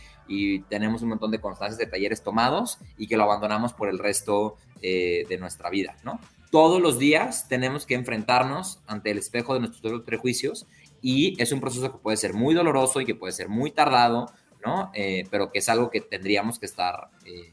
tenemos 0.69 1.03
un 1.03 1.09
montón 1.09 1.33
de 1.33 1.41
constancias 1.41 1.77
de 1.77 1.87
talleres 1.87 2.23
tomados 2.23 2.79
y 2.97 3.09
que 3.09 3.17
lo 3.17 3.25
abandonamos 3.25 3.73
por 3.73 3.89
el 3.89 3.99
resto 3.99 4.57
eh, 4.81 5.25
de 5.29 5.39
nuestra 5.39 5.71
vida, 5.71 5.97
¿no? 6.05 6.21
Todos 6.53 6.81
los 6.81 7.01
días 7.01 7.49
tenemos 7.49 7.85
que 7.85 7.95
enfrentarnos 7.95 8.81
ante 8.87 9.11
el 9.11 9.19
espejo 9.19 9.55
de 9.55 9.61
nuestros 9.61 10.03
prejuicios 10.03 10.69
y 11.03 11.41
es 11.43 11.51
un 11.51 11.61
proceso 11.61 11.91
que 11.91 11.99
puede 11.99 12.17
ser 12.17 12.35
muy 12.35 12.55
doloroso 12.55 13.01
y 13.01 13.07
que 13.07 13.15
puede 13.17 13.33
ser 13.33 13.49
muy 13.49 13.71
tardado, 13.73 14.31
¿no? 14.65 14.91
Eh, 14.95 15.27
pero 15.31 15.51
que 15.51 15.61
es 15.61 15.69
algo 15.69 15.91
que 15.91 16.01
tendríamos 16.01 16.59
que 16.59 16.67
estar 16.67 17.09
eh, 17.25 17.53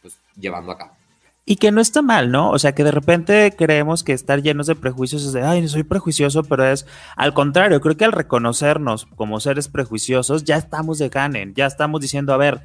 pues, 0.00 0.18
llevando 0.36 0.72
a 0.72 0.78
cabo. 0.78 1.01
Y 1.44 1.56
que 1.56 1.72
no 1.72 1.80
está 1.80 2.02
mal, 2.02 2.30
¿no? 2.30 2.50
O 2.50 2.58
sea, 2.58 2.72
que 2.72 2.84
de 2.84 2.92
repente 2.92 3.52
creemos 3.58 4.04
que 4.04 4.12
estar 4.12 4.42
llenos 4.42 4.68
de 4.68 4.76
prejuicios 4.76 5.24
es 5.24 5.32
de, 5.32 5.42
ay, 5.42 5.66
soy 5.66 5.82
prejuicioso, 5.82 6.44
pero 6.44 6.64
es 6.64 6.86
al 7.16 7.34
contrario, 7.34 7.80
creo 7.80 7.96
que 7.96 8.04
al 8.04 8.12
reconocernos 8.12 9.06
como 9.16 9.40
seres 9.40 9.66
prejuiciosos, 9.66 10.44
ya 10.44 10.56
estamos 10.56 10.98
de 10.98 11.08
ganen, 11.08 11.52
ya 11.54 11.66
estamos 11.66 12.00
diciendo, 12.00 12.32
a 12.32 12.36
ver, 12.36 12.60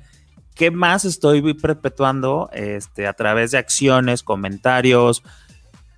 ¿qué 0.54 0.70
más 0.70 1.06
estoy 1.06 1.56
perpetuando 1.56 2.52
este, 2.54 3.08
a 3.08 3.14
través 3.14 3.52
de 3.52 3.58
acciones, 3.58 4.22
comentarios, 4.22 5.24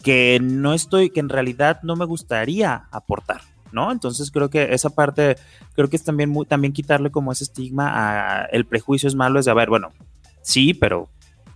que 0.01 0.39
no 0.41 0.73
estoy, 0.73 1.09
que 1.09 1.19
en 1.19 1.29
realidad 1.29 1.81
no 1.83 1.97
me 1.97 2.05
gustaría 2.05 2.87
aportar, 2.91 3.41
¿no? 3.73 3.91
Entonces 3.91 4.31
creo 4.31 4.49
que 4.49 4.73
esa 4.73 4.89
parte, 4.89 5.35
creo 5.75 5.89
que 5.89 5.97
es 5.97 6.03
también, 6.05 6.29
muy, 6.29 6.45
también 6.45 6.71
quitarle 6.71 7.11
como 7.11 7.33
ese 7.33 7.43
estigma 7.43 7.91
a 7.93 8.45
el 8.45 8.65
prejuicio 8.65 9.07
es 9.07 9.15
malo, 9.15 9.39
es 9.39 9.45
de, 9.45 9.51
a 9.51 9.55
ver, 9.55 9.69
bueno, 9.69 9.89
sí, 10.41 10.73
pero 10.73 11.09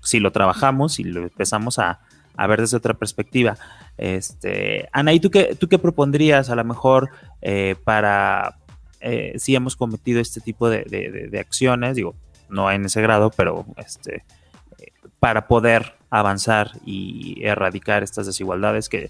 si 0.04 0.20
lo 0.20 0.32
trabajamos 0.32 1.00
y 1.00 1.04
lo 1.04 1.24
empezamos 1.24 1.80
a, 1.80 2.00
ver 2.48 2.62
desde 2.62 2.78
otra 2.78 2.94
perspectiva. 2.94 3.58
Este, 3.98 4.90
Ana, 4.92 5.14
¿y 5.14 5.20
tú 5.20 5.30
qué, 5.30 5.56
tú 5.56 5.68
qué 5.68 5.78
propondrías 5.80 6.50
a 6.50 6.56
lo 6.56 6.64
mejor 6.64 7.10
eh, 7.42 7.76
para 7.84 8.58
eh, 9.00 9.34
si 9.38 9.56
hemos 9.56 9.76
cometido 9.76 10.20
este 10.20 10.42
tipo 10.42 10.70
de, 10.70 11.38
acciones? 11.40 11.96
Digo, 11.96 12.16
no 12.50 12.72
en 12.72 12.86
ese 12.86 13.02
grado, 13.02 13.32
pero 13.36 13.66
este, 13.78 14.24
para 15.20 15.48
poder 15.48 15.94
avanzar 16.10 16.72
y 16.86 17.44
erradicar 17.44 18.04
estas 18.04 18.26
desigualdades 18.26 18.90
que, 18.90 19.10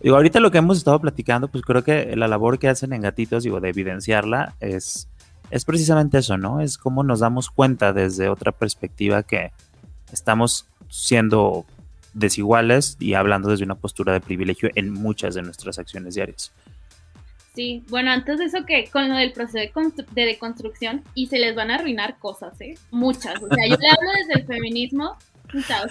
digo, 0.00 0.16
ahorita 0.16 0.40
lo 0.40 0.50
que 0.50 0.58
hemos 0.58 0.78
estado 0.78 1.00
platicando, 1.00 1.48
pues 1.48 1.64
creo 1.64 1.82
que 1.82 2.14
la 2.16 2.28
labor 2.28 2.58
que 2.58 2.68
hacen 2.68 2.92
en 2.92 3.02
Gatitos, 3.02 3.44
digo, 3.44 3.60
de 3.60 3.70
evidenciarla 3.70 4.54
es, 4.60 5.08
es 5.50 5.64
precisamente 5.64 6.18
eso, 6.18 6.36
¿no? 6.36 6.60
Es 6.60 6.78
cómo 6.78 7.02
nos 7.02 7.20
damos 7.20 7.50
cuenta 7.50 7.92
desde 7.92 8.28
otra 8.28 8.52
perspectiva 8.52 9.22
que, 9.22 9.52
estamos 10.12 10.66
siendo 10.88 11.64
desiguales 12.14 12.96
y 12.98 13.14
hablando 13.14 13.50
desde 13.50 13.64
una 13.64 13.76
postura 13.76 14.12
de 14.12 14.20
privilegio 14.20 14.70
en 14.74 14.92
muchas 14.92 15.34
de 15.34 15.42
nuestras 15.42 15.78
acciones 15.78 16.14
diarias. 16.14 16.52
Sí, 17.54 17.82
bueno, 17.88 18.10
antes 18.10 18.40
eso 18.40 18.64
que 18.64 18.88
con 18.90 19.08
lo 19.08 19.16
del 19.16 19.32
proceso 19.32 19.58
de, 19.58 20.04
de 20.12 20.24
deconstrucción 20.24 21.02
y 21.14 21.26
se 21.26 21.38
les 21.38 21.54
van 21.54 21.70
a 21.70 21.76
arruinar 21.76 22.18
cosas, 22.18 22.60
¿eh? 22.60 22.76
Muchas. 22.90 23.34
O 23.42 23.48
sea, 23.48 23.66
yo 23.66 23.76
le 23.76 23.88
hablo 23.88 24.10
desde 24.18 24.40
el 24.40 24.46
feminismo, 24.46 25.16
o 25.52 25.60
sea, 25.60 25.82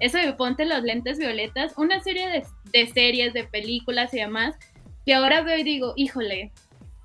eso 0.00 0.18
de 0.18 0.32
ponte 0.32 0.64
los 0.64 0.82
lentes 0.82 1.18
violetas, 1.18 1.74
una 1.76 2.00
serie 2.00 2.28
de, 2.28 2.44
de 2.72 2.92
series, 2.92 3.32
de 3.34 3.44
películas 3.44 4.12
y 4.14 4.18
demás, 4.18 4.56
que 5.04 5.14
ahora 5.14 5.42
veo 5.42 5.58
y 5.58 5.62
digo, 5.62 5.92
híjole, 5.96 6.50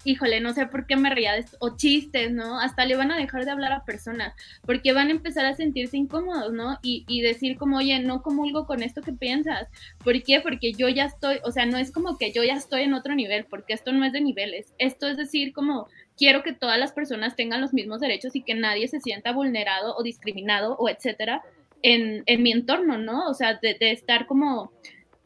híjole, 0.03 0.39
no 0.41 0.53
sé 0.53 0.65
por 0.67 0.85
qué 0.85 0.95
me 0.95 1.09
reía 1.09 1.33
o 1.59 1.75
chistes, 1.75 2.31
¿no? 2.31 2.59
Hasta 2.59 2.85
le 2.85 2.95
van 2.95 3.11
a 3.11 3.17
dejar 3.17 3.45
de 3.45 3.51
hablar 3.51 3.71
a 3.73 3.85
personas, 3.85 4.33
porque 4.65 4.93
van 4.93 5.07
a 5.07 5.11
empezar 5.11 5.45
a 5.45 5.55
sentirse 5.55 5.97
incómodos, 5.97 6.53
¿no? 6.53 6.77
Y, 6.81 7.05
y 7.07 7.21
decir 7.21 7.57
como, 7.57 7.77
oye, 7.77 7.99
no 7.99 8.21
comulgo 8.21 8.65
con 8.65 8.83
esto 8.83 9.01
que 9.01 9.13
piensas. 9.13 9.67
¿Por 10.03 10.21
qué? 10.23 10.41
Porque 10.41 10.73
yo 10.73 10.89
ya 10.89 11.05
estoy, 11.05 11.39
o 11.43 11.51
sea, 11.51 11.65
no 11.65 11.77
es 11.77 11.91
como 11.91 12.17
que 12.17 12.31
yo 12.31 12.43
ya 12.43 12.55
estoy 12.55 12.81
en 12.81 12.93
otro 12.93 13.15
nivel, 13.15 13.45
porque 13.45 13.73
esto 13.73 13.91
no 13.91 14.05
es 14.05 14.13
de 14.13 14.21
niveles, 14.21 14.73
esto 14.77 15.07
es 15.07 15.17
decir 15.17 15.53
como, 15.53 15.87
quiero 16.17 16.43
que 16.43 16.53
todas 16.53 16.79
las 16.79 16.91
personas 16.91 17.35
tengan 17.35 17.61
los 17.61 17.73
mismos 17.73 17.99
derechos 17.99 18.35
y 18.35 18.43
que 18.43 18.53
nadie 18.53 18.87
se 18.87 18.99
sienta 18.99 19.31
vulnerado 19.31 19.95
o 19.95 20.03
discriminado 20.03 20.75
o 20.77 20.89
etcétera 20.89 21.41
en, 21.81 22.23
en 22.25 22.43
mi 22.43 22.51
entorno, 22.51 22.97
¿no? 22.97 23.27
O 23.27 23.33
sea, 23.33 23.59
de 23.61 23.77
estar 23.79 24.27
como 24.27 24.71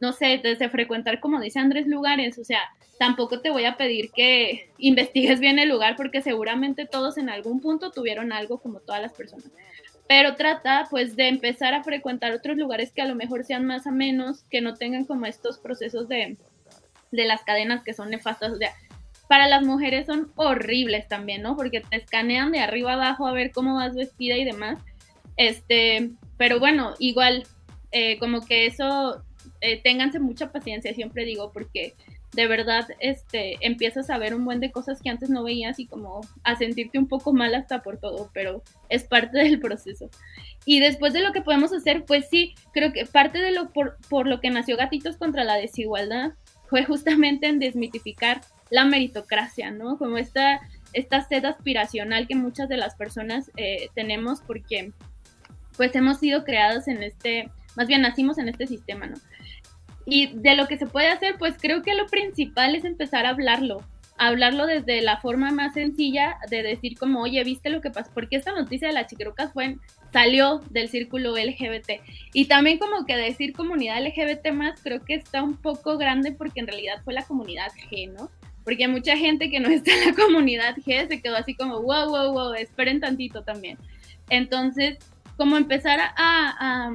no 0.00 0.12
sé, 0.12 0.40
desde 0.42 0.68
frecuentar, 0.68 1.20
como 1.20 1.40
dice 1.40 1.58
Andrés, 1.58 1.86
lugares, 1.86 2.38
o 2.38 2.44
sea, 2.44 2.60
tampoco 2.98 3.40
te 3.40 3.50
voy 3.50 3.64
a 3.64 3.76
pedir 3.76 4.10
que 4.10 4.70
investigues 4.78 5.40
bien 5.40 5.58
el 5.58 5.68
lugar 5.68 5.96
porque 5.96 6.22
seguramente 6.22 6.86
todos 6.86 7.18
en 7.18 7.28
algún 7.28 7.60
punto 7.60 7.90
tuvieron 7.90 8.32
algo 8.32 8.58
como 8.58 8.80
todas 8.80 9.02
las 9.02 9.12
personas. 9.12 9.50
Pero 10.08 10.36
trata 10.36 10.86
pues 10.88 11.16
de 11.16 11.28
empezar 11.28 11.74
a 11.74 11.82
frecuentar 11.82 12.32
otros 12.32 12.56
lugares 12.56 12.92
que 12.92 13.02
a 13.02 13.06
lo 13.06 13.14
mejor 13.14 13.44
sean 13.44 13.64
más 13.64 13.86
a 13.86 13.90
menos, 13.90 14.44
que 14.50 14.60
no 14.60 14.74
tengan 14.74 15.04
como 15.04 15.26
estos 15.26 15.58
procesos 15.58 16.08
de, 16.08 16.36
de 17.10 17.24
las 17.24 17.42
cadenas 17.42 17.82
que 17.82 17.92
son 17.92 18.10
nefastas. 18.10 18.52
O 18.52 18.56
sea, 18.56 18.72
para 19.28 19.48
las 19.48 19.64
mujeres 19.64 20.06
son 20.06 20.32
horribles 20.36 21.08
también, 21.08 21.42
¿no? 21.42 21.56
Porque 21.56 21.80
te 21.80 21.96
escanean 21.96 22.52
de 22.52 22.60
arriba 22.60 22.92
abajo 22.92 23.26
a 23.26 23.32
ver 23.32 23.50
cómo 23.50 23.74
vas 23.74 23.94
vestida 23.94 24.36
y 24.36 24.44
demás. 24.44 24.78
Este, 25.36 26.10
pero 26.36 26.60
bueno, 26.60 26.94
igual, 26.98 27.44
eh, 27.90 28.18
como 28.18 28.46
que 28.46 28.66
eso, 28.66 29.24
eh, 29.66 29.80
ténganse 29.82 30.20
mucha 30.20 30.52
paciencia, 30.52 30.94
siempre 30.94 31.24
digo, 31.24 31.50
porque 31.52 31.94
de 32.34 32.46
verdad 32.46 32.86
este, 33.00 33.56
empiezas 33.60 34.10
a 34.10 34.18
ver 34.18 34.34
un 34.34 34.44
buen 34.44 34.60
de 34.60 34.70
cosas 34.70 35.00
que 35.02 35.10
antes 35.10 35.28
no 35.28 35.42
veías 35.42 35.80
y 35.80 35.86
como 35.86 36.20
a 36.44 36.54
sentirte 36.54 36.98
un 36.98 37.08
poco 37.08 37.32
mal 37.32 37.52
hasta 37.54 37.82
por 37.82 37.98
todo, 37.98 38.30
pero 38.32 38.62
es 38.88 39.04
parte 39.04 39.38
del 39.42 39.58
proceso. 39.58 40.08
Y 40.64 40.78
después 40.78 41.12
de 41.12 41.20
lo 41.20 41.32
que 41.32 41.42
podemos 41.42 41.72
hacer, 41.72 42.04
pues 42.04 42.28
sí, 42.30 42.54
creo 42.72 42.92
que 42.92 43.06
parte 43.06 43.38
de 43.38 43.50
lo 43.50 43.70
por, 43.70 43.96
por 44.08 44.28
lo 44.28 44.40
que 44.40 44.50
nació 44.50 44.76
Gatitos 44.76 45.16
contra 45.16 45.42
la 45.42 45.56
desigualdad 45.56 46.32
fue 46.68 46.84
justamente 46.84 47.48
en 47.48 47.58
desmitificar 47.58 48.42
la 48.70 48.84
meritocracia, 48.84 49.70
¿no? 49.70 49.98
Como 49.98 50.18
esta, 50.18 50.60
esta 50.92 51.26
sed 51.26 51.44
aspiracional 51.44 52.28
que 52.28 52.36
muchas 52.36 52.68
de 52.68 52.76
las 52.76 52.94
personas 52.94 53.50
eh, 53.56 53.88
tenemos 53.94 54.40
porque 54.42 54.92
pues 55.76 55.94
hemos 55.94 56.18
sido 56.18 56.44
creados 56.44 56.88
en 56.88 57.02
este, 57.02 57.50
más 57.76 57.86
bien 57.86 58.02
nacimos 58.02 58.38
en 58.38 58.48
este 58.48 58.66
sistema, 58.66 59.06
¿no? 59.06 59.16
Y 60.06 60.28
de 60.28 60.54
lo 60.54 60.68
que 60.68 60.78
se 60.78 60.86
puede 60.86 61.08
hacer, 61.08 61.34
pues 61.36 61.56
creo 61.60 61.82
que 61.82 61.94
lo 61.94 62.06
principal 62.06 62.76
es 62.76 62.84
empezar 62.84 63.26
a 63.26 63.30
hablarlo, 63.30 63.82
hablarlo 64.18 64.66
desde 64.66 65.02
la 65.02 65.18
forma 65.18 65.50
más 65.50 65.74
sencilla 65.74 66.38
de 66.48 66.62
decir 66.62 66.96
como, 66.96 67.22
oye, 67.22 67.42
¿viste 67.44 67.70
lo 67.70 67.80
que 67.80 67.90
pasó? 67.90 68.10
Porque 68.14 68.36
esta 68.36 68.52
noticia 68.52 68.88
de 68.88 68.94
las 68.94 69.08
chiquirucas 69.08 69.52
fue, 69.52 69.76
salió 70.12 70.60
del 70.70 70.88
círculo 70.88 71.36
LGBT. 71.36 72.00
Y 72.32 72.46
también 72.46 72.78
como 72.78 73.04
que 73.04 73.16
decir 73.16 73.52
comunidad 73.52 74.00
LGBT 74.00 74.52
más, 74.52 74.80
creo 74.80 75.04
que 75.04 75.14
está 75.14 75.42
un 75.42 75.56
poco 75.56 75.98
grande 75.98 76.32
porque 76.32 76.60
en 76.60 76.68
realidad 76.68 77.02
fue 77.04 77.12
la 77.12 77.24
comunidad 77.24 77.72
G, 77.90 78.12
¿no? 78.12 78.30
Porque 78.64 78.88
mucha 78.88 79.16
gente 79.16 79.50
que 79.50 79.60
no 79.60 79.68
está 79.68 79.92
en 79.92 80.06
la 80.06 80.14
comunidad 80.14 80.76
G 80.76 81.08
se 81.08 81.20
quedó 81.20 81.36
así 81.36 81.54
como, 81.54 81.82
wow, 81.82 82.08
wow, 82.08 82.32
wow, 82.32 82.54
esperen 82.54 83.00
tantito 83.00 83.42
también. 83.42 83.76
Entonces, 84.30 84.98
como 85.36 85.56
empezar 85.56 86.00
a, 86.00 86.14
a 86.18 86.94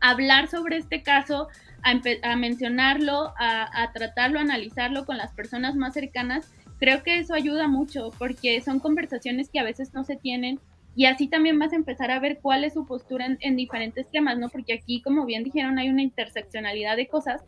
hablar 0.00 0.48
sobre 0.48 0.76
este 0.76 1.02
caso, 1.02 1.48
a, 1.82 2.36
mencionarlo, 2.36 3.32
a, 3.38 3.90
tratarlo, 3.92 4.38
a 4.38 4.42
analizarlo 4.42 5.04
con 5.06 5.16
las 5.16 5.32
personas 5.32 5.76
más 5.76 5.94
cercanas, 5.94 6.52
creo 6.78 7.02
que 7.02 7.18
eso 7.18 7.34
ayuda 7.34 7.68
mucho 7.68 8.10
porque 8.18 8.60
son 8.60 8.80
conversaciones 8.80 9.50
que 9.50 9.60
a 9.60 9.64
veces 9.64 9.92
no 9.94 10.04
se 10.04 10.16
tienen 10.16 10.60
y 10.96 11.06
así 11.06 11.28
también 11.28 11.58
vas 11.58 11.72
a 11.72 11.76
empezar 11.76 12.10
a 12.10 12.18
ver 12.18 12.40
cuál 12.42 12.64
es 12.64 12.74
su 12.74 12.86
postura 12.86 13.26
en, 13.38 13.56
diferentes 13.56 14.10
temas, 14.10 14.38
¿no? 14.38 14.48
Porque 14.48 14.72
aquí, 14.72 15.00
como 15.02 15.24
bien 15.24 15.44
dijeron, 15.44 15.78
hay 15.78 15.88
una 15.88 16.02
interseccionalidad 16.02 16.96
de 16.96 17.06
cosas 17.06 17.42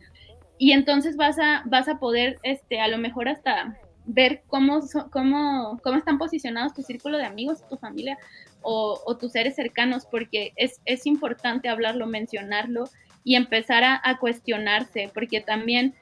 y 0.57 0.71
entonces 0.71 1.17
vas 1.17 1.37
a, 1.39 1.63
vas 1.65 1.87
a 1.87 1.99
poder, 1.99 2.37
este, 2.43 2.79
a 2.79 2.87
lo 2.87 2.97
mejor 2.97 3.27
hasta 3.27 3.77
ver 4.05 4.43
cómo, 4.47 4.81
cómo, 5.11 5.79
cómo 5.83 5.97
están 5.97 6.17
posicionados 6.17 6.73
tu 6.73 6.83
círculo 6.83 7.17
de 7.17 7.25
amigos, 7.25 7.67
tu 7.67 7.77
familia 7.77 8.17
o, 8.61 8.99
o 9.05 9.17
tus 9.17 9.31
seres 9.31 9.55
cercanos, 9.55 10.05
porque 10.05 10.53
es, 10.55 10.81
es 10.85 11.05
importante 11.05 11.69
hablarlo, 11.69 12.07
mencionarlo 12.07 12.85
y 13.23 13.35
empezar 13.35 13.83
a, 13.83 14.17
cuestionarse, 14.19 15.09
porque 15.13 15.41
también 15.41 15.95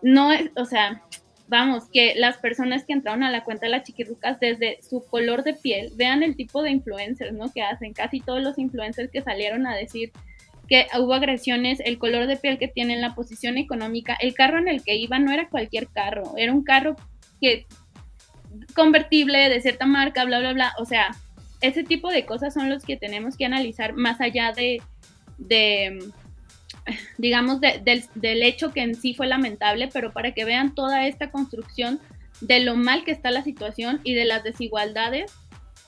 no 0.00 0.32
es, 0.32 0.50
o 0.56 0.64
sea, 0.64 1.02
vamos, 1.48 1.84
que 1.92 2.14
las 2.16 2.38
personas 2.38 2.84
que 2.84 2.92
entraron 2.92 3.22
a 3.22 3.30
la 3.30 3.44
cuenta 3.44 3.66
de 3.66 3.72
las 3.72 3.84
chiquirrucas 3.84 4.38
desde 4.40 4.78
su 4.82 5.04
color 5.04 5.42
de 5.42 5.54
piel, 5.54 5.92
vean 5.96 6.22
el 6.22 6.36
tipo 6.36 6.62
de 6.62 6.70
influencers, 6.70 7.32
¿no? 7.32 7.52
Que 7.52 7.62
hacen 7.62 7.92
casi 7.92 8.20
todos 8.20 8.42
los 8.42 8.58
influencers 8.58 9.10
que 9.10 9.22
salieron 9.22 9.66
a 9.66 9.76
decir 9.76 10.12
que 10.68 10.86
hubo 10.98 11.12
agresiones, 11.12 11.80
el 11.80 11.98
color 11.98 12.26
de 12.26 12.36
piel 12.36 12.58
que 12.58 12.68
tienen, 12.68 13.00
la 13.00 13.14
posición 13.14 13.58
económica, 13.58 14.16
el 14.20 14.32
carro 14.34 14.58
en 14.58 14.68
el 14.68 14.82
que 14.82 14.96
iban 14.96 15.24
no 15.24 15.32
era 15.32 15.48
cualquier 15.48 15.88
carro, 15.88 16.34
era 16.36 16.52
un 16.52 16.64
carro 16.64 16.96
que 17.40 17.66
convertible 18.74 19.48
de 19.48 19.60
cierta 19.60 19.86
marca, 19.86 20.24
bla, 20.24 20.38
bla, 20.38 20.52
bla, 20.52 20.72
o 20.78 20.84
sea, 20.84 21.10
ese 21.60 21.84
tipo 21.84 22.10
de 22.10 22.24
cosas 22.24 22.54
son 22.54 22.70
los 22.70 22.82
que 22.84 22.96
tenemos 22.96 23.36
que 23.36 23.44
analizar 23.44 23.94
más 23.94 24.20
allá 24.20 24.52
de, 24.52 24.82
de 25.38 25.98
digamos, 27.18 27.60
del, 27.60 28.42
hecho 28.42 28.72
que 28.72 28.82
en 28.82 28.94
sí 28.94 29.14
fue 29.14 29.26
lamentable, 29.26 29.88
pero 29.92 30.12
para 30.12 30.32
que 30.32 30.44
vean 30.44 30.74
toda 30.74 31.06
esta 31.06 31.30
construcción 31.30 32.00
de 32.40 32.60
lo 32.60 32.76
mal 32.76 33.04
que 33.04 33.12
está 33.12 33.30
la 33.30 33.42
situación 33.42 34.00
y 34.04 34.14
de 34.14 34.24
las 34.24 34.42
desigualdades 34.42 35.32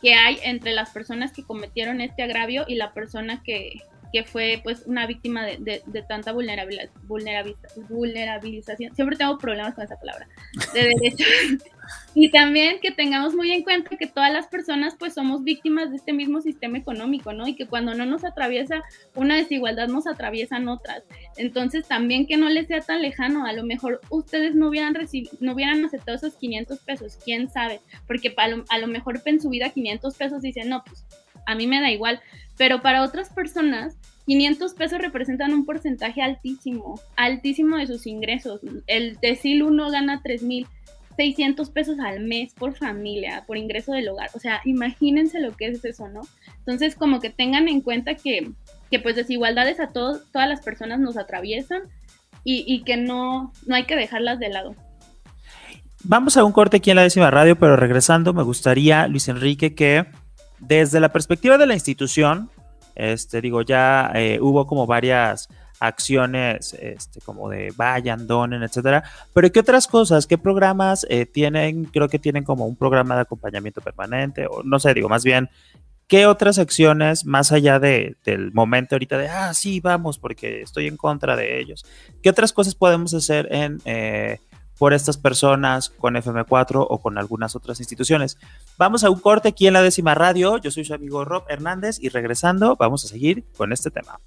que 0.00 0.14
hay 0.14 0.38
entre 0.42 0.72
las 0.72 0.90
personas 0.90 1.32
que 1.32 1.42
cometieron 1.42 2.00
este 2.00 2.22
agravio 2.22 2.64
y 2.68 2.74
la 2.74 2.92
persona 2.92 3.42
que, 3.42 3.80
que 4.12 4.22
fue 4.22 4.60
pues 4.62 4.82
una 4.86 5.06
víctima 5.06 5.44
de, 5.44 5.82
de, 5.84 6.02
tanta 6.02 6.32
vulnerabilidad, 6.32 6.90
vulnerabilización, 7.88 8.94
siempre 8.94 9.16
tengo 9.16 9.38
problemas 9.38 9.74
con 9.74 9.84
esa 9.84 9.96
palabra, 9.96 10.28
de 10.74 10.84
derechos. 10.84 11.26
y 12.14 12.30
también 12.30 12.78
que 12.80 12.90
tengamos 12.90 13.34
muy 13.34 13.50
en 13.52 13.62
cuenta 13.62 13.96
que 13.96 14.06
todas 14.06 14.32
las 14.32 14.46
personas 14.46 14.94
pues 14.98 15.14
somos 15.14 15.44
víctimas 15.44 15.90
de 15.90 15.96
este 15.96 16.12
mismo 16.12 16.40
sistema 16.40 16.78
económico, 16.78 17.32
¿no? 17.32 17.46
Y 17.46 17.54
que 17.54 17.66
cuando 17.66 17.94
no 17.94 18.06
nos 18.06 18.24
atraviesa 18.24 18.82
una 19.14 19.36
desigualdad 19.36 19.88
nos 19.88 20.06
atraviesan 20.06 20.68
otras. 20.68 21.02
Entonces 21.36 21.86
también 21.86 22.26
que 22.26 22.36
no 22.36 22.48
les 22.48 22.68
sea 22.68 22.80
tan 22.80 23.02
lejano, 23.02 23.46
a 23.46 23.52
lo 23.52 23.64
mejor 23.64 24.00
ustedes 24.10 24.54
no 24.54 24.68
hubieran 24.68 24.94
no 25.40 25.52
hubieran 25.52 25.84
aceptado 25.84 26.16
esos 26.16 26.36
500 26.36 26.78
pesos, 26.80 27.18
quién 27.24 27.50
sabe, 27.50 27.80
porque 28.06 28.32
a 28.36 28.48
lo, 28.48 28.64
a 28.68 28.78
lo 28.78 28.86
mejor 28.86 29.20
en 29.24 29.40
su 29.40 29.48
vida 29.48 29.70
500 29.70 30.16
pesos 30.16 30.42
dicen, 30.42 30.68
no, 30.68 30.82
pues 30.84 31.04
a 31.46 31.54
mí 31.54 31.66
me 31.66 31.80
da 31.80 31.90
igual, 31.90 32.20
pero 32.56 32.80
para 32.82 33.02
otras 33.02 33.30
personas 33.30 33.96
500 34.26 34.74
pesos 34.74 34.98
representan 34.98 35.52
un 35.52 35.66
porcentaje 35.66 36.22
altísimo, 36.22 37.00
altísimo 37.16 37.76
de 37.76 37.86
sus 37.86 38.06
ingresos. 38.06 38.60
El 38.86 39.18
decil 39.20 39.62
uno 39.62 39.90
gana 39.90 40.22
3.600 41.16 41.72
pesos 41.72 41.98
al 41.98 42.20
mes 42.20 42.52
por 42.54 42.74
familia, 42.74 43.44
por 43.46 43.56
ingreso 43.56 43.92
del 43.92 44.08
hogar. 44.08 44.30
O 44.34 44.38
sea, 44.38 44.60
imagínense 44.64 45.40
lo 45.40 45.52
que 45.56 45.68
es 45.68 45.84
eso, 45.84 46.08
¿no? 46.08 46.22
Entonces, 46.58 46.96
como 46.96 47.20
que 47.20 47.30
tengan 47.30 47.68
en 47.68 47.80
cuenta 47.80 48.14
que, 48.14 48.50
que 48.90 48.98
pues 48.98 49.16
desigualdades 49.16 49.80
a 49.80 49.88
todos, 49.88 50.30
todas 50.32 50.48
las 50.48 50.60
personas 50.60 51.00
nos 51.00 51.16
atraviesan 51.16 51.82
y, 52.44 52.64
y 52.66 52.82
que 52.82 52.96
no, 52.96 53.52
no 53.66 53.74
hay 53.74 53.84
que 53.84 53.96
dejarlas 53.96 54.38
de 54.38 54.48
lado. 54.50 54.74
Vamos 56.06 56.36
a 56.36 56.44
un 56.44 56.52
corte 56.52 56.76
aquí 56.76 56.90
en 56.90 56.96
la 56.96 57.02
décima 57.02 57.30
radio, 57.30 57.58
pero 57.58 57.76
regresando, 57.76 58.34
me 58.34 58.42
gustaría, 58.42 59.08
Luis 59.08 59.28
Enrique, 59.28 59.74
que 59.74 60.06
desde 60.58 61.00
la 61.00 61.10
perspectiva 61.10 61.56
de 61.56 61.66
la 61.66 61.74
institución, 61.74 62.50
este, 62.94 63.40
digo, 63.40 63.62
ya 63.62 64.12
eh, 64.14 64.38
hubo 64.40 64.66
como 64.66 64.86
varias 64.86 65.48
acciones 65.80 66.74
este, 66.74 67.20
como 67.20 67.48
de 67.48 67.72
vayan, 67.76 68.26
donen, 68.26 68.62
etcétera. 68.62 69.04
Pero 69.32 69.50
¿qué 69.52 69.60
otras 69.60 69.86
cosas? 69.86 70.26
¿Qué 70.26 70.38
programas 70.38 71.06
eh, 71.08 71.26
tienen? 71.26 71.84
Creo 71.84 72.08
que 72.08 72.18
tienen 72.18 72.44
como 72.44 72.66
un 72.66 72.76
programa 72.76 73.14
de 73.14 73.22
acompañamiento 73.22 73.80
permanente, 73.80 74.46
o 74.46 74.62
no 74.62 74.78
sé, 74.78 74.94
digo, 74.94 75.08
más 75.08 75.24
bien, 75.24 75.50
¿qué 76.06 76.26
otras 76.26 76.58
acciones, 76.58 77.24
más 77.24 77.52
allá 77.52 77.78
de, 77.78 78.16
del 78.24 78.52
momento 78.52 78.94
ahorita 78.94 79.18
de, 79.18 79.28
ah, 79.28 79.54
sí, 79.54 79.80
vamos, 79.80 80.18
porque 80.18 80.62
estoy 80.62 80.86
en 80.86 80.96
contra 80.96 81.36
de 81.36 81.60
ellos? 81.60 81.84
¿Qué 82.22 82.30
otras 82.30 82.52
cosas 82.52 82.74
podemos 82.74 83.14
hacer 83.14 83.48
en 83.50 83.80
eh, 83.84 84.38
por 84.78 84.92
estas 84.92 85.16
personas 85.16 85.90
con 85.90 86.14
FM4 86.14 86.86
o 86.88 87.00
con 87.00 87.18
algunas 87.18 87.54
otras 87.56 87.80
instituciones. 87.80 88.38
Vamos 88.76 89.04
a 89.04 89.10
un 89.10 89.20
corte 89.20 89.48
aquí 89.48 89.66
en 89.66 89.72
la 89.72 89.82
décima 89.82 90.14
radio. 90.14 90.58
Yo 90.58 90.70
soy 90.70 90.84
su 90.84 90.94
amigo 90.94 91.24
Rob 91.24 91.44
Hernández 91.48 91.98
y 92.00 92.08
regresando 92.08 92.76
vamos 92.76 93.04
a 93.04 93.08
seguir 93.08 93.44
con 93.56 93.72
este 93.72 93.90
tema. 93.90 94.18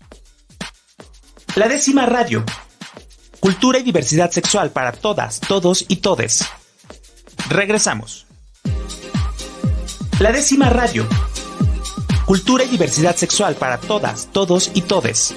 La 1.57 1.67
décima 1.67 2.05
radio. 2.05 2.43
Cultura 3.39 3.79
y 3.79 3.81
diversidad 3.81 4.29
sexual 4.29 4.69
para 4.69 4.91
todas, 4.91 5.39
todos 5.39 5.85
y 5.87 5.95
todes. 5.95 6.47
Regresamos. 7.49 8.27
La 10.19 10.31
décima 10.31 10.69
radio. 10.69 11.07
Cultura 12.27 12.63
y 12.63 12.67
diversidad 12.67 13.15
sexual 13.15 13.55
para 13.55 13.79
todas, 13.79 14.27
todos 14.31 14.69
y 14.75 14.81
todes. 14.83 15.33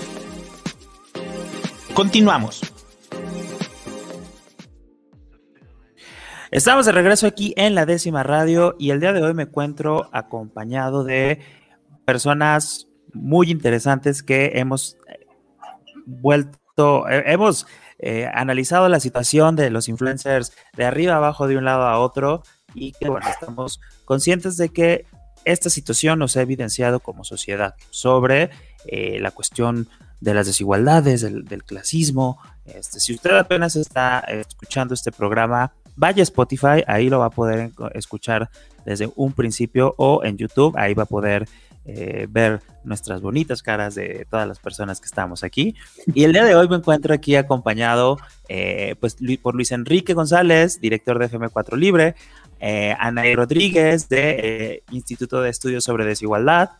Continuamos. 1.95 2.71
Estamos 6.51 6.85
de 6.85 6.93
regreso 6.93 7.29
aquí 7.29 7.55
en 7.57 7.75
la 7.75 7.87
décima 7.87 8.23
radio 8.25 8.77
y 8.79 8.91
el 8.91 9.01
día 9.01 9.15
de 9.15 9.23
hoy 9.23 9.33
me 9.33 9.45
encuentro 9.45 10.11
acompañado 10.13 11.03
de 11.03 11.41
personas 12.05 12.89
muy 13.15 13.51
interesantes 13.51 14.23
que 14.23 14.53
hemos 14.57 14.99
vuelto, 16.07 17.09
eh, 17.09 17.25
hemos 17.27 17.67
eh, 17.99 18.29
analizado 18.33 18.89
la 18.89 19.01
situación 19.01 19.57
de 19.57 19.71
los 19.71 19.89
influencers 19.89 20.53
de 20.77 20.85
arriba 20.85 21.17
abajo, 21.17 21.47
de 21.49 21.57
un 21.57 21.65
lado 21.65 21.83
a 21.83 21.99
otro 21.99 22.43
y 22.75 22.93
que 22.93 23.09
bueno, 23.09 23.27
estamos 23.29 23.81
conscientes 24.05 24.57
de 24.57 24.71
que 24.71 25.07
esta 25.45 25.71
situación 25.71 26.19
nos 26.19 26.37
ha 26.37 26.43
evidenciado 26.43 27.01
como 27.01 27.25
sociedad 27.25 27.75
sobre 27.91 28.51
la 29.21 29.31
cuestión 29.31 29.89
de 30.21 30.35
las 30.35 30.47
desigualdades, 30.47 31.23
del, 31.23 31.45
del 31.45 31.65
clasismo. 31.65 32.39
Este, 32.65 33.01
si 33.01 33.15
usted 33.15 33.37
apenas 33.37 33.77
está 33.77 34.21
escuchando 34.21 34.95
este 34.95 35.13
programa, 35.13 35.73
vaya 35.97 36.23
a 36.23 36.25
Spotify, 36.25 36.85
ahí 36.87 37.09
lo 37.09 37.19
va 37.19 37.27
a 37.27 37.31
poder 37.31 37.73
escuchar 37.95 38.51
desde 38.85 39.11
un 39.17 39.33
principio 39.33 39.95
o 39.99 40.25
en 40.25 40.37
YouTube, 40.37 40.75
ahí 40.77 40.95
va 40.95 41.03
a 41.05 41.07
poder 41.07 41.49
eh, 41.85 42.27
ver 42.29 42.61
nuestras 42.85 43.21
bonitas 43.21 43.63
caras 43.63 43.95
de 43.95 44.27
todas 44.31 44.47
las 44.47 44.59
personas 44.59 45.01
que 45.01 45.07
estamos 45.07 45.43
aquí. 45.43 45.75
Y 46.15 46.25
el 46.25 46.33
día 46.33 46.45
de 46.45 46.55
hoy 46.55 46.69
me 46.69 46.77
encuentro 46.77 47.15
aquí 47.15 47.37
acompañado 47.37 48.19
eh, 48.49 48.97
pues, 49.01 49.17
por 49.43 49.55
Luis 49.55 49.73
Enrique 49.73 50.15
González, 50.15 50.81
director 50.81 51.19
de 51.19 51.31
FM4 51.31 51.77
Libre, 51.77 52.15
eh, 52.61 52.95
Anaí 52.99 53.35
Rodríguez 53.35 54.09
de 54.09 54.83
Instituto 54.91 55.41
de 55.41 55.51
Estudios 55.51 55.85
sobre 55.85 56.05
Desigualdad, 56.05 56.71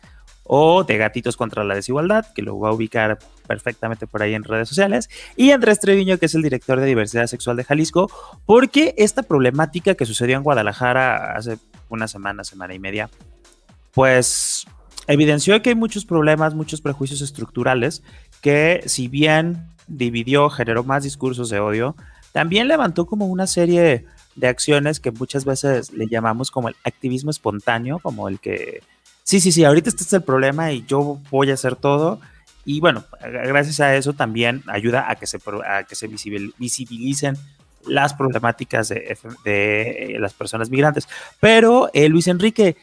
o 0.53 0.83
de 0.83 0.99
Gatitos 0.99 1.37
contra 1.37 1.63
la 1.63 1.77
Desigualdad, 1.77 2.27
que 2.35 2.43
lo 2.43 2.59
va 2.59 2.71
a 2.71 2.73
ubicar 2.73 3.21
perfectamente 3.47 4.09
por 4.09 4.21
ahí 4.21 4.35
en 4.35 4.43
redes 4.43 4.69
sociales, 4.69 5.09
y 5.37 5.53
Andrés 5.53 5.79
Treviño, 5.79 6.19
que 6.19 6.27
es 6.27 6.35
el 6.35 6.43
director 6.43 6.81
de 6.81 6.87
Diversidad 6.87 7.29
Sexual 7.29 7.57
de 7.57 7.63
Jalisco, 7.63 8.11
porque 8.47 8.95
esta 8.99 9.23
problemática 9.23 9.95
que 9.95 10.07
sucedió 10.07 10.37
en 10.37 10.43
Guadalajara 10.43 11.37
hace 11.37 11.59
una 11.89 12.09
semana, 12.09 12.43
semana 12.43 12.75
y 12.75 12.81
media, 12.81 13.11
pues 13.93 14.67
evidenció 15.07 15.61
que 15.63 15.71
hay 15.71 15.75
muchos 15.75 16.05
problemas, 16.05 16.55
muchos 16.55 16.81
prejuicios 16.81 17.21
estructurales, 17.21 18.03
que 18.41 18.83
si 18.87 19.09
bien 19.09 19.67
dividió, 19.87 20.51
generó 20.51 20.85
más 20.85 21.03
discursos 21.03 21.51
de 21.51 21.61
odio, 21.61 21.97
también 22.33 22.69
levantó 22.69 23.07
como 23.07 23.27
una 23.27 23.47
serie 23.47 24.05
de 24.37 24.49
acciones 24.49 25.01
que 25.01 25.11
muchas 25.11 25.45
veces 25.45 25.93
le 25.93 26.07
llamamos 26.07 26.51
como 26.51 26.69
el 26.69 26.77
activismo 26.85 27.31
espontáneo, 27.31 27.99
como 27.99 28.29
el 28.29 28.39
que 28.39 28.83
sí, 29.25 29.41
sí, 29.41 29.53
sí, 29.53 29.65
ahorita 29.65 29.91
este 29.91 30.05
es 30.05 30.13
el 30.13 30.23
problema 30.23 30.73
y 30.73 30.85
yo 30.87 31.19
voy 31.31 31.51
a 31.51 31.55
hacer 31.55 31.77
todo. 31.77 32.21
Y 32.65 32.81
bueno, 32.81 33.05
gracias 33.21 33.81
a 33.81 33.97
eso 33.97 34.13
también 34.13 34.63
ayuda 34.67 35.11
a 35.11 35.17
que 35.17 35.27
se, 35.27 35.39
que 35.89 35.95
se 35.95 36.09
visibilicen 36.59 37.37
las 37.87 38.15
problemáticas 38.15 38.89
de, 38.89 40.17
las 40.19 40.35
personas 40.35 40.71
migrantes. 40.71 41.09
Pero, 41.41 41.91
eh, 41.95 42.09
Luis 42.09 42.29
Enrique, 42.29 42.77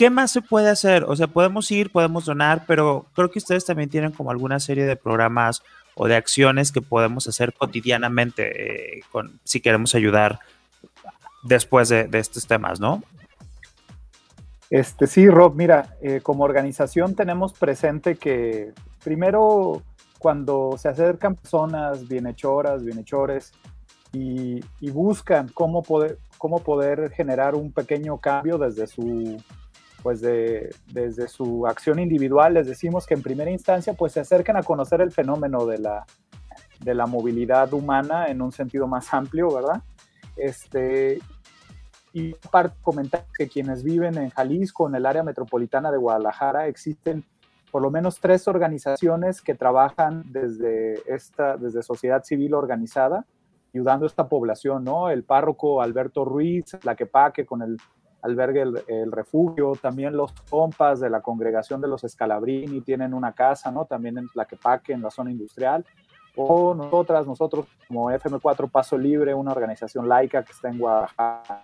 ¿qué 0.00 0.08
más 0.08 0.32
se 0.32 0.40
puede 0.40 0.70
hacer? 0.70 1.04
O 1.04 1.14
sea, 1.14 1.26
podemos 1.26 1.70
ir, 1.70 1.92
podemos 1.92 2.24
donar, 2.24 2.64
pero 2.66 3.04
creo 3.14 3.30
que 3.30 3.38
ustedes 3.38 3.66
también 3.66 3.90
tienen 3.90 4.12
como 4.12 4.30
alguna 4.30 4.58
serie 4.58 4.86
de 4.86 4.96
programas 4.96 5.62
o 5.94 6.08
de 6.08 6.16
acciones 6.16 6.72
que 6.72 6.80
podemos 6.80 7.28
hacer 7.28 7.52
cotidianamente 7.52 8.96
eh, 8.96 9.02
si 9.44 9.60
queremos 9.60 9.94
ayudar 9.94 10.38
después 11.42 11.90
de, 11.90 12.04
de 12.08 12.18
estos 12.18 12.46
temas, 12.46 12.80
¿no? 12.80 13.02
Este, 14.70 15.06
sí, 15.06 15.28
Rob, 15.28 15.54
mira, 15.54 15.94
eh, 16.00 16.22
como 16.22 16.44
organización 16.44 17.14
tenemos 17.14 17.52
presente 17.52 18.16
que 18.16 18.72
primero 19.04 19.82
cuando 20.18 20.76
se 20.78 20.88
acercan 20.88 21.34
personas 21.34 22.08
bienhechoras, 22.08 22.82
bienhechores 22.82 23.52
y, 24.14 24.64
y 24.80 24.90
buscan 24.90 25.50
cómo 25.52 25.82
poder, 25.82 26.16
cómo 26.38 26.60
poder 26.60 27.10
generar 27.10 27.54
un 27.54 27.70
pequeño 27.70 28.16
cambio 28.16 28.56
desde 28.56 28.86
su, 28.86 29.36
pues 30.02 30.20
de, 30.20 30.74
desde 30.92 31.28
su 31.28 31.66
acción 31.66 31.98
individual, 31.98 32.54
les 32.54 32.66
decimos 32.66 33.06
que 33.06 33.14
en 33.14 33.22
primera 33.22 33.50
instancia 33.50 33.94
pues 33.94 34.12
se 34.12 34.20
acercan 34.20 34.56
a 34.56 34.62
conocer 34.62 35.00
el 35.00 35.12
fenómeno 35.12 35.66
de 35.66 35.78
la, 35.78 36.06
de 36.80 36.94
la 36.94 37.06
movilidad 37.06 37.72
humana 37.72 38.26
en 38.28 38.42
un 38.42 38.52
sentido 38.52 38.86
más 38.86 39.12
amplio, 39.12 39.52
¿verdad? 39.52 39.82
Este, 40.36 41.18
y 42.12 42.34
para 42.50 42.70
comentar 42.80 43.26
que 43.36 43.48
quienes 43.48 43.82
viven 43.82 44.16
en 44.16 44.30
Jalisco, 44.30 44.88
en 44.88 44.94
el 44.94 45.06
área 45.06 45.22
metropolitana 45.22 45.90
de 45.90 45.98
Guadalajara, 45.98 46.66
existen 46.66 47.24
por 47.70 47.82
lo 47.82 47.90
menos 47.90 48.18
tres 48.18 48.48
organizaciones 48.48 49.40
que 49.40 49.54
trabajan 49.54 50.24
desde, 50.26 50.94
esta, 51.06 51.56
desde 51.56 51.82
sociedad 51.82 52.24
civil 52.24 52.54
organizada, 52.54 53.26
ayudando 53.72 54.06
a 54.06 54.08
esta 54.08 54.28
población, 54.28 54.82
¿no? 54.82 55.08
El 55.08 55.22
párroco 55.22 55.80
Alberto 55.80 56.24
Ruiz, 56.24 56.76
la 56.82 56.96
Quepaque 56.96 57.46
con 57.46 57.62
el 57.62 57.76
albergue 58.22 58.62
el, 58.62 59.12
refugio, 59.12 59.72
también 59.80 60.16
los 60.16 60.32
compas 60.48 61.00
de 61.00 61.10
la 61.10 61.20
congregación 61.20 61.80
de 61.80 61.88
los 61.88 62.04
Escalabrini 62.04 62.80
tienen 62.80 63.14
una 63.14 63.32
casa, 63.32 63.70
¿no? 63.70 63.84
También 63.84 64.18
en 64.18 64.28
la 64.34 64.44
Quepaque, 64.44 64.92
en 64.92 65.02
la 65.02 65.10
zona 65.10 65.30
industrial, 65.30 65.84
o 66.36 66.74
nosotras, 66.74 67.26
nosotros 67.26 67.66
como 67.88 68.10
FM4 68.10 68.70
Paso 68.70 68.96
Libre, 68.96 69.34
una 69.34 69.52
organización 69.52 70.08
laica 70.08 70.44
que 70.44 70.52
está 70.52 70.68
en 70.68 70.78
Guadalajara, 70.78 71.62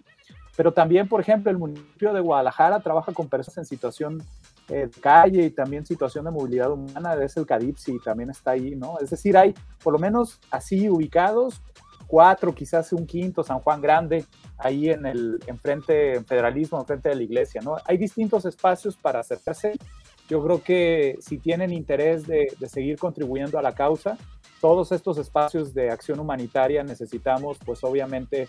pero 0.57 0.73
también, 0.73 1.07
por 1.07 1.21
ejemplo, 1.21 1.51
el 1.51 1.59
municipio 1.59 2.15
de 2.15 2.21
Guadalajara 2.21 2.81
trabaja 2.81 3.13
con 3.13 3.29
personas 3.29 3.59
en 3.59 3.65
situación 3.67 4.23
eh, 4.69 4.91
calle 5.01 5.45
y 5.45 5.51
también 5.51 5.87
situación 5.87 6.25
de 6.25 6.31
movilidad 6.31 6.73
humana, 6.73 7.15
es 7.23 7.37
el 7.37 7.47
CADIPSI, 7.47 8.01
también 8.01 8.31
está 8.31 8.53
ahí, 8.53 8.75
¿no? 8.75 8.99
Es 8.99 9.11
decir, 9.11 9.37
hay 9.37 9.55
por 9.85 9.93
lo 9.93 9.99
menos 9.99 10.41
así 10.51 10.89
ubicados 10.89 11.61
cuatro, 12.07 12.55
quizás 12.55 12.93
un 12.93 13.07
quinto, 13.07 13.43
San 13.43 13.61
Juan 13.61 13.81
Grande, 13.81 14.25
ahí 14.59 14.91
en 14.91 15.07
el 15.07 15.39
enfrente, 15.47 16.17
en 16.17 16.25
federalismo, 16.25 16.79
enfrente 16.79 17.09
de 17.09 17.17
la 17.17 17.23
iglesia, 17.23 17.61
¿no? 17.63 17.77
Hay 17.85 17.97
distintos 17.99 18.45
espacios 18.45 18.97
para 18.97 19.21
acercarse 19.21 19.75
yo 20.29 20.43
creo 20.43 20.63
que 20.63 21.19
si 21.21 21.39
tienen 21.39 21.73
interés 21.73 22.27
de, 22.27 22.49
seguir 22.67 22.99
contribuyendo 22.99 23.59
a 23.59 23.63
la 23.63 23.73
causa, 23.73 24.19
todos 24.61 24.91
estos 24.91 25.19
espacios 25.19 25.73
de 25.73 25.91
acción 25.91 26.19
humanitaria 26.19 26.83
necesitamos, 26.83 27.59
pues 27.65 27.85
obviamente, 27.85 28.49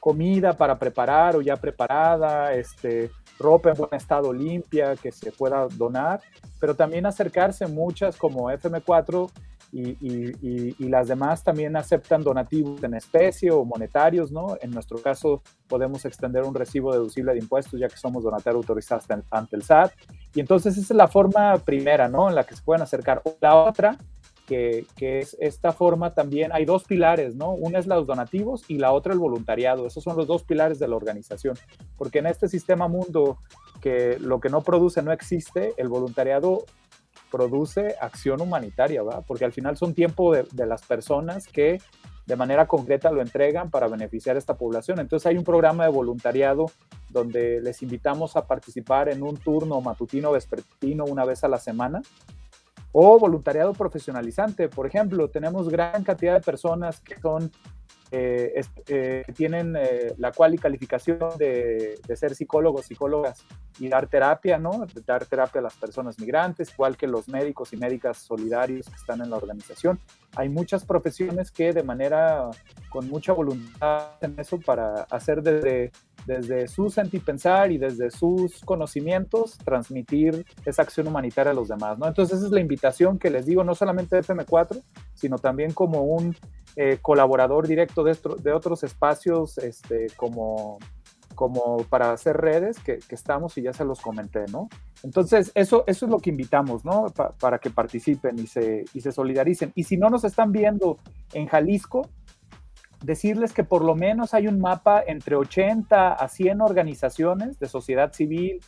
comida 0.00 0.54
para 0.54 0.78
preparar 0.78 1.36
o 1.36 1.42
ya 1.42 1.56
preparada, 1.56 2.54
este, 2.54 3.10
ropa 3.38 3.70
en 3.70 3.76
buen 3.76 3.94
estado 3.94 4.32
limpia 4.32 4.96
que 4.96 5.12
se 5.12 5.32
pueda 5.32 5.66
donar, 5.68 6.20
pero 6.60 6.74
también 6.74 7.04
acercarse 7.04 7.66
muchas 7.66 8.16
como 8.16 8.50
FM4 8.50 9.30
y, 9.72 10.88
las 10.88 11.08
demás 11.08 11.44
también 11.44 11.76
aceptan 11.76 12.22
donativos 12.22 12.82
en 12.82 12.94
especie 12.94 13.50
o 13.50 13.64
monetarios, 13.64 14.32
¿no? 14.32 14.56
En 14.62 14.70
nuestro 14.70 14.98
caso 14.98 15.42
podemos 15.68 16.04
extender 16.04 16.44
un 16.44 16.54
recibo 16.54 16.92
deducible 16.92 17.32
de 17.32 17.40
impuestos 17.40 17.78
ya 17.78 17.88
que 17.88 17.96
somos 17.96 18.22
donatarios 18.24 18.62
autorizados 18.62 19.04
ante 19.30 19.56
el 19.56 19.62
SAT. 19.62 19.92
Y 20.34 20.40
entonces 20.40 20.76
esa 20.78 20.94
es 20.94 20.96
la 20.96 21.08
forma 21.08 21.58
primera, 21.58 22.08
¿no? 22.08 22.28
En 22.28 22.34
la 22.34 22.44
que 22.44 22.56
se 22.56 22.62
pueden 22.62 22.82
acercar. 22.82 23.22
La 23.40 23.56
otra 23.56 23.98
que, 24.48 24.86
es 24.98 25.36
esta 25.40 25.72
forma 25.72 26.14
también, 26.14 26.52
hay 26.52 26.64
dos 26.64 26.84
pilares, 26.84 27.36
¿no? 27.36 27.52
Una 27.52 27.78
es 27.78 27.86
los 27.86 28.06
donativos 28.06 28.64
y 28.68 28.78
la 28.78 28.92
otra 28.92 29.12
el 29.12 29.18
voluntariado. 29.18 29.86
Esos 29.86 30.02
son 30.02 30.16
los 30.16 30.26
dos 30.26 30.42
pilares 30.42 30.78
de 30.78 30.88
la 30.88 30.96
organización, 30.96 31.56
porque 31.96 32.20
en 32.20 32.26
este 32.26 32.48
sistema 32.48 32.88
mundo 32.88 33.38
que 33.82 34.18
lo 34.18 34.40
que 34.40 34.48
no 34.48 34.62
produce 34.62 35.02
no 35.02 35.12
existe, 35.12 35.74
el 35.76 35.88
voluntariado 35.88 36.64
produce 37.30 37.96
acción 38.00 38.40
humanitaria, 38.40 39.02
¿va? 39.02 39.22
Porque 39.22 39.44
al 39.44 39.52
final 39.52 39.76
son 39.76 39.94
tiempo 39.94 40.32
de, 40.34 40.46
de 40.52 40.66
las 40.66 40.82
personas 40.82 41.46
que 41.46 41.80
de 42.26 42.36
manera 42.36 42.66
concreta 42.66 43.10
lo 43.10 43.22
entregan 43.22 43.70
para 43.70 43.88
beneficiar 43.88 44.36
a 44.36 44.38
esta 44.38 44.58
población. 44.58 45.00
Entonces 45.00 45.26
hay 45.26 45.38
un 45.38 45.44
programa 45.44 45.84
de 45.84 45.90
voluntariado 45.90 46.66
donde 47.08 47.60
les 47.62 47.82
invitamos 47.82 48.36
a 48.36 48.46
participar 48.46 49.08
en 49.08 49.22
un 49.22 49.38
turno 49.38 49.80
matutino 49.80 50.32
vespertino 50.32 51.06
una 51.06 51.24
vez 51.24 51.42
a 51.42 51.48
la 51.48 51.58
semana 51.58 52.02
o 52.92 53.18
voluntariado 53.18 53.72
profesionalizante. 53.72 54.68
Por 54.68 54.86
ejemplo, 54.86 55.28
tenemos 55.28 55.68
gran 55.68 56.04
cantidad 56.04 56.34
de 56.34 56.40
personas 56.40 57.00
que 57.00 57.18
son 57.18 57.50
eh, 58.10 58.62
eh, 58.86 59.24
tienen 59.34 59.76
eh, 59.76 60.14
la 60.16 60.32
cual 60.32 60.54
y 60.54 60.58
calificación 60.58 61.18
de, 61.38 61.98
de, 62.06 62.16
ser 62.16 62.34
psicólogos, 62.34 62.86
psicólogas 62.86 63.44
y 63.78 63.88
dar 63.88 64.06
terapia, 64.06 64.58
¿no? 64.58 64.86
Dar 65.04 65.26
terapia 65.26 65.60
a 65.60 65.62
las 65.62 65.74
personas 65.74 66.18
migrantes, 66.18 66.72
igual 66.72 66.96
que 66.96 67.06
los 67.06 67.28
médicos 67.28 67.72
y 67.72 67.76
médicas 67.76 68.18
solidarios 68.18 68.88
que 68.88 68.94
están 68.94 69.20
en 69.20 69.30
la 69.30 69.36
organización. 69.36 70.00
Hay 70.36 70.48
muchas 70.48 70.84
profesiones 70.84 71.50
que 71.50 71.72
de 71.72 71.82
manera, 71.82 72.50
con 72.90 73.08
mucha 73.08 73.32
voluntad 73.32 74.12
en 74.20 74.38
eso 74.38 74.60
para 74.60 75.02
hacer 75.10 75.42
desde, 75.42 75.90
desde 76.26 76.68
su 76.68 76.90
sentir 76.90 77.24
pensar 77.24 77.72
y 77.72 77.78
desde 77.78 78.10
sus 78.10 78.60
conocimientos 78.60 79.58
transmitir 79.58 80.44
esa 80.64 80.82
acción 80.82 81.08
humanitaria 81.08 81.52
a 81.52 81.54
los 81.54 81.68
demás, 81.68 81.98
¿no? 81.98 82.06
Entonces 82.06 82.38
esa 82.38 82.46
es 82.46 82.52
la 82.52 82.60
invitación 82.60 83.18
que 83.18 83.30
les 83.30 83.46
digo, 83.46 83.64
no 83.64 83.74
solamente 83.74 84.16
de 84.16 84.22
FM4, 84.22 84.82
sino 85.14 85.38
también 85.38 85.72
como 85.72 86.02
un 86.02 86.36
eh, 86.76 86.98
colaborador 87.02 87.66
directo 87.66 88.04
de, 88.04 88.16
de 88.40 88.52
otros 88.52 88.84
espacios 88.84 89.58
este, 89.58 90.06
como, 90.16 90.78
como 91.38 91.84
para 91.84 92.10
hacer 92.10 92.36
redes 92.36 92.80
que, 92.80 92.98
estamos 93.10 93.56
y 93.58 93.62
ya 93.62 93.72
se 93.72 93.84
los 93.84 94.00
comenté, 94.00 94.44
¿no? 94.50 94.68
Entonces, 95.02 95.52
eso, 95.54 95.84
eso 95.86 96.06
es 96.06 96.10
lo 96.10 96.18
que 96.18 96.30
invitamos, 96.30 96.84
¿no? 96.84 97.06
para 97.38 97.58
que 97.58 97.70
participen 97.70 98.38
y 98.38 98.46
se, 98.46 98.84
y 98.92 99.00
se 99.00 99.12
solidaricen. 99.12 99.72
Y 99.74 99.84
si 99.84 99.96
no 99.96 100.10
nos 100.10 100.24
están 100.24 100.50
viendo 100.50 100.98
en 101.32 101.46
Jalisco, 101.46 102.08
decirles 103.02 103.52
que 103.52 103.64
por 103.64 103.84
lo 103.84 103.94
menos 103.94 104.34
hay 104.34 104.48
un 104.48 104.60
mapa 104.60 105.02
entre 105.06 105.36
80 105.36 106.12
a 106.12 106.28
100 106.28 106.60
organizaciones 106.60 107.58
de 107.58 107.68
sociedad 107.68 108.12
civil, 108.12 108.60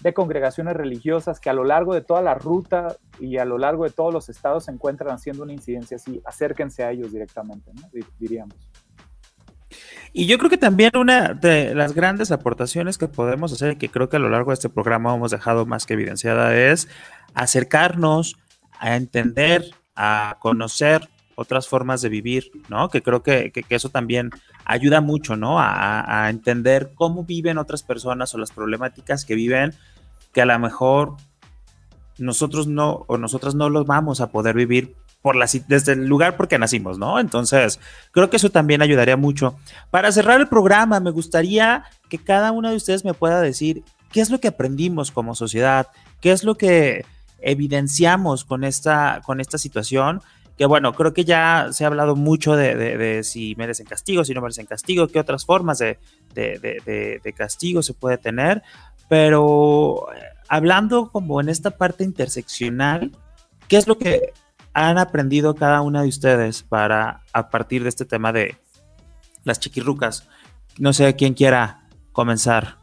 de 0.00 0.12
congregaciones 0.12 0.74
religiosas 0.74 1.38
que 1.38 1.50
a 1.50 1.52
lo 1.52 1.64
largo 1.64 1.94
de 1.94 2.00
toda 2.00 2.20
la 2.20 2.34
ruta 2.34 2.96
y 3.20 3.38
a 3.38 3.44
lo 3.44 3.58
largo 3.58 3.84
de 3.84 3.90
todos 3.90 4.12
los 4.12 4.28
estados 4.28 4.64
se 4.64 4.72
encuentran 4.72 5.14
haciendo 5.14 5.42
una 5.44 5.52
incidencia 5.52 5.96
así. 5.96 6.20
Acérquense 6.24 6.82
a 6.82 6.90
ellos 6.90 7.12
directamente, 7.12 7.70
diríamos. 8.18 8.56
Y 10.16 10.26
yo 10.26 10.38
creo 10.38 10.48
que 10.48 10.58
también 10.58 10.96
una 10.96 11.34
de 11.34 11.74
las 11.74 11.92
grandes 11.92 12.30
aportaciones 12.30 12.98
que 12.98 13.08
podemos 13.08 13.52
hacer 13.52 13.72
y 13.72 13.76
que 13.76 13.88
creo 13.88 14.08
que 14.08 14.14
a 14.14 14.20
lo 14.20 14.28
largo 14.28 14.52
de 14.52 14.54
este 14.54 14.68
programa 14.68 15.12
hemos 15.12 15.32
dejado 15.32 15.66
más 15.66 15.86
que 15.86 15.94
evidenciada 15.94 16.56
es 16.56 16.86
acercarnos 17.34 18.36
a 18.78 18.94
entender, 18.94 19.72
a 19.96 20.36
conocer 20.38 21.08
otras 21.34 21.66
formas 21.66 22.00
de 22.00 22.10
vivir, 22.10 22.52
¿no? 22.68 22.90
Que 22.90 23.02
creo 23.02 23.24
que, 23.24 23.50
eso 23.70 23.88
también 23.88 24.30
ayuda 24.64 25.00
mucho, 25.00 25.36
¿no? 25.36 25.56
A, 25.58 26.30
entender 26.30 26.92
cómo 26.94 27.24
viven 27.24 27.58
otras 27.58 27.82
personas 27.82 28.32
o 28.36 28.38
las 28.38 28.52
problemáticas 28.52 29.24
que 29.24 29.34
viven, 29.34 29.74
que 30.32 30.42
a 30.42 30.46
lo 30.46 30.56
mejor 30.60 31.16
nosotros 32.18 32.68
no 32.68 33.04
o 33.08 33.18
nosotras 33.18 33.56
no 33.56 33.68
los 33.68 33.84
vamos 33.84 34.20
a 34.20 34.30
poder 34.30 34.54
vivir 34.54 34.94
por 35.24 35.36
la, 35.36 35.48
desde 35.68 35.92
el 35.92 36.06
lugar 36.06 36.36
porque 36.36 36.58
nacimos, 36.58 36.98
¿no? 36.98 37.18
Entonces, 37.18 37.80
creo 38.10 38.28
que 38.28 38.36
eso 38.36 38.50
también 38.50 38.82
ayudaría 38.82 39.16
mucho. 39.16 39.56
Para 39.90 40.12
cerrar 40.12 40.38
el 40.38 40.48
programa, 40.48 41.00
me 41.00 41.10
gustaría 41.12 41.84
que 42.10 42.18
cada 42.18 42.52
uno 42.52 42.68
de 42.68 42.76
ustedes 42.76 43.06
me 43.06 43.14
pueda 43.14 43.40
decir 43.40 43.84
qué 44.12 44.20
es 44.20 44.28
lo 44.28 44.38
que 44.38 44.48
aprendimos 44.48 45.10
como 45.10 45.34
sociedad, 45.34 45.86
qué 46.20 46.30
es 46.30 46.44
lo 46.44 46.56
que 46.56 47.06
evidenciamos 47.40 48.44
con 48.44 48.64
esta, 48.64 49.22
con 49.24 49.40
esta 49.40 49.56
situación 49.56 50.20
que 50.58 50.66
bueno, 50.66 50.92
creo 50.92 51.14
que 51.14 51.24
ya 51.24 51.68
se 51.72 51.84
ha 51.84 51.86
hablado 51.86 52.16
mucho 52.16 52.54
de, 52.54 53.22
si 53.24 53.54
merecen 53.56 53.86
castigo, 53.86 54.24
si 54.24 54.34
no 54.34 54.42
merecen 54.42 54.66
castigo, 54.66 55.08
qué 55.08 55.18
otras 55.18 55.46
formas 55.46 55.78
de, 55.78 55.98
castigo 57.34 57.82
se 57.82 57.94
puede 57.94 58.18
tener, 58.18 58.62
pero 59.08 60.06
eh, 60.14 60.20
hablando 60.48 61.10
como 61.10 61.40
en 61.40 61.48
esta 61.48 61.70
parte 61.70 62.04
interseccional, 62.04 63.10
¿qué 63.68 63.78
es 63.78 63.88
lo 63.88 63.98
que 63.98 64.34
han 64.74 64.98
aprendido 64.98 65.54
cada 65.54 65.80
una 65.80 66.02
de 66.02 66.08
ustedes 66.08 66.62
para 66.62 67.22
a 67.32 67.48
partir 67.48 67.84
de 67.84 67.88
este 67.88 68.04
tema 68.04 68.32
de 68.32 68.56
las 69.44 69.60
chiquirrucas? 69.60 70.28
No 70.78 70.92
sé 70.92 71.14
quién 71.14 71.34
quiera 71.34 71.88
comenzar. 72.12 72.76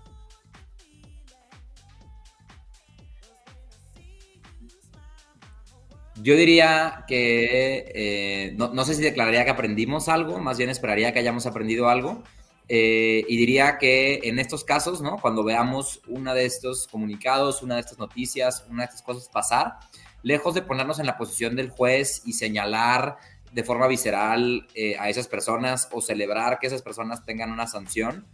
Yo 6.23 6.35
diría 6.35 7.03
que 7.07 7.91
eh, 7.95 8.53
no, 8.55 8.85
sé 8.85 8.93
si 8.93 9.01
declararía 9.01 9.43
que 9.43 9.51
aprendimos 9.51 10.07
algo, 10.07 10.39
más 10.39 10.57
bien 10.57 10.69
esperaría 10.69 11.11
que 11.13 11.19
hayamos 11.19 11.45
aprendido 11.45 11.89
algo. 11.89 12.23
Eh, 12.69 13.25
y 13.27 13.35
diría 13.35 13.77
que 13.77 14.21
en 14.23 14.39
estos 14.39 14.63
casos, 14.63 15.01
¿no? 15.01 15.17
Cuando 15.17 15.43
veamos 15.43 16.01
una 16.07 16.33
de 16.33 16.45
estos 16.45 16.87
comunicados, 16.87 17.63
una 17.63 17.75
de 17.75 17.81
estas 17.81 17.97
noticias, 17.97 18.65
una 18.69 18.83
de 18.83 18.85
estas 18.85 19.01
cosas 19.01 19.27
pasar, 19.27 19.79
lejos 20.23 20.53
de 20.53 20.61
ponernos 20.61 20.99
en 20.99 21.05
la 21.05 21.17
posición 21.17 21.55
del 21.55 21.69
juez 21.69 22.21
y 22.25 22.33
señalar 22.33 23.17
de 23.51 23.63
forma 23.63 23.87
visceral 23.87 24.67
eh, 24.75 24.95
a 24.99 25.09
esas 25.09 25.27
personas 25.27 25.89
o 25.91 26.01
celebrar 26.01 26.59
que 26.59 26.67
esas 26.67 26.81
personas 26.81 27.25
tengan 27.25 27.51
una 27.51 27.67
sanción, 27.67 28.25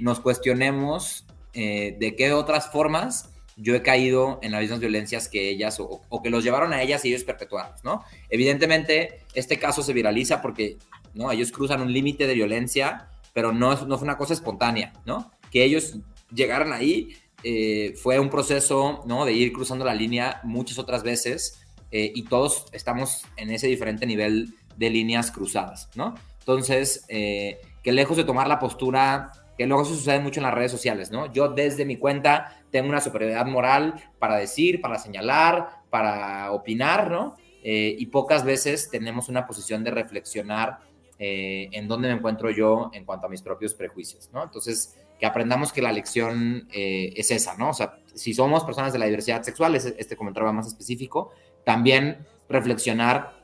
nos 0.00 0.18
cuestionemos 0.18 1.24
de 1.52 2.14
qué 2.18 2.32
otras 2.32 2.72
formas 2.72 3.30
yo 3.60 3.74
he 3.74 3.82
caído 3.82 4.38
en 4.42 4.52
las 4.52 4.62
mismas 4.62 4.80
violencias 4.80 5.28
que 5.28 5.50
ellas 5.50 5.78
o, 5.80 6.22
que 6.22 6.30
los 6.30 6.42
llevaron 6.42 6.72
a 6.72 6.82
ellas 6.82 7.04
y 7.04 7.08
ellos 7.08 7.24
perpetuarlos, 7.24 7.84
¿no? 7.84 8.04
Evidentemente, 8.30 9.20
este 9.34 9.58
caso 9.58 9.82
se 9.82 9.92
viraliza 9.92 10.40
porque, 10.40 10.78
¿no? 11.14 11.30
Ellos 11.30 11.52
cruzan 11.52 11.82
un 11.82 11.92
límite 11.92 12.26
de 12.26 12.34
violencia, 12.34 13.10
pero 13.34 13.52
no, 13.52 13.74
no 13.84 13.98
fue 13.98 14.06
una 14.06 14.16
cosa 14.16 14.32
espontánea, 14.32 14.92
¿no? 15.04 15.30
Que 15.50 15.64
ellos 15.64 15.98
llegaran 16.32 16.72
ahí 16.72 17.16
eh, 17.42 17.94
fue 17.96 18.18
un 18.18 18.30
proceso, 18.30 19.02
¿no? 19.06 19.24
De 19.24 19.32
ir 19.32 19.52
cruzando 19.52 19.84
la 19.84 19.94
línea 19.94 20.40
muchas 20.44 20.78
otras 20.78 21.02
veces 21.02 21.60
eh, 21.90 22.12
y 22.14 22.24
todos 22.24 22.66
estamos 22.72 23.24
en 23.36 23.50
ese 23.50 23.66
diferente 23.66 24.06
nivel 24.06 24.54
de 24.76 24.90
líneas 24.90 25.30
cruzadas, 25.30 25.88
¿no? 25.94 26.14
Entonces, 26.38 27.04
eh, 27.08 27.60
que 27.82 27.92
lejos 27.92 28.16
de 28.16 28.24
tomar 28.24 28.46
la 28.46 28.58
postura 28.58 29.32
que 29.58 29.66
luego 29.66 29.82
eso 29.82 29.94
sucede 29.94 30.20
mucho 30.20 30.40
en 30.40 30.44
las 30.44 30.54
redes 30.54 30.72
sociales, 30.72 31.10
¿no? 31.10 31.30
Yo 31.32 31.48
desde 31.48 31.84
mi 31.84 31.96
cuenta 31.96 32.62
tengo 32.70 32.88
una 32.88 33.00
superioridad 33.00 33.44
moral 33.44 33.94
para 34.18 34.36
decir, 34.36 34.80
para 34.80 34.98
señalar, 34.98 35.82
para 35.90 36.52
opinar, 36.52 37.10
¿no? 37.10 37.36
Eh, 37.62 37.94
y 37.98 38.06
pocas 38.06 38.42
veces 38.42 38.88
tenemos 38.90 39.28
una 39.28 39.46
posición 39.46 39.84
de 39.84 39.90
reflexionar 39.90 40.78
en 41.22 41.86
dónde 41.86 42.08
me 42.08 42.14
encuentro 42.14 42.50
yo 42.50 42.88
en 42.94 43.04
cuanto 43.04 43.26
a 43.26 43.28
mis 43.28 43.42
propios 43.42 43.74
prejuicios, 43.74 44.30
¿no? 44.32 44.42
Entonces, 44.42 44.96
que 45.20 45.26
aprendamos 45.26 45.72
que 45.72 45.82
la 45.82 45.92
lección 45.92 46.66
eh, 46.72 47.12
es 47.14 47.30
esa, 47.30 47.56
¿no? 47.56 47.70
O 47.70 47.74
sea, 47.74 47.98
si 48.14 48.32
somos 48.32 48.64
personas 48.64 48.92
de 48.92 48.98
la 48.98 49.04
diversidad 49.04 49.42
sexual, 49.42 49.74
este 49.76 50.16
comentario 50.16 50.46
va 50.46 50.52
más 50.52 50.66
específico, 50.66 51.30
también 51.64 52.26
reflexionar 52.48 53.38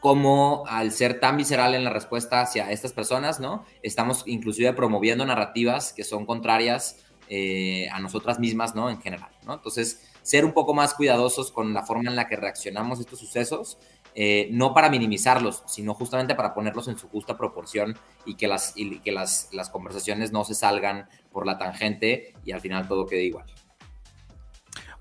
cómo 0.00 0.64
al 0.66 0.92
ser 0.92 1.20
tan 1.20 1.36
visceral 1.36 1.74
en 1.74 1.84
la 1.84 1.90
respuesta 1.90 2.42
hacia 2.42 2.70
estas 2.70 2.92
personas, 2.92 3.40
¿no? 3.40 3.64
Estamos 3.82 4.24
inclusive 4.26 4.72
promoviendo 4.74 5.24
narrativas 5.24 5.94
que 5.94 6.04
son 6.04 6.26
contrarias 6.26 7.06
eh, 7.30 7.88
a 7.90 8.00
nosotras 8.00 8.38
mismas, 8.38 8.74
¿no? 8.74 8.90
En 8.90 9.00
general, 9.00 9.30
¿no? 9.46 9.54
Entonces, 9.54 10.10
ser 10.20 10.44
un 10.44 10.52
poco 10.52 10.74
más 10.74 10.94
cuidadosos 10.94 11.52
con 11.52 11.72
la 11.72 11.86
forma 11.86 12.10
en 12.10 12.16
la 12.16 12.26
que 12.26 12.36
reaccionamos 12.36 12.98
a 12.98 13.02
estos 13.02 13.20
sucesos, 13.20 13.78
eh, 14.14 14.48
no 14.52 14.74
para 14.74 14.90
minimizarlos, 14.90 15.62
sino 15.66 15.94
justamente 15.94 16.34
para 16.34 16.54
ponerlos 16.54 16.88
en 16.88 16.98
su 16.98 17.08
justa 17.08 17.36
proporción 17.36 17.96
y 18.24 18.36
que, 18.36 18.46
las, 18.46 18.72
y 18.76 19.00
que 19.00 19.12
las, 19.12 19.48
las 19.52 19.70
conversaciones 19.70 20.32
no 20.32 20.44
se 20.44 20.54
salgan 20.54 21.08
por 21.32 21.46
la 21.46 21.58
tangente 21.58 22.34
y 22.44 22.52
al 22.52 22.60
final 22.60 22.86
todo 22.86 23.06
quede 23.06 23.24
igual. 23.24 23.46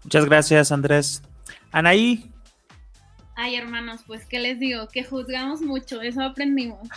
Muchas 0.04 0.26
gracias, 0.26 0.72
Andrés. 0.72 1.22
Anaí. 1.72 2.30
Ay, 3.36 3.56
hermanos, 3.56 4.02
pues, 4.06 4.26
¿qué 4.26 4.40
les 4.40 4.60
digo? 4.60 4.88
Que 4.88 5.04
juzgamos 5.04 5.62
mucho, 5.62 6.02
eso 6.02 6.22
aprendimos. 6.22 6.88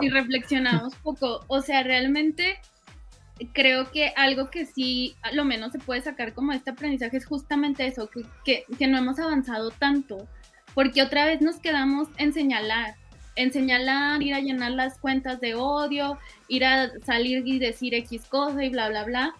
y 0.00 0.08
reflexionamos 0.08 0.94
poco. 1.02 1.44
O 1.48 1.60
sea, 1.60 1.82
realmente 1.82 2.58
creo 3.52 3.90
que 3.90 4.12
algo 4.16 4.50
que 4.50 4.66
sí, 4.66 5.16
a 5.22 5.32
lo 5.32 5.44
menos 5.44 5.72
se 5.72 5.78
puede 5.78 6.02
sacar 6.02 6.34
como 6.34 6.52
este 6.52 6.70
aprendizaje 6.70 7.16
es 7.16 7.26
justamente 7.26 7.86
eso, 7.86 8.08
que, 8.44 8.64
que, 8.78 8.86
no 8.86 8.98
hemos 8.98 9.18
avanzado 9.18 9.70
tanto, 9.70 10.28
porque 10.74 11.02
otra 11.02 11.26
vez 11.26 11.40
nos 11.40 11.58
quedamos 11.58 12.08
en 12.16 12.32
señalar, 12.32 12.94
en 13.36 13.52
señalar, 13.52 14.22
ir 14.22 14.34
a 14.34 14.40
llenar 14.40 14.72
las 14.72 14.98
cuentas 14.98 15.40
de 15.40 15.54
odio, 15.54 16.18
ir 16.48 16.64
a 16.64 16.90
salir 17.04 17.46
y 17.46 17.58
decir 17.58 17.94
X 17.94 18.26
cosa 18.26 18.64
y 18.64 18.70
bla, 18.70 18.88
bla, 18.88 19.04
bla. 19.04 19.34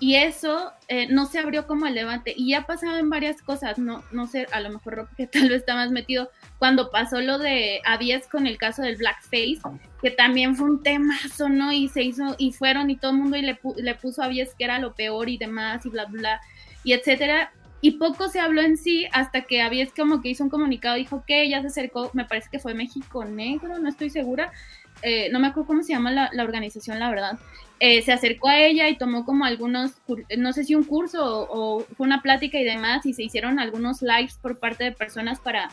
Y 0.00 0.16
eso 0.16 0.72
eh, 0.88 1.06
no 1.08 1.26
se 1.26 1.38
abrió 1.38 1.66
como 1.66 1.86
el 1.86 1.94
debate. 1.94 2.34
Y 2.36 2.50
ya 2.50 2.66
en 2.98 3.10
varias 3.10 3.40
cosas, 3.42 3.78
no, 3.78 4.02
no 4.10 4.26
sé, 4.26 4.46
a 4.52 4.60
lo 4.60 4.70
mejor 4.70 5.08
que 5.16 5.26
tal 5.26 5.48
vez 5.48 5.60
está 5.60 5.74
más 5.74 5.90
metido, 5.90 6.30
cuando 6.58 6.90
pasó 6.90 7.20
lo 7.20 7.38
de 7.38 7.80
Avies 7.84 8.26
con 8.26 8.46
el 8.46 8.58
caso 8.58 8.82
del 8.82 8.96
blackface, 8.96 9.60
que 10.02 10.10
también 10.10 10.56
fue 10.56 10.68
un 10.68 10.82
temazo, 10.82 11.48
¿no? 11.48 11.72
Y 11.72 11.88
se 11.88 12.02
hizo, 12.02 12.34
y 12.38 12.52
fueron 12.52 12.90
y 12.90 12.96
todo 12.96 13.12
el 13.12 13.18
mundo 13.18 13.36
y 13.36 13.42
le, 13.42 13.58
le 13.76 13.94
puso 13.94 14.22
a 14.22 14.26
Avies 14.26 14.54
que 14.58 14.64
era 14.64 14.78
lo 14.78 14.94
peor 14.94 15.28
y 15.28 15.38
demás 15.38 15.86
y 15.86 15.90
bla, 15.90 16.06
bla, 16.06 16.40
y 16.82 16.92
etcétera. 16.92 17.52
Y 17.84 17.98
poco 17.98 18.28
se 18.30 18.40
habló 18.40 18.62
en 18.62 18.78
sí 18.78 19.04
hasta 19.12 19.42
que 19.42 19.60
Avies 19.60 19.92
como 19.94 20.22
que 20.22 20.30
hizo 20.30 20.42
un 20.42 20.48
comunicado, 20.48 20.96
dijo 20.96 21.22
que 21.26 21.42
ella 21.42 21.60
se 21.60 21.66
acercó, 21.66 22.10
me 22.14 22.24
parece 22.24 22.48
que 22.50 22.58
fue 22.58 22.72
México 22.72 23.26
Negro, 23.26 23.78
no 23.78 23.86
estoy 23.90 24.08
segura, 24.08 24.52
eh, 25.02 25.28
no 25.30 25.38
me 25.38 25.48
acuerdo 25.48 25.66
cómo 25.66 25.82
se 25.82 25.92
llama 25.92 26.10
la, 26.10 26.30
la 26.32 26.44
organización, 26.44 26.98
la 26.98 27.10
verdad, 27.10 27.38
eh, 27.80 28.00
se 28.00 28.10
acercó 28.10 28.48
a 28.48 28.56
ella 28.56 28.88
y 28.88 28.96
tomó 28.96 29.26
como 29.26 29.44
algunos, 29.44 29.96
no 30.38 30.54
sé 30.54 30.64
si 30.64 30.74
un 30.74 30.84
curso 30.84 31.46
o, 31.50 31.80
fue 31.94 32.06
una 32.06 32.22
plática 32.22 32.58
y 32.58 32.64
demás, 32.64 33.04
y 33.04 33.12
se 33.12 33.24
hicieron 33.24 33.58
algunos 33.58 34.00
lives 34.00 34.38
por 34.40 34.58
parte 34.58 34.84
de 34.84 34.92
personas 34.92 35.38
para, 35.38 35.70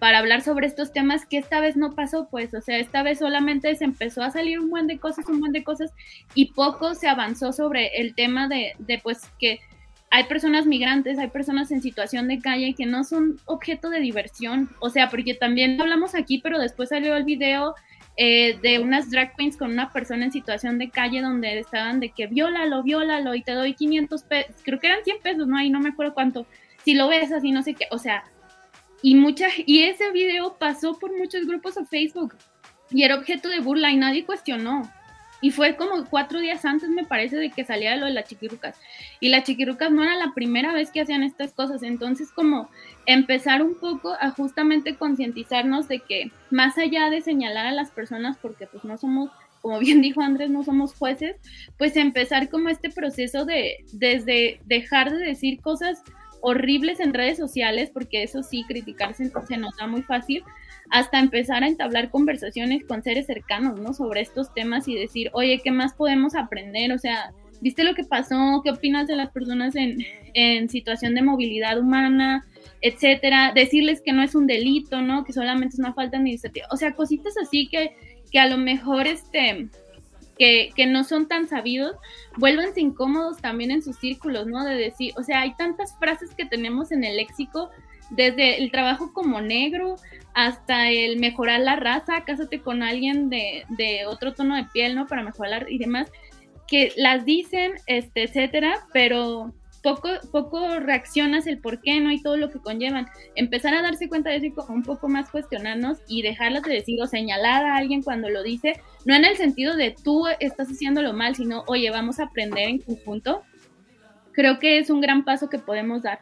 para 0.00 0.18
hablar 0.18 0.42
sobre 0.42 0.66
estos 0.66 0.92
temas 0.92 1.26
que 1.26 1.38
esta 1.38 1.60
vez 1.60 1.76
no 1.76 1.94
pasó, 1.94 2.26
pues, 2.28 2.54
o 2.54 2.60
sea, 2.60 2.78
esta 2.78 3.04
vez 3.04 3.20
solamente 3.20 3.72
se 3.76 3.84
empezó 3.84 4.24
a 4.24 4.32
salir 4.32 4.58
un 4.58 4.68
buen 4.68 4.88
de 4.88 4.98
cosas, 4.98 5.28
un 5.28 5.38
buen 5.38 5.52
de 5.52 5.62
cosas, 5.62 5.92
y 6.34 6.46
poco 6.54 6.96
se 6.96 7.06
avanzó 7.06 7.52
sobre 7.52 8.00
el 8.00 8.16
tema 8.16 8.48
de, 8.48 8.74
de 8.80 8.98
pues, 8.98 9.30
que 9.38 9.60
hay 10.14 10.24
personas 10.24 10.66
migrantes, 10.66 11.18
hay 11.18 11.28
personas 11.28 11.70
en 11.72 11.80
situación 11.80 12.28
de 12.28 12.38
calle 12.38 12.74
que 12.74 12.84
no 12.84 13.02
son 13.02 13.40
objeto 13.46 13.88
de 13.88 13.98
diversión, 13.98 14.68
o 14.78 14.90
sea, 14.90 15.08
porque 15.08 15.32
también 15.32 15.80
hablamos 15.80 16.14
aquí, 16.14 16.38
pero 16.38 16.58
después 16.58 16.90
salió 16.90 17.16
el 17.16 17.24
video 17.24 17.74
eh, 18.18 18.58
de 18.60 18.78
unas 18.78 19.10
drag 19.10 19.34
queens 19.36 19.56
con 19.56 19.72
una 19.72 19.90
persona 19.90 20.26
en 20.26 20.30
situación 20.30 20.78
de 20.78 20.90
calle 20.90 21.22
donde 21.22 21.58
estaban 21.58 21.98
de 21.98 22.10
que 22.10 22.26
viólalo, 22.26 22.82
viólalo 22.82 23.34
y 23.34 23.42
te 23.42 23.52
doy 23.52 23.72
500 23.72 24.22
pesos, 24.24 24.54
creo 24.62 24.78
que 24.78 24.88
eran 24.88 25.02
100 25.02 25.16
pesos, 25.22 25.46
¿no? 25.48 25.56
Ahí 25.56 25.70
no 25.70 25.80
me 25.80 25.88
acuerdo 25.88 26.12
cuánto, 26.12 26.46
si 26.84 26.92
lo 26.94 27.08
ves 27.08 27.32
así, 27.32 27.50
no 27.50 27.62
sé 27.62 27.72
qué, 27.72 27.86
o 27.90 27.96
sea, 27.96 28.22
y 29.00 29.14
mucha, 29.14 29.48
y 29.64 29.84
ese 29.84 30.10
video 30.10 30.58
pasó 30.58 30.98
por 30.98 31.16
muchos 31.16 31.46
grupos 31.46 31.76
de 31.76 31.86
Facebook 31.86 32.36
y 32.90 33.04
era 33.04 33.16
objeto 33.16 33.48
de 33.48 33.60
burla 33.60 33.90
y 33.90 33.96
nadie 33.96 34.26
cuestionó. 34.26 34.92
Y 35.42 35.50
fue 35.50 35.76
como 35.76 36.06
cuatro 36.06 36.38
días 36.38 36.64
antes, 36.64 36.88
me 36.88 37.04
parece, 37.04 37.36
de 37.36 37.50
que 37.50 37.64
saliera 37.64 37.96
lo 37.96 38.06
de 38.06 38.12
las 38.12 38.28
chiquirucas. 38.28 38.78
Y 39.18 39.28
las 39.28 39.42
chiquirucas 39.42 39.90
no 39.90 40.04
era 40.04 40.16
la 40.16 40.32
primera 40.34 40.72
vez 40.72 40.92
que 40.92 41.00
hacían 41.00 41.24
estas 41.24 41.52
cosas. 41.52 41.82
Entonces, 41.82 42.30
como 42.30 42.70
empezar 43.06 43.60
un 43.60 43.74
poco 43.74 44.14
a 44.20 44.30
justamente 44.30 44.94
concientizarnos 44.94 45.88
de 45.88 45.98
que 45.98 46.30
más 46.50 46.78
allá 46.78 47.10
de 47.10 47.22
señalar 47.22 47.66
a 47.66 47.72
las 47.72 47.90
personas, 47.90 48.38
porque 48.38 48.68
pues 48.68 48.84
no 48.84 48.96
somos, 48.96 49.30
como 49.60 49.80
bien 49.80 50.00
dijo 50.02 50.22
Andrés, 50.22 50.48
no 50.48 50.62
somos 50.62 50.94
jueces, 50.94 51.36
pues 51.76 51.96
empezar 51.96 52.48
como 52.48 52.68
este 52.68 52.90
proceso 52.90 53.44
de 53.44 53.84
desde 53.92 54.60
dejar 54.64 55.10
de 55.10 55.26
decir 55.26 55.60
cosas 55.60 56.04
horribles 56.42 57.00
en 57.00 57.14
redes 57.14 57.38
sociales, 57.38 57.90
porque 57.90 58.22
eso 58.22 58.42
sí, 58.42 58.64
criticarse 58.68 59.30
se 59.48 59.56
nos 59.56 59.76
da 59.76 59.86
muy 59.86 60.02
fácil, 60.02 60.44
hasta 60.90 61.18
empezar 61.18 61.62
a 61.62 61.68
entablar 61.68 62.10
conversaciones 62.10 62.84
con 62.84 63.02
seres 63.02 63.26
cercanos, 63.26 63.80
¿no? 63.80 63.94
Sobre 63.94 64.20
estos 64.20 64.52
temas 64.52 64.86
y 64.88 64.94
decir, 64.94 65.30
oye, 65.32 65.60
¿qué 65.62 65.70
más 65.70 65.94
podemos 65.94 66.34
aprender? 66.34 66.92
O 66.92 66.98
sea, 66.98 67.32
¿viste 67.60 67.84
lo 67.84 67.94
que 67.94 68.04
pasó? 68.04 68.60
¿Qué 68.62 68.70
opinas 68.70 69.06
de 69.06 69.16
las 69.16 69.30
personas 69.30 69.74
en, 69.76 70.04
en 70.34 70.68
situación 70.68 71.14
de 71.14 71.22
movilidad 71.22 71.78
humana? 71.78 72.44
etcétera, 72.82 73.52
decirles 73.54 74.02
que 74.04 74.12
no 74.12 74.22
es 74.22 74.34
un 74.34 74.46
delito, 74.46 75.00
¿no? 75.00 75.24
Que 75.24 75.32
solamente 75.32 75.74
es 75.74 75.78
una 75.78 75.94
falta 75.94 76.16
administrativa. 76.16 76.66
O 76.70 76.76
sea, 76.76 76.94
cositas 76.94 77.34
así 77.40 77.68
que, 77.68 77.94
que 78.30 78.40
a 78.40 78.48
lo 78.48 78.58
mejor 78.58 79.06
este, 79.06 79.68
que, 80.38 80.70
que, 80.74 80.86
no 80.86 81.04
son 81.04 81.28
tan 81.28 81.48
sabidos, 81.48 81.96
vuélvanse 82.36 82.80
incómodos 82.80 83.38
también 83.38 83.70
en 83.70 83.82
sus 83.82 83.96
círculos, 83.96 84.46
¿no? 84.46 84.64
De 84.64 84.74
decir, 84.74 85.12
o 85.16 85.22
sea, 85.22 85.42
hay 85.42 85.54
tantas 85.54 85.96
frases 85.98 86.34
que 86.34 86.46
tenemos 86.46 86.92
en 86.92 87.04
el 87.04 87.16
léxico, 87.16 87.70
desde 88.10 88.62
el 88.62 88.70
trabajo 88.70 89.12
como 89.12 89.40
negro 89.40 89.96
hasta 90.34 90.90
el 90.90 91.18
mejorar 91.18 91.60
la 91.60 91.76
raza, 91.76 92.24
cásate 92.24 92.60
con 92.60 92.82
alguien 92.82 93.28
de, 93.30 93.64
de 93.68 94.06
otro 94.06 94.34
tono 94.34 94.56
de 94.56 94.64
piel, 94.64 94.94
¿no? 94.94 95.06
Para 95.06 95.22
mejorar 95.22 95.70
y 95.70 95.78
demás, 95.78 96.10
que 96.66 96.92
las 96.96 97.24
dicen, 97.24 97.72
este, 97.86 98.24
etcétera, 98.24 98.86
pero 98.92 99.52
poco, 99.82 100.08
poco 100.30 100.78
reaccionas 100.78 101.46
el 101.46 101.58
por 101.58 101.80
qué, 101.80 102.00
¿no? 102.00 102.10
Y 102.10 102.22
todo 102.22 102.36
lo 102.36 102.50
que 102.50 102.60
conllevan. 102.60 103.06
Empezar 103.34 103.74
a 103.74 103.82
darse 103.82 104.08
cuenta 104.08 104.30
de 104.30 104.36
eso 104.36 104.46
y 104.46 104.52
como 104.52 104.74
un 104.74 104.82
poco 104.82 105.08
más 105.08 105.30
cuestionarnos 105.30 105.98
y 106.08 106.22
dejarlas 106.22 106.62
de 106.62 106.74
decir 106.74 107.00
o 107.02 107.06
señalar 107.06 107.64
a 107.64 107.76
alguien 107.76 108.02
cuando 108.02 108.30
lo 108.30 108.42
dice, 108.42 108.80
no 109.04 109.14
en 109.14 109.24
el 109.24 109.36
sentido 109.36 109.76
de 109.76 109.94
tú 110.04 110.26
estás 110.40 110.68
haciéndolo 110.68 111.12
mal, 111.12 111.34
sino, 111.34 111.64
oye, 111.66 111.90
vamos 111.90 112.20
a 112.20 112.24
aprender 112.24 112.68
en 112.68 112.78
conjunto. 112.78 113.42
Creo 114.32 114.58
que 114.58 114.78
es 114.78 114.88
un 114.88 115.00
gran 115.00 115.24
paso 115.24 115.48
que 115.50 115.58
podemos 115.58 116.02
dar. 116.02 116.20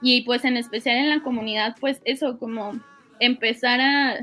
Y 0.00 0.22
pues 0.22 0.44
en 0.44 0.56
especial 0.56 0.96
en 0.96 1.08
la 1.08 1.22
comunidad, 1.22 1.74
pues 1.80 2.00
eso, 2.04 2.38
como 2.38 2.78
empezar 3.20 3.80
a, 3.80 4.16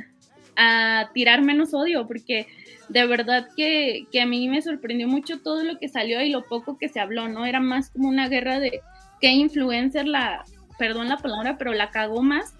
a 0.55 1.09
tirar 1.13 1.41
menos 1.41 1.73
odio, 1.73 2.07
porque 2.07 2.47
de 2.89 3.05
verdad 3.07 3.47
que, 3.55 4.07
a 4.21 4.25
mí 4.25 4.47
me 4.47 4.61
sorprendió 4.61 5.07
mucho 5.07 5.41
todo 5.41 5.63
lo 5.63 5.77
que 5.77 5.89
salió 5.89 6.21
y 6.21 6.29
lo 6.29 6.45
poco 6.45 6.77
que 6.77 6.89
se 6.89 6.99
habló, 6.99 7.27
¿no? 7.27 7.45
Era 7.45 7.59
más 7.59 7.89
como 7.89 8.09
una 8.09 8.29
guerra 8.29 8.59
de 8.59 8.81
qué 9.19 9.31
influencer 9.31 10.07
la, 10.07 10.43
perdón 10.77 11.09
la 11.09 11.17
palabra, 11.17 11.57
pero 11.57 11.73
la 11.73 11.91
cagó 11.91 12.21
más 12.21 12.55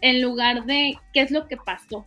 en 0.00 0.22
lugar 0.22 0.66
de 0.66 0.94
qué 1.12 1.20
es 1.20 1.30
lo 1.30 1.46
que 1.48 1.56
pasó. 1.56 2.06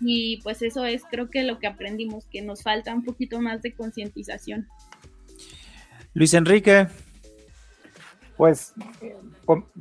Y 0.00 0.40
pues 0.42 0.62
eso 0.62 0.84
es 0.84 1.02
creo 1.10 1.30
que 1.30 1.42
lo 1.42 1.58
que 1.58 1.66
aprendimos, 1.66 2.26
que 2.26 2.42
nos 2.42 2.62
falta 2.62 2.94
un 2.94 3.04
poquito 3.04 3.40
más 3.40 3.62
de 3.62 3.74
concientización. 3.74 4.68
Luis 6.12 6.34
Enrique. 6.34 6.86
Pues 8.36 8.74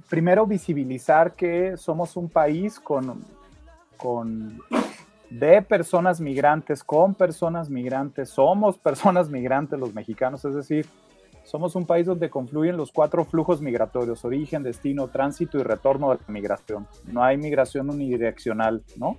primero 0.10 0.46
visibilizar 0.46 1.36
que 1.36 1.76
somos 1.76 2.16
un 2.16 2.30
país 2.30 2.80
con, 2.80 3.26
con 3.98 4.60
de 5.30 5.64
personas 5.64 6.22
migrantes 6.22 6.84
con 6.84 7.16
personas 7.16 7.70
migrantes, 7.70 8.30
somos 8.30 8.78
personas 8.78 9.30
migrantes 9.30 9.80
los 9.80 9.94
mexicanos, 9.94 10.46
es 10.46 10.54
decir, 10.54 10.86
somos 11.44 11.76
un 11.76 11.86
país 11.86 12.06
donde 12.06 12.30
confluyen 12.30 12.78
los 12.78 12.92
cuatro 12.92 13.26
flujos 13.26 13.60
migratorios, 13.60 14.24
origen, 14.24 14.64
destino, 14.64 15.08
tránsito 15.08 15.58
y 15.58 15.64
retorno 15.64 16.12
de 16.12 16.18
la 16.18 16.34
migración. 16.34 16.88
No 17.06 17.24
hay 17.24 17.38
migración 17.38 17.90
unidireccional, 17.90 18.84
¿no? 18.96 19.18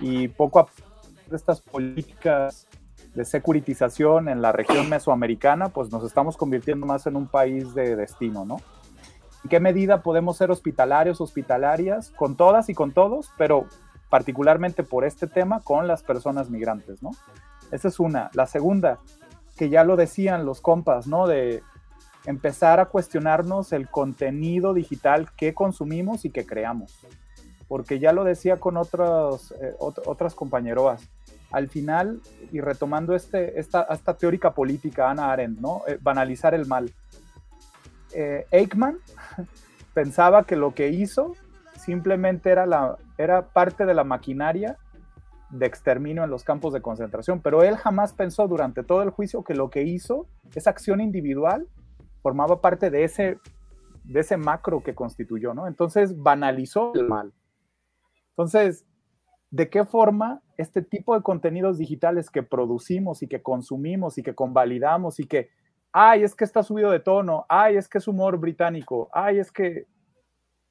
Y 0.00 0.28
poco 0.28 0.58
a 0.58 0.66
poco 0.66 0.82
estas 1.30 1.60
políticas 1.60 2.66
de 3.14 3.24
securitización 3.24 4.28
en 4.28 4.42
la 4.42 4.52
región 4.52 4.88
mesoamericana, 4.88 5.68
pues 5.68 5.90
nos 5.92 6.04
estamos 6.04 6.36
convirtiendo 6.36 6.86
más 6.86 7.06
en 7.06 7.16
un 7.16 7.26
país 7.26 7.74
de 7.74 7.94
destino, 7.94 8.44
¿no? 8.44 8.56
¿En 9.44 9.50
qué 9.50 9.60
medida 9.60 10.02
podemos 10.02 10.36
ser 10.36 10.50
hospitalarios, 10.50 11.20
hospitalarias, 11.20 12.10
con 12.10 12.36
todas 12.36 12.68
y 12.68 12.74
con 12.74 12.92
todos, 12.92 13.30
pero 13.36 13.66
particularmente 14.12 14.82
por 14.82 15.06
este 15.06 15.26
tema 15.26 15.60
con 15.60 15.86
las 15.88 16.02
personas 16.02 16.50
migrantes, 16.50 17.02
¿no? 17.02 17.12
Esa 17.70 17.88
es 17.88 17.98
una. 17.98 18.30
La 18.34 18.44
segunda, 18.44 18.98
que 19.56 19.70
ya 19.70 19.84
lo 19.84 19.96
decían 19.96 20.44
los 20.44 20.60
compas, 20.60 21.06
¿no? 21.06 21.26
De 21.26 21.62
empezar 22.26 22.78
a 22.78 22.84
cuestionarnos 22.84 23.72
el 23.72 23.88
contenido 23.88 24.74
digital 24.74 25.30
que 25.34 25.54
consumimos 25.54 26.26
y 26.26 26.30
que 26.30 26.44
creamos. 26.44 26.94
Porque 27.68 28.00
ya 28.00 28.12
lo 28.12 28.22
decía 28.22 28.58
con 28.58 28.76
otros, 28.76 29.52
eh, 29.52 29.74
otras 29.78 30.34
compañeroas, 30.34 31.08
al 31.50 31.70
final, 31.70 32.20
y 32.52 32.60
retomando 32.60 33.14
este, 33.14 33.58
esta, 33.58 33.84
esta 33.84 34.12
teórica 34.12 34.52
política, 34.52 35.10
Ana 35.10 35.32
Arendt, 35.32 35.58
¿no? 35.58 35.84
Eh, 35.88 35.98
banalizar 35.98 36.52
el 36.52 36.66
mal. 36.66 36.92
Eh, 38.12 38.44
Eichmann 38.50 38.98
pensaba 39.94 40.44
que 40.44 40.56
lo 40.56 40.74
que 40.74 40.90
hizo 40.90 41.32
simplemente 41.78 42.50
era, 42.50 42.66
la, 42.66 42.98
era 43.22 43.52
parte 43.52 43.86
de 43.86 43.94
la 43.94 44.04
maquinaria 44.04 44.78
de 45.50 45.66
exterminio 45.66 46.24
en 46.24 46.30
los 46.30 46.44
campos 46.44 46.72
de 46.72 46.80
concentración, 46.80 47.40
pero 47.40 47.62
él 47.62 47.76
jamás 47.76 48.12
pensó 48.14 48.48
durante 48.48 48.82
todo 48.82 49.02
el 49.02 49.10
juicio 49.10 49.44
que 49.44 49.54
lo 49.54 49.70
que 49.70 49.82
hizo, 49.82 50.26
esa 50.54 50.70
acción 50.70 51.00
individual, 51.00 51.68
formaba 52.22 52.60
parte 52.60 52.90
de 52.90 53.04
ese, 53.04 53.38
de 54.04 54.20
ese 54.20 54.36
macro 54.36 54.82
que 54.82 54.94
constituyó, 54.94 55.52
¿no? 55.52 55.66
Entonces 55.66 56.16
banalizó 56.16 56.92
el 56.94 57.06
mal. 57.06 57.32
Entonces, 58.30 58.86
¿de 59.50 59.68
qué 59.68 59.84
forma 59.84 60.40
este 60.56 60.80
tipo 60.80 61.14
de 61.14 61.22
contenidos 61.22 61.76
digitales 61.76 62.30
que 62.30 62.42
producimos 62.42 63.22
y 63.22 63.28
que 63.28 63.42
consumimos 63.42 64.16
y 64.16 64.22
que 64.22 64.34
convalidamos 64.34 65.20
y 65.20 65.26
que 65.26 65.50
ay, 65.92 66.24
es 66.24 66.34
que 66.34 66.44
está 66.44 66.62
subido 66.62 66.90
de 66.90 67.00
tono, 67.00 67.44
ay, 67.48 67.76
es 67.76 67.88
que 67.88 67.98
es 67.98 68.08
humor 68.08 68.38
británico, 68.38 69.10
ay, 69.12 69.38
es 69.38 69.52
que, 69.52 69.86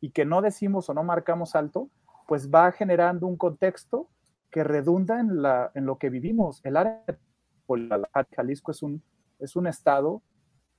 y 0.02 0.12
que 0.12 0.26
no 0.26 0.42
decimos 0.42 0.90
o 0.90 0.94
no 0.94 1.04
marcamos 1.04 1.56
alto, 1.56 1.90
pues 2.28 2.50
va 2.50 2.72
generando 2.72 3.28
un 3.28 3.38
contexto 3.38 4.10
que 4.50 4.64
redunda 4.64 5.20
en, 5.20 5.42
la, 5.42 5.72
en 5.76 5.86
lo 5.86 5.98
que 5.98 6.10
vivimos. 6.10 6.62
El 6.64 6.78
área 6.78 7.04
de 7.08 7.18
Jalisco 8.36 8.72
es 8.72 8.84
un, 8.84 9.02
es 9.40 9.56
un 9.56 9.68
estado 9.68 10.22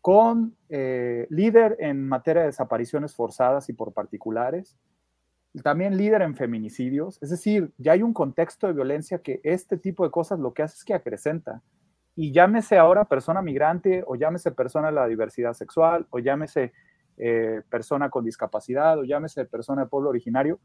con 0.00 0.56
eh, 0.68 1.26
líder 1.30 1.76
en 1.78 2.06
materia 2.06 2.42
de 2.42 2.48
desapariciones 2.48 3.14
forzadas 3.14 3.68
y 3.68 3.72
por 3.72 3.92
particulares, 3.92 4.76
también 5.62 5.96
líder 5.96 6.22
en 6.22 6.34
feminicidios, 6.34 7.22
es 7.22 7.30
decir, 7.30 7.72
ya 7.76 7.92
hay 7.92 8.02
un 8.02 8.14
contexto 8.14 8.66
de 8.66 8.72
violencia 8.72 9.18
que 9.18 9.40
este 9.44 9.76
tipo 9.76 10.02
de 10.04 10.10
cosas 10.10 10.40
lo 10.40 10.54
que 10.54 10.62
hace 10.62 10.76
es 10.76 10.84
que 10.84 10.94
acrecenta. 10.94 11.62
Y 12.16 12.32
llámese 12.32 12.78
ahora 12.78 13.04
persona 13.04 13.42
migrante, 13.42 14.02
o 14.06 14.16
llámese 14.16 14.50
persona 14.52 14.88
de 14.88 14.94
la 14.94 15.06
diversidad 15.06 15.52
sexual, 15.52 16.06
o 16.10 16.18
llámese 16.18 16.72
eh, 17.18 17.62
persona 17.70 18.08
con 18.08 18.24
discapacidad, 18.24 18.98
o 18.98 19.04
llámese 19.04 19.44
persona 19.44 19.82
de 19.82 19.88
pueblo 19.88 20.08
originario, 20.08 20.58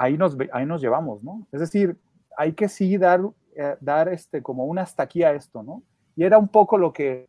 ahí 0.00 0.16
nos, 0.16 0.34
ahí 0.52 0.64
nos 0.64 0.80
llevamos, 0.80 1.22
¿no? 1.22 1.46
Es 1.52 1.60
decir, 1.60 1.98
hay 2.34 2.54
que 2.54 2.70
sí 2.70 2.96
dar, 2.96 3.20
eh, 3.54 3.76
dar 3.80 4.08
este, 4.08 4.42
como 4.42 4.64
una 4.64 4.80
hasta 4.80 5.02
aquí 5.02 5.22
a 5.22 5.34
esto, 5.34 5.62
¿no? 5.62 5.82
Y 6.16 6.24
era 6.24 6.38
un 6.38 6.48
poco 6.48 6.78
lo 6.78 6.94
que 6.94 7.28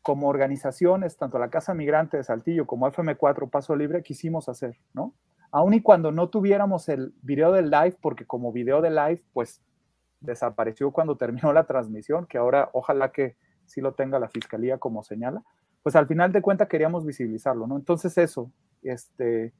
como 0.00 0.28
organizaciones, 0.28 1.18
tanto 1.18 1.38
la 1.38 1.50
Casa 1.50 1.74
Migrante 1.74 2.16
de 2.16 2.24
Saltillo 2.24 2.66
como 2.66 2.90
FM4 2.90 3.50
Paso 3.50 3.76
Libre, 3.76 4.02
quisimos 4.02 4.48
hacer, 4.48 4.78
¿no? 4.94 5.14
Aún 5.50 5.74
y 5.74 5.82
cuando 5.82 6.10
no 6.10 6.30
tuviéramos 6.30 6.88
el 6.88 7.12
video 7.20 7.52
del 7.52 7.70
live, 7.70 7.96
porque 8.00 8.24
como 8.24 8.50
video 8.50 8.80
de 8.80 8.90
live, 8.90 9.22
pues 9.34 9.62
desapareció 10.20 10.92
cuando 10.92 11.16
terminó 11.18 11.52
la 11.52 11.64
transmisión, 11.64 12.24
que 12.26 12.38
ahora 12.38 12.70
ojalá 12.72 13.12
que 13.12 13.36
sí 13.66 13.82
lo 13.82 13.92
tenga 13.92 14.18
la 14.18 14.30
fiscalía 14.30 14.78
como 14.78 15.02
señala, 15.02 15.42
pues 15.82 15.94
al 15.96 16.06
final 16.06 16.32
de 16.32 16.40
cuentas 16.40 16.68
queríamos 16.68 17.04
visibilizarlo, 17.04 17.66
¿no? 17.66 17.76
Entonces 17.76 18.16
eso, 18.16 18.50
este, 18.82 19.52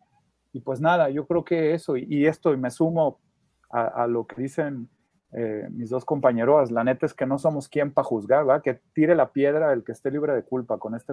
y 0.56 0.60
pues 0.60 0.80
nada, 0.80 1.10
yo 1.10 1.26
creo 1.26 1.44
que 1.44 1.74
eso, 1.74 1.98
y, 1.98 2.26
esto, 2.26 2.54
y 2.54 2.56
me 2.56 2.70
sumo 2.70 3.20
a, 3.68 4.06
lo 4.06 4.26
que 4.26 4.40
dicen 4.40 4.88
eh, 5.32 5.68
mis 5.70 5.90
dos 5.90 6.06
compañeros, 6.06 6.70
la 6.70 6.82
neta 6.82 7.04
es 7.04 7.12
que 7.12 7.26
no 7.26 7.38
somos 7.38 7.68
quien 7.68 7.92
para 7.92 8.06
juzgar, 8.06 8.48
¿va? 8.48 8.62
Que 8.62 8.80
tire 8.94 9.14
la 9.14 9.32
piedra 9.32 9.74
el 9.74 9.84
que 9.84 9.92
esté 9.92 10.10
libre 10.10 10.32
de 10.32 10.44
culpa 10.44 10.78
con 10.78 10.94
este, 10.94 11.12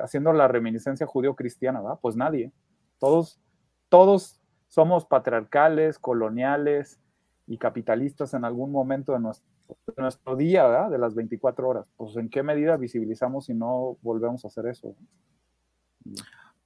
haciendo 0.00 0.32
la 0.32 0.46
reminiscencia 0.46 1.04
judío-cristiana, 1.04 1.80
¿va? 1.80 1.96
Pues 1.96 2.14
nadie. 2.14 2.52
Todos, 3.00 3.40
todos 3.88 4.40
somos 4.68 5.04
patriarcales, 5.04 5.98
coloniales 5.98 7.00
y 7.48 7.58
capitalistas 7.58 8.34
en 8.34 8.44
algún 8.44 8.70
momento 8.70 9.14
de 9.14 9.18
nuestro, 9.18 9.50
de 9.84 10.00
nuestro 10.00 10.36
día, 10.36 10.68
¿verdad? 10.68 10.90
De 10.90 10.98
las 10.98 11.16
24 11.16 11.68
horas. 11.68 11.86
Pues 11.96 12.16
en 12.16 12.30
qué 12.30 12.44
medida 12.44 12.76
visibilizamos 12.76 13.46
si 13.46 13.54
no 13.54 13.96
volvemos 14.00 14.44
a 14.44 14.46
hacer 14.46 14.68
eso. 14.68 14.94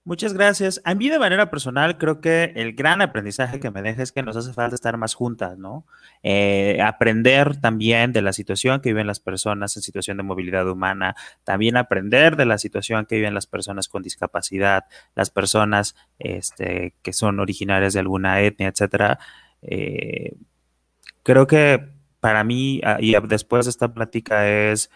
Muchas 0.07 0.35
gracias. 0.35 0.83
A 0.85 0.95
mí 0.95 1.09
de 1.09 1.19
manera 1.19 1.51
personal 1.51 1.97
creo 1.97 2.21
que 2.21 2.53
el 2.57 2.75
gran 2.75 3.01
aprendizaje 3.01 3.59
que 3.59 3.71
me 3.71 3.81
deja 3.81 4.03
es 4.03 4.13
que 4.13 4.23
nos 4.23 4.37
hace 4.37 4.53
falta 4.53 4.75
estar 4.75 4.99
más 4.99 5.15
juntas, 5.15 5.57
¿no? 5.57 5.87
Eh, 6.23 6.79
aprender 6.83 7.59
también 7.59 8.13
de 8.13 8.21
la 8.21 8.35
situación 8.35 8.83
que 8.83 8.91
viven 8.91 9.07
las 9.07 9.19
personas 9.19 9.75
en 9.77 9.83
situación 9.83 10.19
de 10.19 10.23
movilidad 10.23 10.69
humana, 10.69 11.17
también 11.43 11.79
aprender 11.79 12.37
de 12.37 12.45
la 12.45 12.59
situación 12.59 13.07
que 13.07 13.17
viven 13.17 13.33
las 13.33 13.47
personas 13.47 13.89
con 13.89 14.03
discapacidad, 14.03 14.85
las 15.15 15.31
personas 15.31 15.97
este, 16.19 16.95
que 17.01 17.15
son 17.15 17.41
originarias 17.41 17.95
de 17.95 18.01
alguna 18.01 18.43
etnia, 18.43 18.69
etcétera. 18.69 19.19
Eh, 19.63 20.37
creo 21.23 21.47
que 21.47 21.95
para 22.21 22.45
mí, 22.45 22.81
ah, 22.85 22.99
y 23.01 23.15
después 23.27 23.65
de 23.65 23.71
esta 23.71 23.95
plática 23.95 24.49
es 24.51 24.91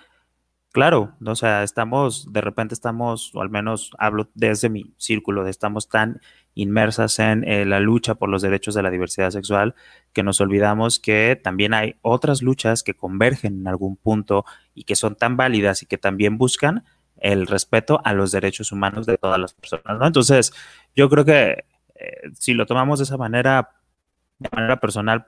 Claro, 0.73 1.15
o 1.25 1.35
sea, 1.35 1.63
estamos, 1.63 2.31
de 2.31 2.43
repente 2.43 2.75
estamos, 2.75 3.35
o 3.35 3.41
al 3.41 3.49
menos 3.49 3.91
hablo 3.99 4.29
desde 4.35 4.69
mi 4.69 4.93
círculo, 4.99 5.43
de 5.43 5.51
estamos 5.51 5.89
tan 5.89 6.21
inmersas 6.55 7.19
en 7.21 7.43
eh, 7.49 7.65
la 7.65 7.81
lucha 7.81 8.17
por 8.17 8.29
los 8.29 8.43
derechos 8.43 8.75
de 8.75 8.83
la 8.83 8.91
diversidad 8.91 9.31
sexual 9.31 9.75
que 10.13 10.23
nos 10.23 10.41
olvidamos 10.41 10.99
que 10.99 11.41
también 11.43 11.73
hay 11.73 11.97
otras 12.03 12.43
luchas 12.43 12.83
que 12.83 12.95
convergen 12.95 13.61
en 13.61 13.67
algún 13.69 13.97
punto 13.97 14.45
y 14.75 14.85
que 14.85 14.95
son 14.95 15.17
tan 15.17 15.37
válidas 15.37 15.83
y 15.83 15.87
que 15.87 15.97
también 15.97 16.37
buscan 16.37 16.85
el 17.17 17.47
respeto 17.47 18.01
a 18.05 18.13
los 18.13 18.31
derechos 18.31 18.71
humanos 18.71 19.07
de 19.07 19.17
todas 19.17 19.39
las 19.41 19.55
personas, 19.55 19.99
¿no? 19.99 20.07
Entonces, 20.07 20.53
yo 20.95 21.09
creo 21.09 21.25
que 21.25 21.65
eh, 21.95 22.31
si 22.35 22.53
lo 22.55 22.67
tomamos 22.67 22.99
de 22.99 23.05
esa 23.05 23.17
manera, 23.17 23.71
de 24.39 24.49
manera 24.53 24.79
personal, 24.81 25.27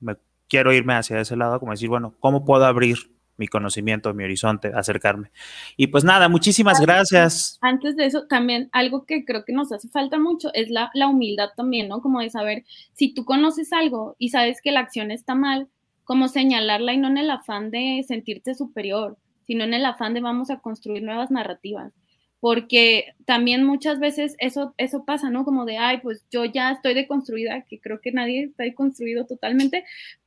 me 0.00 0.16
quiero 0.48 0.72
irme 0.72 0.94
hacia 0.94 1.20
ese 1.20 1.36
lado, 1.36 1.58
como 1.58 1.72
decir, 1.72 1.88
bueno, 1.88 2.14
¿cómo 2.20 2.44
puedo 2.44 2.64
abrir 2.64 3.15
mi 3.36 3.48
conocimiento, 3.48 4.12
mi 4.14 4.24
horizonte, 4.24 4.72
acercarme. 4.74 5.30
Y 5.76 5.88
pues 5.88 6.04
nada, 6.04 6.28
muchísimas 6.28 6.80
gracias. 6.80 7.58
Antes 7.60 7.96
de 7.96 8.06
eso, 8.06 8.26
también 8.26 8.68
algo 8.72 9.04
que 9.04 9.24
creo 9.24 9.44
que 9.44 9.52
nos 9.52 9.72
hace 9.72 9.88
falta 9.88 10.18
mucho 10.18 10.50
es 10.54 10.70
la, 10.70 10.90
la 10.94 11.08
humildad 11.08 11.50
también, 11.56 11.88
¿no? 11.88 12.00
Como 12.00 12.20
de 12.20 12.30
saber, 12.30 12.64
si 12.94 13.12
tú 13.12 13.24
conoces 13.24 13.72
algo 13.72 14.16
y 14.18 14.30
sabes 14.30 14.60
que 14.62 14.72
la 14.72 14.80
acción 14.80 15.10
está 15.10 15.34
mal, 15.34 15.68
como 16.06 16.28
señalarla 16.28 16.92
y 16.92 16.98
no 16.98 17.08
en 17.08 17.18
el 17.18 17.30
afán 17.30 17.70
de 17.70 18.04
sentirte 18.06 18.54
superior, 18.54 19.18
sino 19.46 19.64
en 19.64 19.74
el 19.74 19.84
afán 19.84 20.14
de 20.14 20.20
vamos 20.20 20.50
a 20.50 20.58
construir 20.60 21.02
nuevas 21.02 21.30
narrativas. 21.30 21.92
Porque 22.38 23.14
también 23.24 23.64
muchas 23.64 23.98
veces 23.98 24.36
eso, 24.38 24.72
eso 24.76 25.04
pasa, 25.04 25.30
¿no? 25.30 25.44
Como 25.44 25.64
de, 25.64 25.78
ay, 25.78 25.98
pues 25.98 26.24
yo 26.30 26.44
ya 26.44 26.70
estoy 26.70 26.94
deconstruida, 26.94 27.62
que 27.62 27.80
creo 27.80 28.00
que 28.00 28.12
nadie 28.12 28.44
está 28.44 28.62
deconstruido 28.62 29.26
totalmente, 29.26 29.84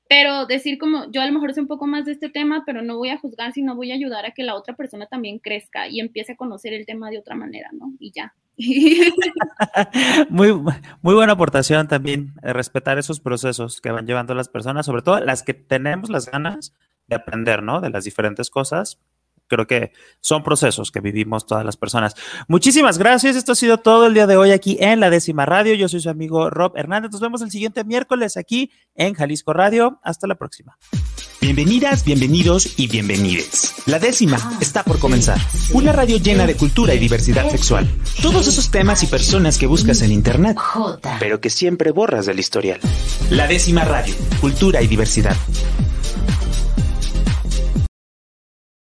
pero 0.09 0.47
decir 0.47 0.79
como 0.79 1.09
yo 1.11 1.21
a 1.21 1.27
lo 1.27 1.31
mejor 1.31 1.53
sé 1.53 1.61
un 1.61 1.67
poco 1.67 1.85
más 1.85 2.03
de 2.03 2.13
este 2.13 2.29
tema, 2.29 2.63
pero 2.65 2.81
no 2.81 2.97
voy 2.97 3.09
a 3.09 3.19
juzgar, 3.19 3.53
sino 3.53 3.75
voy 3.75 3.91
a 3.91 3.93
ayudar 3.93 4.25
a 4.25 4.31
que 4.31 4.41
la 4.41 4.55
otra 4.55 4.75
persona 4.75 5.05
también 5.05 5.37
crezca 5.37 5.87
y 5.87 5.99
empiece 5.99 6.31
a 6.31 6.35
conocer 6.35 6.73
el 6.73 6.87
tema 6.87 7.11
de 7.11 7.19
otra 7.19 7.35
manera, 7.35 7.69
¿no? 7.73 7.93
Y 7.99 8.11
ya. 8.11 8.33
muy, 10.29 10.51
muy 10.51 11.13
buena 11.13 11.33
aportación 11.33 11.87
también, 11.87 12.33
eh, 12.41 12.53
respetar 12.53 12.97
esos 12.97 13.19
procesos 13.19 13.81
que 13.81 13.91
van 13.91 14.07
llevando 14.07 14.33
las 14.33 14.49
personas, 14.49 14.87
sobre 14.87 15.03
todo 15.03 15.19
las 15.19 15.43
que 15.43 15.53
tenemos 15.53 16.09
las 16.09 16.25
ganas 16.25 16.73
de 17.05 17.15
aprender, 17.15 17.61
¿no? 17.61 17.79
De 17.79 17.91
las 17.91 18.03
diferentes 18.03 18.49
cosas 18.49 18.99
creo 19.49 19.67
que 19.67 19.91
son 20.21 20.43
procesos 20.43 20.91
que 20.91 21.01
vivimos 21.01 21.45
todas 21.45 21.65
las 21.65 21.75
personas. 21.75 22.15
Muchísimas 22.47 22.97
gracias. 22.97 23.35
Esto 23.35 23.51
ha 23.51 23.55
sido 23.55 23.79
todo 23.79 24.07
el 24.07 24.13
día 24.13 24.27
de 24.27 24.37
hoy 24.37 24.51
aquí 24.51 24.77
en 24.79 25.01
la 25.01 25.09
décima 25.09 25.45
radio. 25.45 25.73
Yo 25.73 25.89
soy 25.89 25.99
su 25.99 26.09
amigo 26.09 26.49
Rob 26.49 26.77
Hernández. 26.77 27.11
Nos 27.11 27.21
vemos 27.21 27.41
el 27.41 27.51
siguiente 27.51 27.83
miércoles 27.83 28.37
aquí 28.37 28.71
en 28.95 29.13
Jalisco 29.13 29.51
Radio. 29.51 29.99
Hasta 30.03 30.27
la 30.27 30.35
próxima. 30.35 30.77
Bienvenidas, 31.41 32.03
bienvenidos 32.03 32.77
y 32.77 32.87
bienvenides. 32.87 33.73
La 33.85 33.97
décima 33.97 34.37
está 34.59 34.83
por 34.83 34.99
comenzar. 34.99 35.39
Una 35.73 35.93
radio 35.93 36.17
llena 36.17 36.45
de 36.45 36.55
cultura 36.55 36.93
y 36.93 36.99
diversidad 36.99 37.49
sexual. 37.49 37.89
Todos 38.21 38.47
esos 38.47 38.71
temas 38.71 39.03
y 39.03 39.07
personas 39.07 39.57
que 39.57 39.65
buscas 39.65 40.01
en 40.01 40.11
internet, 40.11 40.57
pero 41.19 41.39
que 41.39 41.49
siempre 41.49 41.91
borras 41.91 42.25
del 42.25 42.39
historial. 42.39 42.79
La 43.29 43.47
décima 43.47 43.85
radio, 43.85 44.13
cultura 44.41 44.81
y 44.81 44.87
diversidad. 44.87 45.35